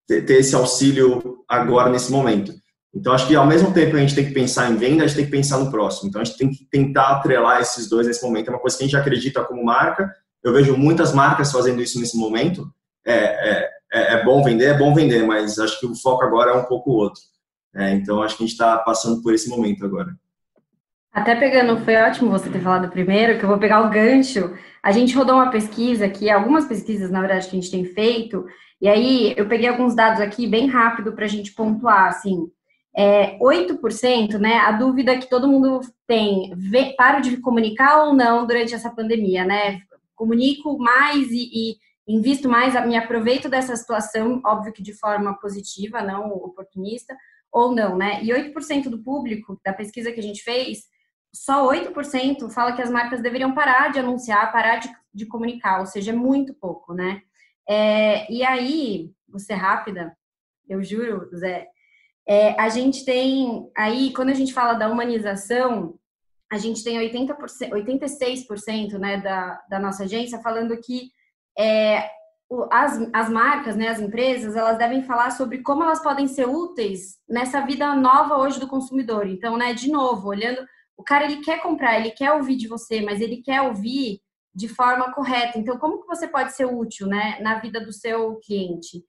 ter, 0.09 0.31
esse 0.31 0.55
auxílio 0.55 1.45
agora, 1.47 1.91
nesse 1.91 2.11
momento. 2.11 2.53
Então, 2.95 3.13
acho 3.13 3.29
que 3.29 3.37
ao 3.37 3.47
mesmo 3.47 3.73
tempo 3.73 3.95
a 3.95 4.01
gente 4.01 4.15
tem 4.15 4.25
que 4.25 4.33
pensar 4.33 4.71
em 4.71 4.77
venda, 4.77 5.05
a 5.05 5.07
gente 5.07 5.17
tem 5.17 5.25
que 5.27 5.31
pensar 5.31 5.59
no 5.59 5.71
próximo. 5.71 6.09
Então, 6.09 6.21
a 6.21 6.25
gente 6.25 6.39
tem 6.39 6.51
que 6.51 6.65
tentar 6.65 7.09
atrelar 7.09 7.61
esses 7.61 7.89
dois 7.89 8.07
nesse 8.07 8.25
momento. 8.25 8.49
É 8.49 8.51
uma 8.51 8.59
coisa 8.59 8.77
que 8.77 8.83
a 8.83 8.87
gente 8.87 8.97
acredita 8.97 9.45
como 9.45 9.65
marca. 9.65 10.11
Eu 10.43 10.53
vejo 10.53 10.77
muitas 10.77 11.13
marcas 11.13 11.53
fazendo 11.53 11.83
isso 11.83 12.01
nesse 12.01 12.17
momento. 12.17 12.67
É, 13.07 13.15
é, 13.15 13.71
é, 13.93 14.15
é 14.15 14.25
bom 14.25 14.43
vender, 14.43 14.67
é 14.67 14.79
bom 14.79 14.95
vender, 14.95 15.25
mas 15.25 15.59
acho 15.59 15.79
que 15.79 15.87
o 15.87 15.95
foco 15.95 16.25
agora 16.25 16.53
é 16.53 16.55
um 16.55 16.65
pouco 16.65 16.91
outro. 16.91 17.21
É, 17.77 17.93
então, 17.93 18.23
acho 18.23 18.37
que 18.37 18.43
a 18.43 18.47
gente 18.47 18.55
está 18.55 18.79
passando 18.79 19.23
por 19.23 19.35
esse 19.35 19.49
momento 19.49 19.85
agora. 19.85 20.11
Até 21.13 21.35
pegando, 21.35 21.79
foi 21.85 21.97
ótimo 21.97 22.31
você 22.31 22.49
ter 22.49 22.61
falado 22.61 22.91
primeiro, 22.91 23.39
que 23.39 23.45
eu 23.45 23.49
vou 23.49 23.59
pegar 23.59 23.83
o 23.83 23.91
gancho. 23.91 24.55
A 24.83 24.93
gente 24.93 25.15
rodou 25.15 25.37
uma 25.37 25.51
pesquisa 25.51 26.07
aqui, 26.07 26.31
algumas 26.31 26.67
pesquisas, 26.67 27.11
na 27.11 27.21
verdade, 27.21 27.49
que 27.49 27.57
a 27.57 27.61
gente 27.61 27.71
tem 27.71 27.85
feito, 27.85 28.47
e 28.81 28.89
aí 28.89 29.35
eu 29.37 29.49
peguei 29.49 29.69
alguns 29.69 29.95
dados 29.95 30.21
aqui 30.21 30.47
bem 30.47 30.67
rápido 30.67 31.13
para 31.13 31.25
a 31.25 31.29
gente 31.29 31.53
pontuar, 31.53 32.09
assim, 32.09 32.51
é, 32.97 33.39
8%, 33.39 34.39
né? 34.39 34.59
A 34.59 34.73
dúvida 34.73 35.19
que 35.19 35.29
todo 35.29 35.49
mundo 35.49 35.81
tem, 36.07 36.53
vê, 36.57 36.95
paro 36.97 37.21
de 37.21 37.37
comunicar 37.39 38.05
ou 38.05 38.15
não 38.15 38.47
durante 38.47 38.75
essa 38.75 38.91
pandemia, 38.91 39.45
né? 39.45 39.81
Comunico 40.15 40.79
mais 40.79 41.31
e, 41.31 41.51
e 41.53 41.77
invisto 42.09 42.49
mais, 42.49 42.75
me 42.87 42.97
aproveito 42.97 43.49
dessa 43.49 43.77
situação, 43.77 44.41
óbvio 44.45 44.73
que 44.73 44.83
de 44.83 44.95
forma 44.95 45.39
positiva, 45.39 46.01
não 46.01 46.29
oportunista, 46.33 47.15
ou 47.53 47.75
não, 47.75 47.97
né? 47.97 48.23
E 48.23 48.31
8% 48.31 48.89
do 48.89 48.99
público, 48.99 49.61
da 49.65 49.73
pesquisa 49.73 50.11
que 50.11 50.21
a 50.21 50.23
gente 50.23 50.43
fez, 50.43 50.85
só 51.33 51.69
8% 51.71 52.51
fala 52.51 52.73
que 52.73 52.83
as 52.83 52.91
marcas 52.91 53.21
deveriam 53.21 53.55
parar 53.55 53.93
de 53.93 53.99
anunciar, 53.99 54.51
parar 54.51 54.79
de, 54.79 54.89
de 55.13 55.27
comunicar, 55.27 55.81
ou 55.81 55.87
seja, 55.87 56.13
é 56.13 56.15
muito 56.15 56.55
pouco, 56.55 56.95
né? 56.95 57.23
É, 57.69 58.31
e 58.33 58.43
aí, 58.43 59.11
você 59.29 59.53
rápida, 59.53 60.17
eu 60.69 60.83
juro, 60.83 61.29
Zé, 61.37 61.69
é, 62.27 62.59
a 62.61 62.69
gente 62.69 63.05
tem 63.05 63.71
aí, 63.77 64.13
quando 64.13 64.31
a 64.31 64.35
gente 64.35 64.53
fala 64.53 64.75
da 64.75 64.89
humanização, 64.89 65.99
a 66.51 66.57
gente 66.57 66.83
tem 66.83 66.99
80%, 66.99 67.37
86% 67.71 68.99
né, 68.99 69.19
da, 69.19 69.63
da 69.69 69.79
nossa 69.79 70.05
agência 70.05 70.41
falando 70.41 70.79
que 70.81 71.11
é, 71.59 72.11
as, 72.71 72.99
as 73.13 73.29
marcas, 73.29 73.77
né, 73.77 73.89
as 73.89 74.01
empresas, 74.01 74.57
elas 74.57 74.79
devem 74.79 75.03
falar 75.03 75.31
sobre 75.31 75.59
como 75.59 75.83
elas 75.83 76.03
podem 76.03 76.27
ser 76.27 76.47
úteis 76.47 77.19
nessa 77.29 77.61
vida 77.61 77.95
nova 77.95 78.37
hoje 78.37 78.59
do 78.59 78.69
consumidor. 78.69 79.27
Então, 79.27 79.57
né, 79.57 79.75
de 79.75 79.91
novo, 79.91 80.29
olhando, 80.29 80.67
o 80.97 81.03
cara 81.03 81.27
ele 81.27 81.43
quer 81.43 81.61
comprar, 81.61 81.99
ele 81.99 82.11
quer 82.11 82.33
ouvir 82.33 82.57
de 82.57 82.67
você, 82.67 83.03
mas 83.03 83.21
ele 83.21 83.43
quer 83.43 83.63
ouvir 83.63 84.21
de 84.59 84.67
forma 84.67 85.13
correta. 85.13 85.57
Então, 85.57 85.79
como 85.79 86.01
que 86.01 86.07
você 86.09 86.27
pode 86.27 86.53
ser 86.53 86.65
útil 86.65 87.07
né, 87.07 87.39
na 87.41 87.61
vida 87.61 87.81
do 87.81 87.93
seu 87.93 88.41
cliente? 88.41 89.05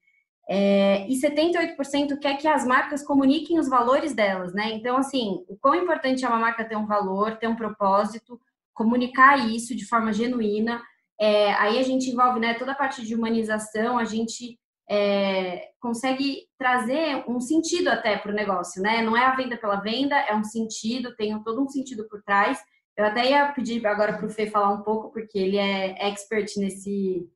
É, 0.48 1.08
e 1.08 1.20
78% 1.20 2.16
quer 2.20 2.36
que 2.36 2.46
as 2.46 2.64
marcas 2.64 3.02
comuniquem 3.02 3.58
os 3.58 3.68
valores 3.68 4.14
delas, 4.14 4.54
né? 4.54 4.70
Então, 4.70 4.96
assim, 4.96 5.44
o 5.48 5.56
quão 5.56 5.74
importante 5.74 6.24
é 6.24 6.28
uma 6.28 6.38
marca 6.38 6.64
ter 6.64 6.76
um 6.76 6.86
valor, 6.86 7.36
ter 7.36 7.48
um 7.48 7.56
propósito, 7.56 8.40
comunicar 8.72 9.44
isso 9.50 9.74
de 9.74 9.84
forma 9.84 10.12
genuína. 10.12 10.80
É, 11.20 11.52
aí 11.54 11.80
a 11.80 11.82
gente 11.82 12.08
envolve 12.08 12.38
né, 12.38 12.54
toda 12.54 12.70
a 12.70 12.76
parte 12.76 13.04
de 13.04 13.14
humanização, 13.16 13.98
a 13.98 14.04
gente 14.04 14.56
é, 14.88 15.70
consegue 15.80 16.46
trazer 16.56 17.24
um 17.28 17.40
sentido 17.40 17.88
até 17.88 18.16
para 18.16 18.30
o 18.30 18.34
negócio, 18.34 18.80
né? 18.80 19.02
Não 19.02 19.16
é 19.16 19.26
a 19.26 19.34
venda 19.34 19.56
pela 19.56 19.80
venda, 19.80 20.16
é 20.16 20.34
um 20.34 20.44
sentido, 20.44 21.16
tem 21.16 21.36
todo 21.42 21.60
um 21.60 21.68
sentido 21.68 22.08
por 22.08 22.22
trás. 22.22 22.60
Eu 23.00 23.06
até 23.06 23.30
ia 23.30 23.50
pedir 23.50 23.84
agora 23.86 24.18
para 24.18 24.26
o 24.26 24.28
Fê 24.28 24.46
falar 24.46 24.74
um 24.74 24.82
pouco, 24.82 25.10
porque 25.10 25.38
ele 25.38 25.56
é 25.56 26.06
expert 26.06 26.54
nesse, 26.58 27.26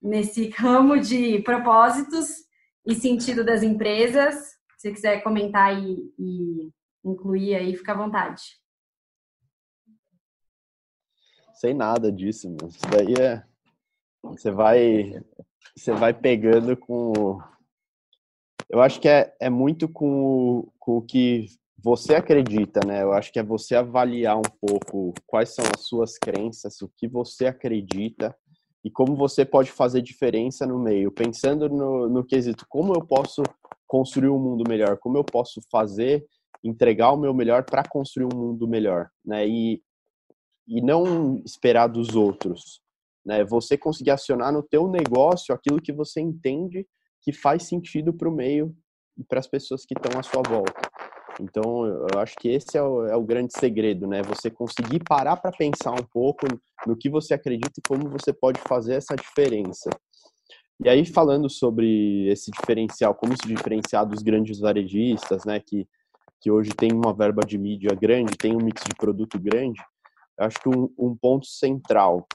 nesse 0.00 0.50
ramo 0.52 1.00
de 1.00 1.38
propósitos 1.40 2.28
e 2.86 2.94
sentido 2.94 3.42
das 3.42 3.62
empresas. 3.62 4.34
Se 4.76 4.90
você 4.90 4.92
quiser 4.92 5.22
comentar 5.22 5.74
e, 5.82 6.12
e 6.18 6.70
incluir 7.02 7.54
aí, 7.54 7.74
fica 7.74 7.92
à 7.92 7.96
vontade. 7.96 8.42
Sem 11.54 11.72
nada 11.72 12.12
disso, 12.12 12.50
meu. 12.50 12.68
Isso 12.68 12.86
daí 12.90 13.14
é. 13.14 13.42
Você 14.22 14.50
vai. 14.50 15.14
Você 15.74 15.92
vai 15.92 16.12
pegando 16.12 16.76
com. 16.76 17.40
Eu 18.68 18.82
acho 18.82 19.00
que 19.00 19.08
é, 19.08 19.34
é 19.40 19.48
muito 19.48 19.88
com, 19.88 20.70
com 20.78 20.98
o 20.98 21.02
que 21.02 21.46
você 21.82 22.14
acredita, 22.14 22.80
né? 22.86 23.02
Eu 23.02 23.12
acho 23.12 23.32
que 23.32 23.38
é 23.38 23.42
você 23.42 23.74
avaliar 23.74 24.36
um 24.36 24.50
pouco 24.60 25.14
quais 25.26 25.54
são 25.54 25.64
as 25.74 25.86
suas 25.86 26.18
crenças, 26.18 26.80
o 26.82 26.90
que 26.96 27.08
você 27.08 27.46
acredita 27.46 28.36
e 28.84 28.90
como 28.90 29.14
você 29.16 29.44
pode 29.44 29.70
fazer 29.70 30.02
diferença 30.02 30.66
no 30.66 30.78
meio. 30.78 31.12
Pensando 31.12 31.68
no, 31.68 32.08
no 32.08 32.24
quesito, 32.24 32.66
como 32.68 32.94
eu 32.94 33.06
posso 33.06 33.42
construir 33.86 34.28
um 34.28 34.38
mundo 34.38 34.64
melhor, 34.68 34.96
como 34.98 35.16
eu 35.16 35.24
posso 35.24 35.60
fazer, 35.70 36.24
entregar 36.62 37.12
o 37.12 37.16
meu 37.16 37.34
melhor 37.34 37.64
para 37.64 37.82
construir 37.82 38.26
um 38.32 38.38
mundo 38.38 38.68
melhor, 38.68 39.08
né? 39.24 39.46
E 39.46 39.82
e 40.70 40.80
não 40.80 41.42
esperar 41.44 41.88
dos 41.88 42.14
outros. 42.14 42.80
Né? 43.26 43.44
Você 43.44 43.76
conseguir 43.76 44.12
acionar 44.12 44.52
no 44.52 44.62
teu 44.62 44.88
negócio 44.88 45.52
aquilo 45.52 45.82
que 45.82 45.92
você 45.92 46.20
entende 46.20 46.86
que 47.20 47.32
faz 47.32 47.64
sentido 47.64 48.14
para 48.14 48.28
o 48.28 48.32
meio 48.32 48.74
e 49.18 49.24
para 49.24 49.40
as 49.40 49.48
pessoas 49.48 49.84
que 49.84 49.94
estão 49.94 50.18
à 50.18 50.22
sua 50.22 50.42
volta. 50.42 50.89
Então, 51.40 51.86
eu 51.86 52.18
acho 52.18 52.36
que 52.36 52.48
esse 52.48 52.76
é 52.76 52.82
o, 52.82 53.06
é 53.06 53.16
o 53.16 53.22
grande 53.22 53.52
segredo, 53.58 54.06
né? 54.06 54.22
Você 54.22 54.50
conseguir 54.50 55.00
parar 55.00 55.36
para 55.36 55.50
pensar 55.50 55.92
um 55.92 56.04
pouco 56.12 56.46
no 56.86 56.96
que 56.96 57.08
você 57.08 57.34
acredita 57.34 57.72
e 57.78 57.88
como 57.88 58.08
você 58.08 58.32
pode 58.32 58.60
fazer 58.60 58.94
essa 58.94 59.16
diferença. 59.16 59.90
E 60.82 60.88
aí, 60.88 61.04
falando 61.04 61.48
sobre 61.50 62.28
esse 62.28 62.50
diferencial, 62.50 63.14
como 63.14 63.34
se 63.36 63.46
diferenciar 63.46 64.06
dos 64.06 64.22
grandes 64.22 64.58
varejistas, 64.60 65.44
né? 65.44 65.60
Que, 65.60 65.86
que 66.40 66.50
hoje 66.50 66.70
tem 66.70 66.92
uma 66.92 67.12
verba 67.12 67.42
de 67.46 67.58
mídia 67.58 67.94
grande, 67.94 68.36
tem 68.36 68.54
um 68.54 68.64
mix 68.64 68.82
de 68.84 68.94
produto 68.94 69.38
grande, 69.38 69.80
eu 70.38 70.46
acho 70.46 70.58
que 70.58 70.68
um, 70.68 70.88
um 70.98 71.14
ponto 71.14 71.46
central 71.46 72.26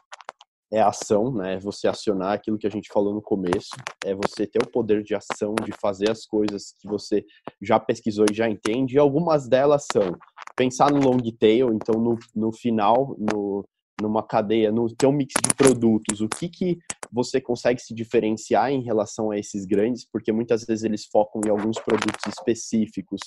é 0.75 0.81
ação, 0.81 1.31
né? 1.31 1.53
É 1.53 1.59
você 1.59 1.87
acionar 1.87 2.33
aquilo 2.33 2.57
que 2.57 2.67
a 2.67 2.69
gente 2.69 2.89
falou 2.91 3.13
no 3.13 3.21
começo, 3.21 3.69
é 4.03 4.13
você 4.13 4.45
ter 4.45 4.61
o 4.61 4.69
poder 4.69 5.03
de 5.03 5.15
ação, 5.15 5.55
de 5.63 5.71
fazer 5.79 6.11
as 6.11 6.25
coisas 6.25 6.73
que 6.79 6.87
você 6.87 7.25
já 7.61 7.79
pesquisou 7.79 8.25
e 8.29 8.33
já 8.33 8.49
entende. 8.49 8.95
E 8.95 8.99
algumas 8.99 9.47
delas 9.47 9.85
são 9.91 10.17
pensar 10.55 10.91
no 10.91 10.99
long 10.99 11.17
tail, 11.39 11.73
então 11.73 11.95
no, 11.99 12.17
no 12.35 12.51
final, 12.51 13.15
no, 13.17 13.65
numa 14.01 14.21
cadeia, 14.21 14.71
no 14.71 14.87
teu 14.93 15.11
mix 15.11 15.33
de 15.41 15.55
produtos, 15.55 16.21
o 16.21 16.27
que 16.27 16.49
que 16.49 16.79
você 17.11 17.39
consegue 17.39 17.81
se 17.81 17.93
diferenciar 17.93 18.71
em 18.71 18.83
relação 18.83 19.31
a 19.31 19.37
esses 19.37 19.65
grandes, 19.65 20.05
porque 20.05 20.31
muitas 20.31 20.65
vezes 20.65 20.83
eles 20.83 21.05
focam 21.05 21.41
em 21.45 21.49
alguns 21.49 21.79
produtos 21.79 22.21
específicos 22.27 23.21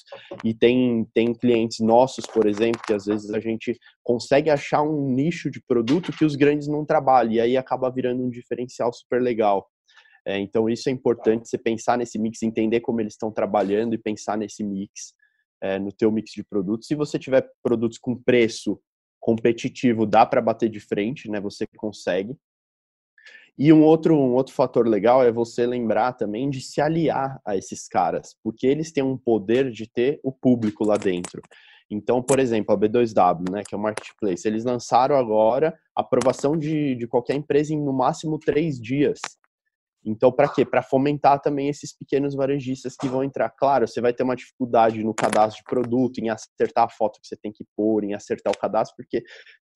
e 0.44 0.52
tem, 0.52 1.06
tem 1.14 1.32
clientes 1.32 1.80
nossos, 1.80 2.26
por 2.26 2.46
exemplo, 2.46 2.82
que 2.86 2.92
às 2.92 3.06
vezes 3.06 3.30
a 3.30 3.40
gente 3.40 3.78
consegue 4.02 4.50
achar 4.50 4.82
um 4.82 5.08
nicho 5.08 5.50
de 5.50 5.62
produto 5.62 6.12
que 6.12 6.24
os 6.24 6.36
grandes 6.36 6.68
não 6.68 6.84
trabalham 6.84 7.32
e 7.32 7.40
aí 7.40 7.56
acaba 7.56 7.90
virando 7.90 8.22
um 8.22 8.30
diferencial 8.30 8.92
super 8.92 9.22
legal. 9.22 9.66
É, 10.26 10.38
então 10.38 10.68
isso 10.68 10.90
é 10.90 10.92
importante, 10.92 11.48
você 11.48 11.56
pensar 11.56 11.96
nesse 11.96 12.18
mix, 12.18 12.42
entender 12.42 12.80
como 12.80 13.00
eles 13.00 13.14
estão 13.14 13.32
trabalhando 13.32 13.94
e 13.94 13.98
pensar 13.98 14.36
nesse 14.36 14.62
mix, 14.62 15.14
é, 15.62 15.78
no 15.78 15.90
teu 15.90 16.12
mix 16.12 16.32
de 16.32 16.44
produtos. 16.44 16.86
Se 16.86 16.94
você 16.94 17.18
tiver 17.18 17.48
produtos 17.62 17.96
com 17.96 18.14
preço 18.14 18.78
competitivo 19.28 20.06
dá 20.06 20.24
para 20.24 20.40
bater 20.40 20.70
de 20.70 20.80
frente, 20.80 21.30
né? 21.30 21.38
Você 21.38 21.66
consegue. 21.76 22.34
E 23.58 23.70
um 23.70 23.82
outro, 23.84 24.16
um 24.16 24.32
outro 24.32 24.54
fator 24.54 24.88
legal 24.88 25.22
é 25.22 25.30
você 25.30 25.66
lembrar 25.66 26.14
também 26.14 26.48
de 26.48 26.62
se 26.62 26.80
aliar 26.80 27.38
a 27.44 27.54
esses 27.54 27.86
caras, 27.86 28.34
porque 28.42 28.66
eles 28.66 28.90
têm 28.90 29.04
um 29.04 29.18
poder 29.18 29.70
de 29.70 29.86
ter 29.86 30.18
o 30.24 30.32
público 30.32 30.82
lá 30.82 30.96
dentro. 30.96 31.42
Então, 31.90 32.22
por 32.22 32.38
exemplo, 32.38 32.74
a 32.74 32.78
B2W, 32.78 33.50
né, 33.50 33.62
que 33.68 33.74
é 33.74 33.78
o 33.78 33.80
marketplace, 33.80 34.48
eles 34.48 34.64
lançaram 34.64 35.14
agora 35.14 35.78
aprovação 35.94 36.56
de, 36.56 36.94
de 36.94 37.06
qualquer 37.06 37.34
empresa 37.34 37.74
em 37.74 37.84
no 37.84 37.92
máximo 37.92 38.38
três 38.38 38.80
dias. 38.80 39.18
Então, 40.04 40.32
para 40.32 40.48
quê? 40.48 40.64
Para 40.64 40.82
fomentar 40.82 41.40
também 41.40 41.68
esses 41.68 41.92
pequenos 41.92 42.34
varejistas 42.34 42.96
que 42.96 43.08
vão 43.08 43.22
entrar. 43.22 43.50
Claro, 43.50 43.86
você 43.86 44.00
vai 44.00 44.12
ter 44.12 44.22
uma 44.22 44.36
dificuldade 44.36 45.02
no 45.02 45.14
cadastro 45.14 45.62
de 45.62 45.64
produto, 45.64 46.18
em 46.18 46.30
acertar 46.30 46.84
a 46.84 46.88
foto 46.88 47.20
que 47.20 47.26
você 47.26 47.36
tem 47.36 47.52
que 47.52 47.64
pôr, 47.76 48.04
em 48.04 48.14
acertar 48.14 48.52
o 48.52 48.58
cadastro, 48.58 48.96
porque 48.96 49.22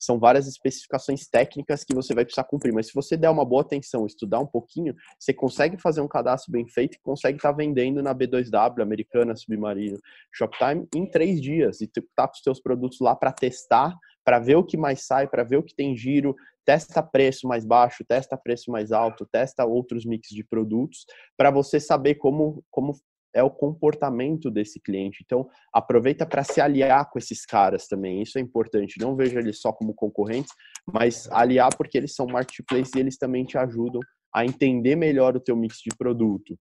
são 0.02 0.18
várias 0.18 0.48
especificações 0.48 1.28
técnicas 1.28 1.84
que 1.84 1.94
você 1.94 2.12
vai 2.12 2.24
precisar 2.24 2.44
cumprir. 2.44 2.72
Mas 2.72 2.88
se 2.88 2.94
você 2.94 3.16
der 3.16 3.30
uma 3.30 3.44
boa 3.44 3.62
atenção, 3.62 4.04
estudar 4.04 4.40
um 4.40 4.46
pouquinho, 4.46 4.94
você 5.18 5.32
consegue 5.32 5.80
fazer 5.80 6.00
um 6.00 6.08
cadastro 6.08 6.50
bem 6.50 6.66
feito 6.66 6.96
e 6.96 7.00
consegue 7.00 7.38
estar 7.38 7.50
tá 7.50 7.56
vendendo 7.56 8.02
na 8.02 8.12
B2W, 8.12 8.82
Americana, 8.82 9.36
Submarino, 9.36 9.98
Shoptime 10.32 10.88
em 10.94 11.08
três 11.08 11.40
dias 11.40 11.80
e 11.80 11.90
tá 12.16 12.26
com 12.26 12.34
os 12.34 12.42
seus 12.42 12.60
produtos 12.60 12.98
lá 13.00 13.14
para 13.14 13.32
testar, 13.32 13.96
para 14.24 14.38
ver 14.38 14.56
o 14.56 14.64
que 14.64 14.76
mais 14.76 15.04
sai, 15.06 15.26
para 15.26 15.44
ver 15.44 15.56
o 15.56 15.62
que 15.62 15.74
tem 15.74 15.96
giro, 15.96 16.34
testa 16.64 17.02
preço 17.02 17.46
mais 17.46 17.64
baixo, 17.64 18.04
testa 18.06 18.36
preço 18.36 18.70
mais 18.70 18.92
alto, 18.92 19.26
testa 19.30 19.64
outros 19.64 20.04
mix 20.04 20.28
de 20.28 20.44
produtos, 20.44 21.04
para 21.36 21.50
você 21.50 21.80
saber 21.80 22.16
como, 22.16 22.62
como 22.70 22.92
é 23.34 23.42
o 23.42 23.50
comportamento 23.50 24.50
desse 24.50 24.80
cliente. 24.80 25.22
Então, 25.24 25.48
aproveita 25.72 26.26
para 26.26 26.44
se 26.44 26.60
aliar 26.60 27.10
com 27.10 27.18
esses 27.18 27.44
caras 27.44 27.86
também. 27.88 28.22
Isso 28.22 28.38
é 28.38 28.40
importante. 28.40 29.00
Não 29.00 29.16
veja 29.16 29.38
eles 29.38 29.60
só 29.60 29.72
como 29.72 29.94
concorrentes, 29.94 30.52
mas 30.92 31.30
aliar 31.30 31.74
porque 31.76 31.96
eles 31.96 32.14
são 32.14 32.26
marketplace 32.26 32.90
e 32.94 33.00
eles 33.00 33.16
também 33.16 33.44
te 33.44 33.56
ajudam 33.56 34.00
a 34.34 34.44
entender 34.44 34.96
melhor 34.96 35.36
o 35.36 35.40
teu 35.40 35.56
mix 35.56 35.78
de 35.78 35.96
produto. 35.96 36.58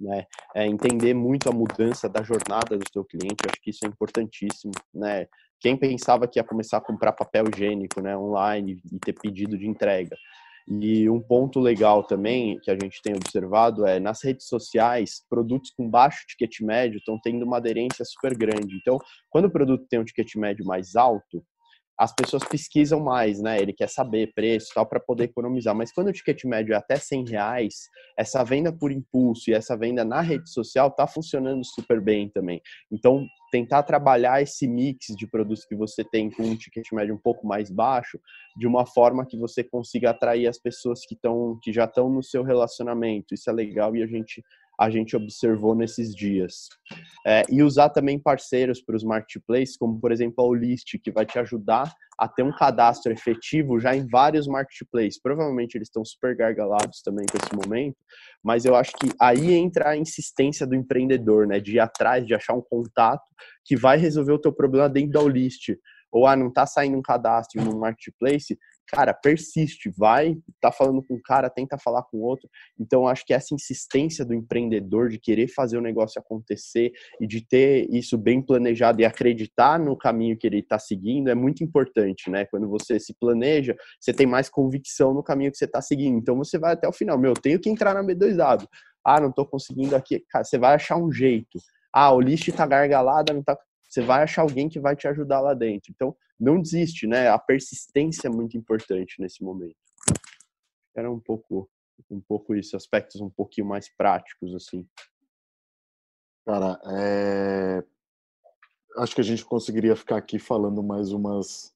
Né? 0.00 0.24
É 0.54 0.66
entender 0.66 1.12
muito 1.14 1.48
a 1.48 1.52
mudança 1.52 2.08
da 2.08 2.22
jornada 2.22 2.78
do 2.78 2.84
teu 2.92 3.04
cliente, 3.04 3.44
acho 3.46 3.60
que 3.60 3.70
isso 3.70 3.84
é 3.84 3.88
importantíssimo, 3.88 4.72
né? 4.94 5.26
Quem 5.60 5.76
pensava 5.76 6.28
que 6.28 6.38
ia 6.38 6.44
começar 6.44 6.76
a 6.76 6.80
comprar 6.80 7.12
papel 7.12 7.46
higiênico, 7.52 8.00
né, 8.00 8.16
online 8.16 8.80
e 8.92 8.98
ter 9.00 9.12
pedido 9.12 9.58
de 9.58 9.66
entrega. 9.66 10.16
E 10.68 11.08
um 11.08 11.18
ponto 11.18 11.58
legal 11.58 12.04
também 12.04 12.60
que 12.60 12.70
a 12.70 12.74
gente 12.74 13.00
tem 13.02 13.14
observado 13.14 13.86
é 13.86 13.98
nas 13.98 14.22
redes 14.22 14.46
sociais, 14.46 15.24
produtos 15.28 15.70
com 15.70 15.88
baixo 15.88 16.26
ticket 16.28 16.60
médio 16.60 16.98
estão 16.98 17.18
tendo 17.18 17.44
uma 17.44 17.56
aderência 17.56 18.04
super 18.04 18.36
grande. 18.36 18.76
Então, 18.76 18.98
quando 19.30 19.46
o 19.46 19.50
produto 19.50 19.86
tem 19.88 19.98
um 19.98 20.04
ticket 20.04 20.36
médio 20.36 20.66
mais 20.66 20.94
alto, 20.94 21.42
as 21.98 22.12
pessoas 22.12 22.44
pesquisam 22.44 23.00
mais, 23.00 23.40
né? 23.40 23.60
Ele 23.60 23.72
quer 23.72 23.88
saber 23.88 24.32
preço 24.32 24.70
tal 24.72 24.86
para 24.86 25.00
poder 25.00 25.24
economizar. 25.24 25.74
Mas 25.74 25.92
quando 25.92 26.08
o 26.08 26.12
ticket 26.12 26.44
médio 26.44 26.72
é 26.72 26.76
até 26.76 26.94
100 26.94 27.28
reais, 27.28 27.74
essa 28.16 28.44
venda 28.44 28.72
por 28.72 28.92
impulso 28.92 29.50
e 29.50 29.54
essa 29.54 29.76
venda 29.76 30.04
na 30.04 30.20
rede 30.20 30.48
social 30.48 30.92
tá 30.92 31.08
funcionando 31.08 31.64
super 31.64 32.00
bem 32.00 32.28
também. 32.28 32.62
Então, 32.92 33.26
tentar 33.50 33.82
trabalhar 33.82 34.40
esse 34.40 34.68
mix 34.68 35.06
de 35.16 35.26
produtos 35.26 35.64
que 35.64 35.74
você 35.74 36.04
tem 36.04 36.30
com 36.30 36.44
um 36.44 36.54
ticket 36.54 36.86
médio 36.92 37.14
um 37.14 37.18
pouco 37.18 37.44
mais 37.44 37.68
baixo, 37.68 38.20
de 38.56 38.66
uma 38.66 38.86
forma 38.86 39.26
que 39.26 39.36
você 39.36 39.64
consiga 39.64 40.10
atrair 40.10 40.46
as 40.46 40.58
pessoas 40.58 41.04
que 41.04 41.14
estão 41.14 41.58
que 41.60 41.72
já 41.72 41.84
estão 41.84 42.08
no 42.08 42.22
seu 42.22 42.44
relacionamento. 42.44 43.34
Isso 43.34 43.50
é 43.50 43.52
legal 43.52 43.96
e 43.96 44.02
a 44.04 44.06
gente 44.06 44.44
a 44.78 44.90
gente 44.90 45.16
observou 45.16 45.74
nesses 45.74 46.14
dias. 46.14 46.68
É, 47.26 47.42
e 47.50 47.62
usar 47.62 47.88
também 47.88 48.18
parceiros 48.18 48.80
para 48.80 48.96
os 48.96 49.02
marketplaces, 49.02 49.76
como 49.76 50.00
por 50.00 50.12
exemplo 50.12 50.44
a 50.44 50.46
Olist, 50.46 50.98
que 51.02 51.10
vai 51.10 51.26
te 51.26 51.38
ajudar 51.38 51.92
a 52.18 52.28
ter 52.28 52.42
um 52.42 52.54
cadastro 52.54 53.12
efetivo 53.12 53.78
já 53.78 53.94
em 53.94 54.06
vários 54.06 54.46
marketplaces. 54.46 55.20
Provavelmente 55.20 55.76
eles 55.76 55.88
estão 55.88 56.04
super 56.04 56.36
gargalados 56.36 57.00
também 57.02 57.26
com 57.30 57.38
esse 57.38 57.54
momento, 57.54 57.96
mas 58.42 58.64
eu 58.64 58.74
acho 58.74 58.92
que 58.92 59.10
aí 59.20 59.52
entra 59.54 59.90
a 59.90 59.96
insistência 59.96 60.66
do 60.66 60.74
empreendedor, 60.74 61.46
né, 61.46 61.60
de 61.60 61.74
ir 61.74 61.80
atrás, 61.80 62.26
de 62.26 62.34
achar 62.34 62.54
um 62.54 62.62
contato 62.62 63.24
que 63.64 63.76
vai 63.76 63.98
resolver 63.98 64.32
o 64.32 64.38
teu 64.38 64.52
problema 64.52 64.88
dentro 64.88 65.12
da 65.12 65.20
Olist 65.20 65.70
ou 66.10 66.26
ah, 66.26 66.36
não 66.36 66.50
tá 66.52 66.66
saindo 66.66 66.96
um 66.96 67.02
cadastro 67.02 67.62
no 67.62 67.78
marketplace, 67.78 68.58
cara, 68.88 69.12
persiste, 69.12 69.90
vai, 69.96 70.36
tá 70.60 70.72
falando 70.72 71.02
com 71.02 71.14
um 71.14 71.20
cara, 71.22 71.50
tenta 71.50 71.78
falar 71.78 72.02
com 72.04 72.18
outro. 72.18 72.48
Então, 72.78 73.06
acho 73.06 73.24
que 73.24 73.34
essa 73.34 73.54
insistência 73.54 74.24
do 74.24 74.34
empreendedor 74.34 75.08
de 75.08 75.18
querer 75.18 75.48
fazer 75.48 75.76
o 75.76 75.82
negócio 75.82 76.20
acontecer 76.20 76.92
e 77.20 77.26
de 77.26 77.46
ter 77.46 77.86
isso 77.90 78.16
bem 78.16 78.40
planejado 78.40 79.00
e 79.00 79.04
acreditar 79.04 79.78
no 79.78 79.96
caminho 79.96 80.36
que 80.36 80.46
ele 80.46 80.60
está 80.60 80.78
seguindo 80.78 81.28
é 81.28 81.34
muito 81.34 81.62
importante, 81.62 82.30
né? 82.30 82.46
Quando 82.46 82.68
você 82.68 82.98
se 82.98 83.14
planeja, 83.14 83.76
você 84.00 84.12
tem 84.12 84.26
mais 84.26 84.48
convicção 84.48 85.12
no 85.12 85.22
caminho 85.22 85.50
que 85.50 85.58
você 85.58 85.66
está 85.66 85.82
seguindo. 85.82 86.18
Então, 86.18 86.36
você 86.36 86.58
vai 86.58 86.72
até 86.72 86.88
o 86.88 86.92
final. 86.92 87.18
Meu, 87.18 87.32
eu 87.32 87.40
tenho 87.40 87.60
que 87.60 87.68
entrar 87.68 87.94
na 87.94 88.02
B2W. 88.02 88.66
Ah, 89.04 89.20
não 89.20 89.30
estou 89.30 89.46
conseguindo 89.46 89.94
aqui. 89.94 90.24
Cara, 90.30 90.44
você 90.44 90.58
vai 90.58 90.74
achar 90.74 90.96
um 90.96 91.12
jeito. 91.12 91.58
Ah, 91.92 92.12
o 92.12 92.20
lixo 92.20 92.50
está 92.50 92.66
gargalada, 92.66 93.32
não 93.32 93.42
tá 93.42 93.56
você 93.88 94.02
vai 94.02 94.22
achar 94.22 94.42
alguém 94.42 94.68
que 94.68 94.78
vai 94.78 94.94
te 94.94 95.08
ajudar 95.08 95.40
lá 95.40 95.54
dentro. 95.54 95.90
Então, 95.90 96.14
não 96.38 96.60
desiste, 96.60 97.06
né? 97.06 97.28
A 97.28 97.38
persistência 97.38 98.28
é 98.28 98.30
muito 98.30 98.56
importante 98.56 99.20
nesse 99.20 99.42
momento. 99.42 99.76
Era 100.94 101.10
um 101.10 101.18
pouco, 101.18 101.70
um 102.10 102.20
pouco 102.20 102.54
isso, 102.54 102.76
aspectos 102.76 103.20
um 103.20 103.30
pouquinho 103.30 103.66
mais 103.66 103.88
práticos, 103.88 104.54
assim. 104.54 104.86
Cara, 106.46 106.80
é... 106.84 107.84
acho 108.98 109.14
que 109.14 109.20
a 109.20 109.24
gente 109.24 109.44
conseguiria 109.44 109.96
ficar 109.96 110.18
aqui 110.18 110.38
falando 110.38 110.82
mais 110.82 111.12
umas, 111.12 111.74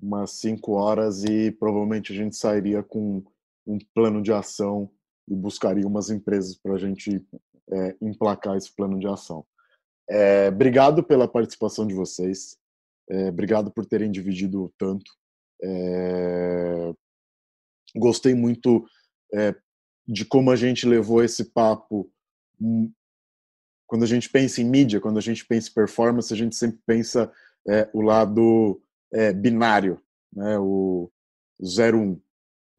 umas 0.00 0.32
cinco 0.32 0.72
horas 0.72 1.24
e 1.24 1.52
provavelmente 1.52 2.12
a 2.12 2.16
gente 2.16 2.36
sairia 2.36 2.82
com 2.82 3.24
um 3.66 3.78
plano 3.94 4.22
de 4.22 4.32
ação 4.32 4.90
e 5.28 5.34
buscaria 5.34 5.86
umas 5.86 6.10
empresas 6.10 6.56
para 6.56 6.74
a 6.74 6.78
gente 6.78 7.24
é, 7.72 7.96
emplacar 8.00 8.56
esse 8.56 8.74
plano 8.74 8.98
de 8.98 9.08
ação. 9.08 9.44
É, 10.08 10.48
obrigado 10.48 11.02
pela 11.02 11.26
participação 11.26 11.86
de 11.86 11.94
vocês. 11.94 12.56
É, 13.08 13.28
obrigado 13.28 13.70
por 13.70 13.86
terem 13.86 14.10
dividido 14.10 14.72
tanto. 14.78 15.10
É, 15.62 16.92
gostei 17.94 18.34
muito 18.34 18.86
é, 19.34 19.54
de 20.06 20.24
como 20.24 20.50
a 20.50 20.56
gente 20.56 20.86
levou 20.86 21.22
esse 21.22 21.44
papo. 21.44 22.10
Hum, 22.60 22.92
quando 23.86 24.04
a 24.04 24.06
gente 24.06 24.28
pensa 24.28 24.60
em 24.60 24.64
mídia, 24.64 25.00
quando 25.00 25.18
a 25.18 25.22
gente 25.22 25.44
pensa 25.46 25.70
em 25.70 25.74
performance, 25.74 26.32
a 26.32 26.36
gente 26.36 26.56
sempre 26.56 26.80
pensa 26.86 27.32
é, 27.68 27.88
o 27.92 28.00
lado 28.00 28.80
é, 29.12 29.32
binário, 29.32 30.00
né, 30.32 30.58
o 30.58 31.10
01. 31.60 32.20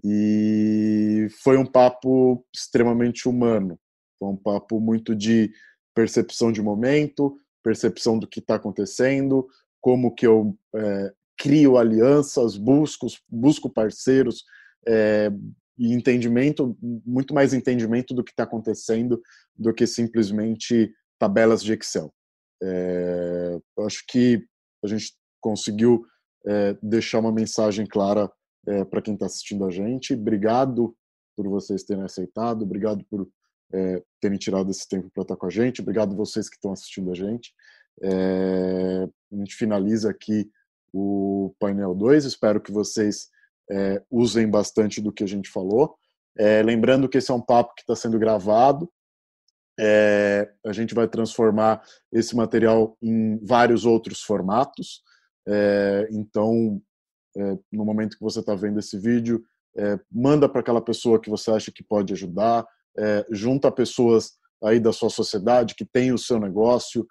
E 0.03 1.27
foi 1.41 1.57
um 1.57 1.65
papo 1.65 2.45
extremamente 2.53 3.27
humano. 3.27 3.79
Foi 4.19 4.29
um 4.29 4.35
papo 4.35 4.79
muito 4.79 5.15
de 5.15 5.51
percepção 5.97 6.51
de 6.51 6.61
momento, 6.61 7.35
percepção 7.63 8.19
do 8.19 8.27
que 8.27 8.39
está 8.39 8.53
acontecendo, 8.53 9.47
como 9.81 10.13
que 10.13 10.27
eu 10.27 10.55
é, 10.75 11.11
crio 11.35 11.75
alianças, 11.75 12.55
busco, 12.55 13.07
busco 13.27 13.67
parceiros 13.67 14.43
é, 14.87 15.31
e 15.75 15.91
entendimento, 15.91 16.77
muito 17.03 17.33
mais 17.33 17.51
entendimento 17.51 18.13
do 18.13 18.23
que 18.23 18.29
está 18.29 18.43
acontecendo 18.43 19.19
do 19.55 19.73
que 19.73 19.87
simplesmente 19.87 20.93
tabelas 21.17 21.63
de 21.63 21.73
Excel. 21.73 22.13
É, 22.61 23.57
acho 23.79 24.03
que 24.07 24.45
a 24.85 24.87
gente 24.87 25.15
conseguiu 25.41 26.05
deixar 26.81 27.19
uma 27.19 27.31
mensagem 27.31 27.85
clara 27.85 28.31
para 28.89 29.01
quem 29.01 29.15
está 29.15 29.25
assistindo 29.25 29.65
a 29.65 29.69
gente. 29.69 30.13
Obrigado 30.13 30.95
por 31.35 31.45
vocês 31.49 31.83
terem 31.83 32.03
aceitado, 32.03 32.61
obrigado 32.61 33.03
por 33.09 33.27
é, 33.73 34.01
terem 34.21 34.37
tirado 34.37 34.71
esse 34.71 34.87
tempo 34.87 35.09
para 35.13 35.23
estar 35.23 35.35
com 35.35 35.45
a 35.45 35.49
gente, 35.49 35.81
obrigado 35.81 36.15
vocês 36.15 36.49
que 36.49 36.55
estão 36.55 36.71
assistindo 36.71 37.11
a 37.11 37.15
gente. 37.15 37.53
É, 38.01 39.07
a 39.31 39.35
gente 39.35 39.55
finaliza 39.55 40.09
aqui 40.09 40.49
o 40.93 41.53
painel 41.59 41.93
2. 41.93 42.25
Espero 42.25 42.61
que 42.61 42.71
vocês 42.71 43.29
é, 43.69 44.01
usem 44.09 44.49
bastante 44.49 45.01
do 45.01 45.11
que 45.11 45.23
a 45.23 45.27
gente 45.27 45.49
falou. 45.49 45.97
Lembrando 46.63 47.09
que 47.09 47.17
esse 47.17 47.31
é 47.31 47.33
um 47.33 47.41
papo 47.41 47.73
que 47.73 47.81
está 47.81 47.95
sendo 47.95 48.19
gravado. 48.19 48.87
A 50.63 50.71
gente 50.71 50.93
vai 50.93 51.07
transformar 51.07 51.81
esse 52.13 52.35
material 52.35 52.95
em 53.01 53.43
vários 53.43 53.87
outros 53.87 54.21
formatos. 54.21 55.01
Então, 56.11 56.79
no 57.71 57.83
momento 57.83 58.15
que 58.17 58.23
você 58.23 58.39
está 58.39 58.53
vendo 58.53 58.77
esse 58.77 58.99
vídeo, 58.99 59.43
manda 60.11 60.47
para 60.47 60.61
aquela 60.61 60.79
pessoa 60.79 61.19
que 61.19 61.27
você 61.27 61.49
acha 61.49 61.71
que 61.71 61.83
pode 61.83 62.13
ajudar, 62.13 62.67
junta 63.29 63.71
pessoas 63.71 64.31
aí 64.63 64.79
da 64.79 64.91
sua 64.91 65.09
sociedade 65.09 65.75
que 65.75 65.85
tem 65.85 66.11
o 66.11 66.17
seu 66.17 66.39
negócio, 66.39 67.05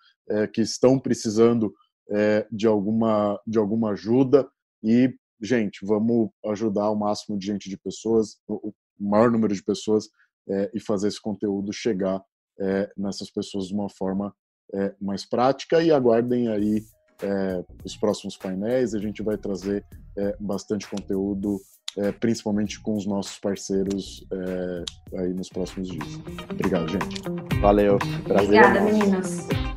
que 0.53 0.61
estão 0.61 0.99
precisando 0.99 1.73
é, 2.11 2.47
de, 2.51 2.67
alguma, 2.67 3.41
de 3.47 3.59
alguma 3.59 3.91
ajuda. 3.91 4.49
E, 4.83 5.15
gente, 5.41 5.85
vamos 5.85 6.31
ajudar 6.47 6.91
o 6.91 6.97
máximo 6.97 7.39
de 7.39 7.47
gente, 7.47 7.69
de 7.69 7.77
pessoas, 7.77 8.37
o 8.49 8.73
maior 8.99 9.31
número 9.31 9.55
de 9.55 9.63
pessoas 9.63 10.09
é, 10.49 10.71
e 10.75 10.81
fazer 10.81 11.09
esse 11.09 11.21
conteúdo 11.21 11.73
chegar 11.73 12.23
é, 12.59 12.91
nessas 12.97 13.31
pessoas 13.31 13.67
de 13.69 13.75
uma 13.75 13.89
forma 13.89 14.35
é, 14.75 14.95
mais 15.01 15.25
prática. 15.25 15.83
E 15.83 15.91
aguardem 15.91 16.49
aí 16.49 16.85
é, 17.23 17.65
os 17.85 17.97
próximos 17.97 18.37
painéis, 18.37 18.95
a 18.95 18.99
gente 18.99 19.23
vai 19.23 19.37
trazer 19.37 19.85
é, 20.17 20.37
bastante 20.39 20.89
conteúdo 20.89 21.59
principalmente 22.21 22.81
com 22.81 22.97
os 22.97 23.07
nossos 23.07 23.39
parceiros 23.39 24.27
aí 25.17 25.33
nos 25.33 25.49
próximos 25.49 25.89
dias. 25.89 26.21
Obrigado, 26.51 26.89
gente. 26.89 27.23
Valeu. 27.61 27.99
Prazer. 28.25 28.47
Obrigada, 28.47 28.81
meninas. 28.81 29.47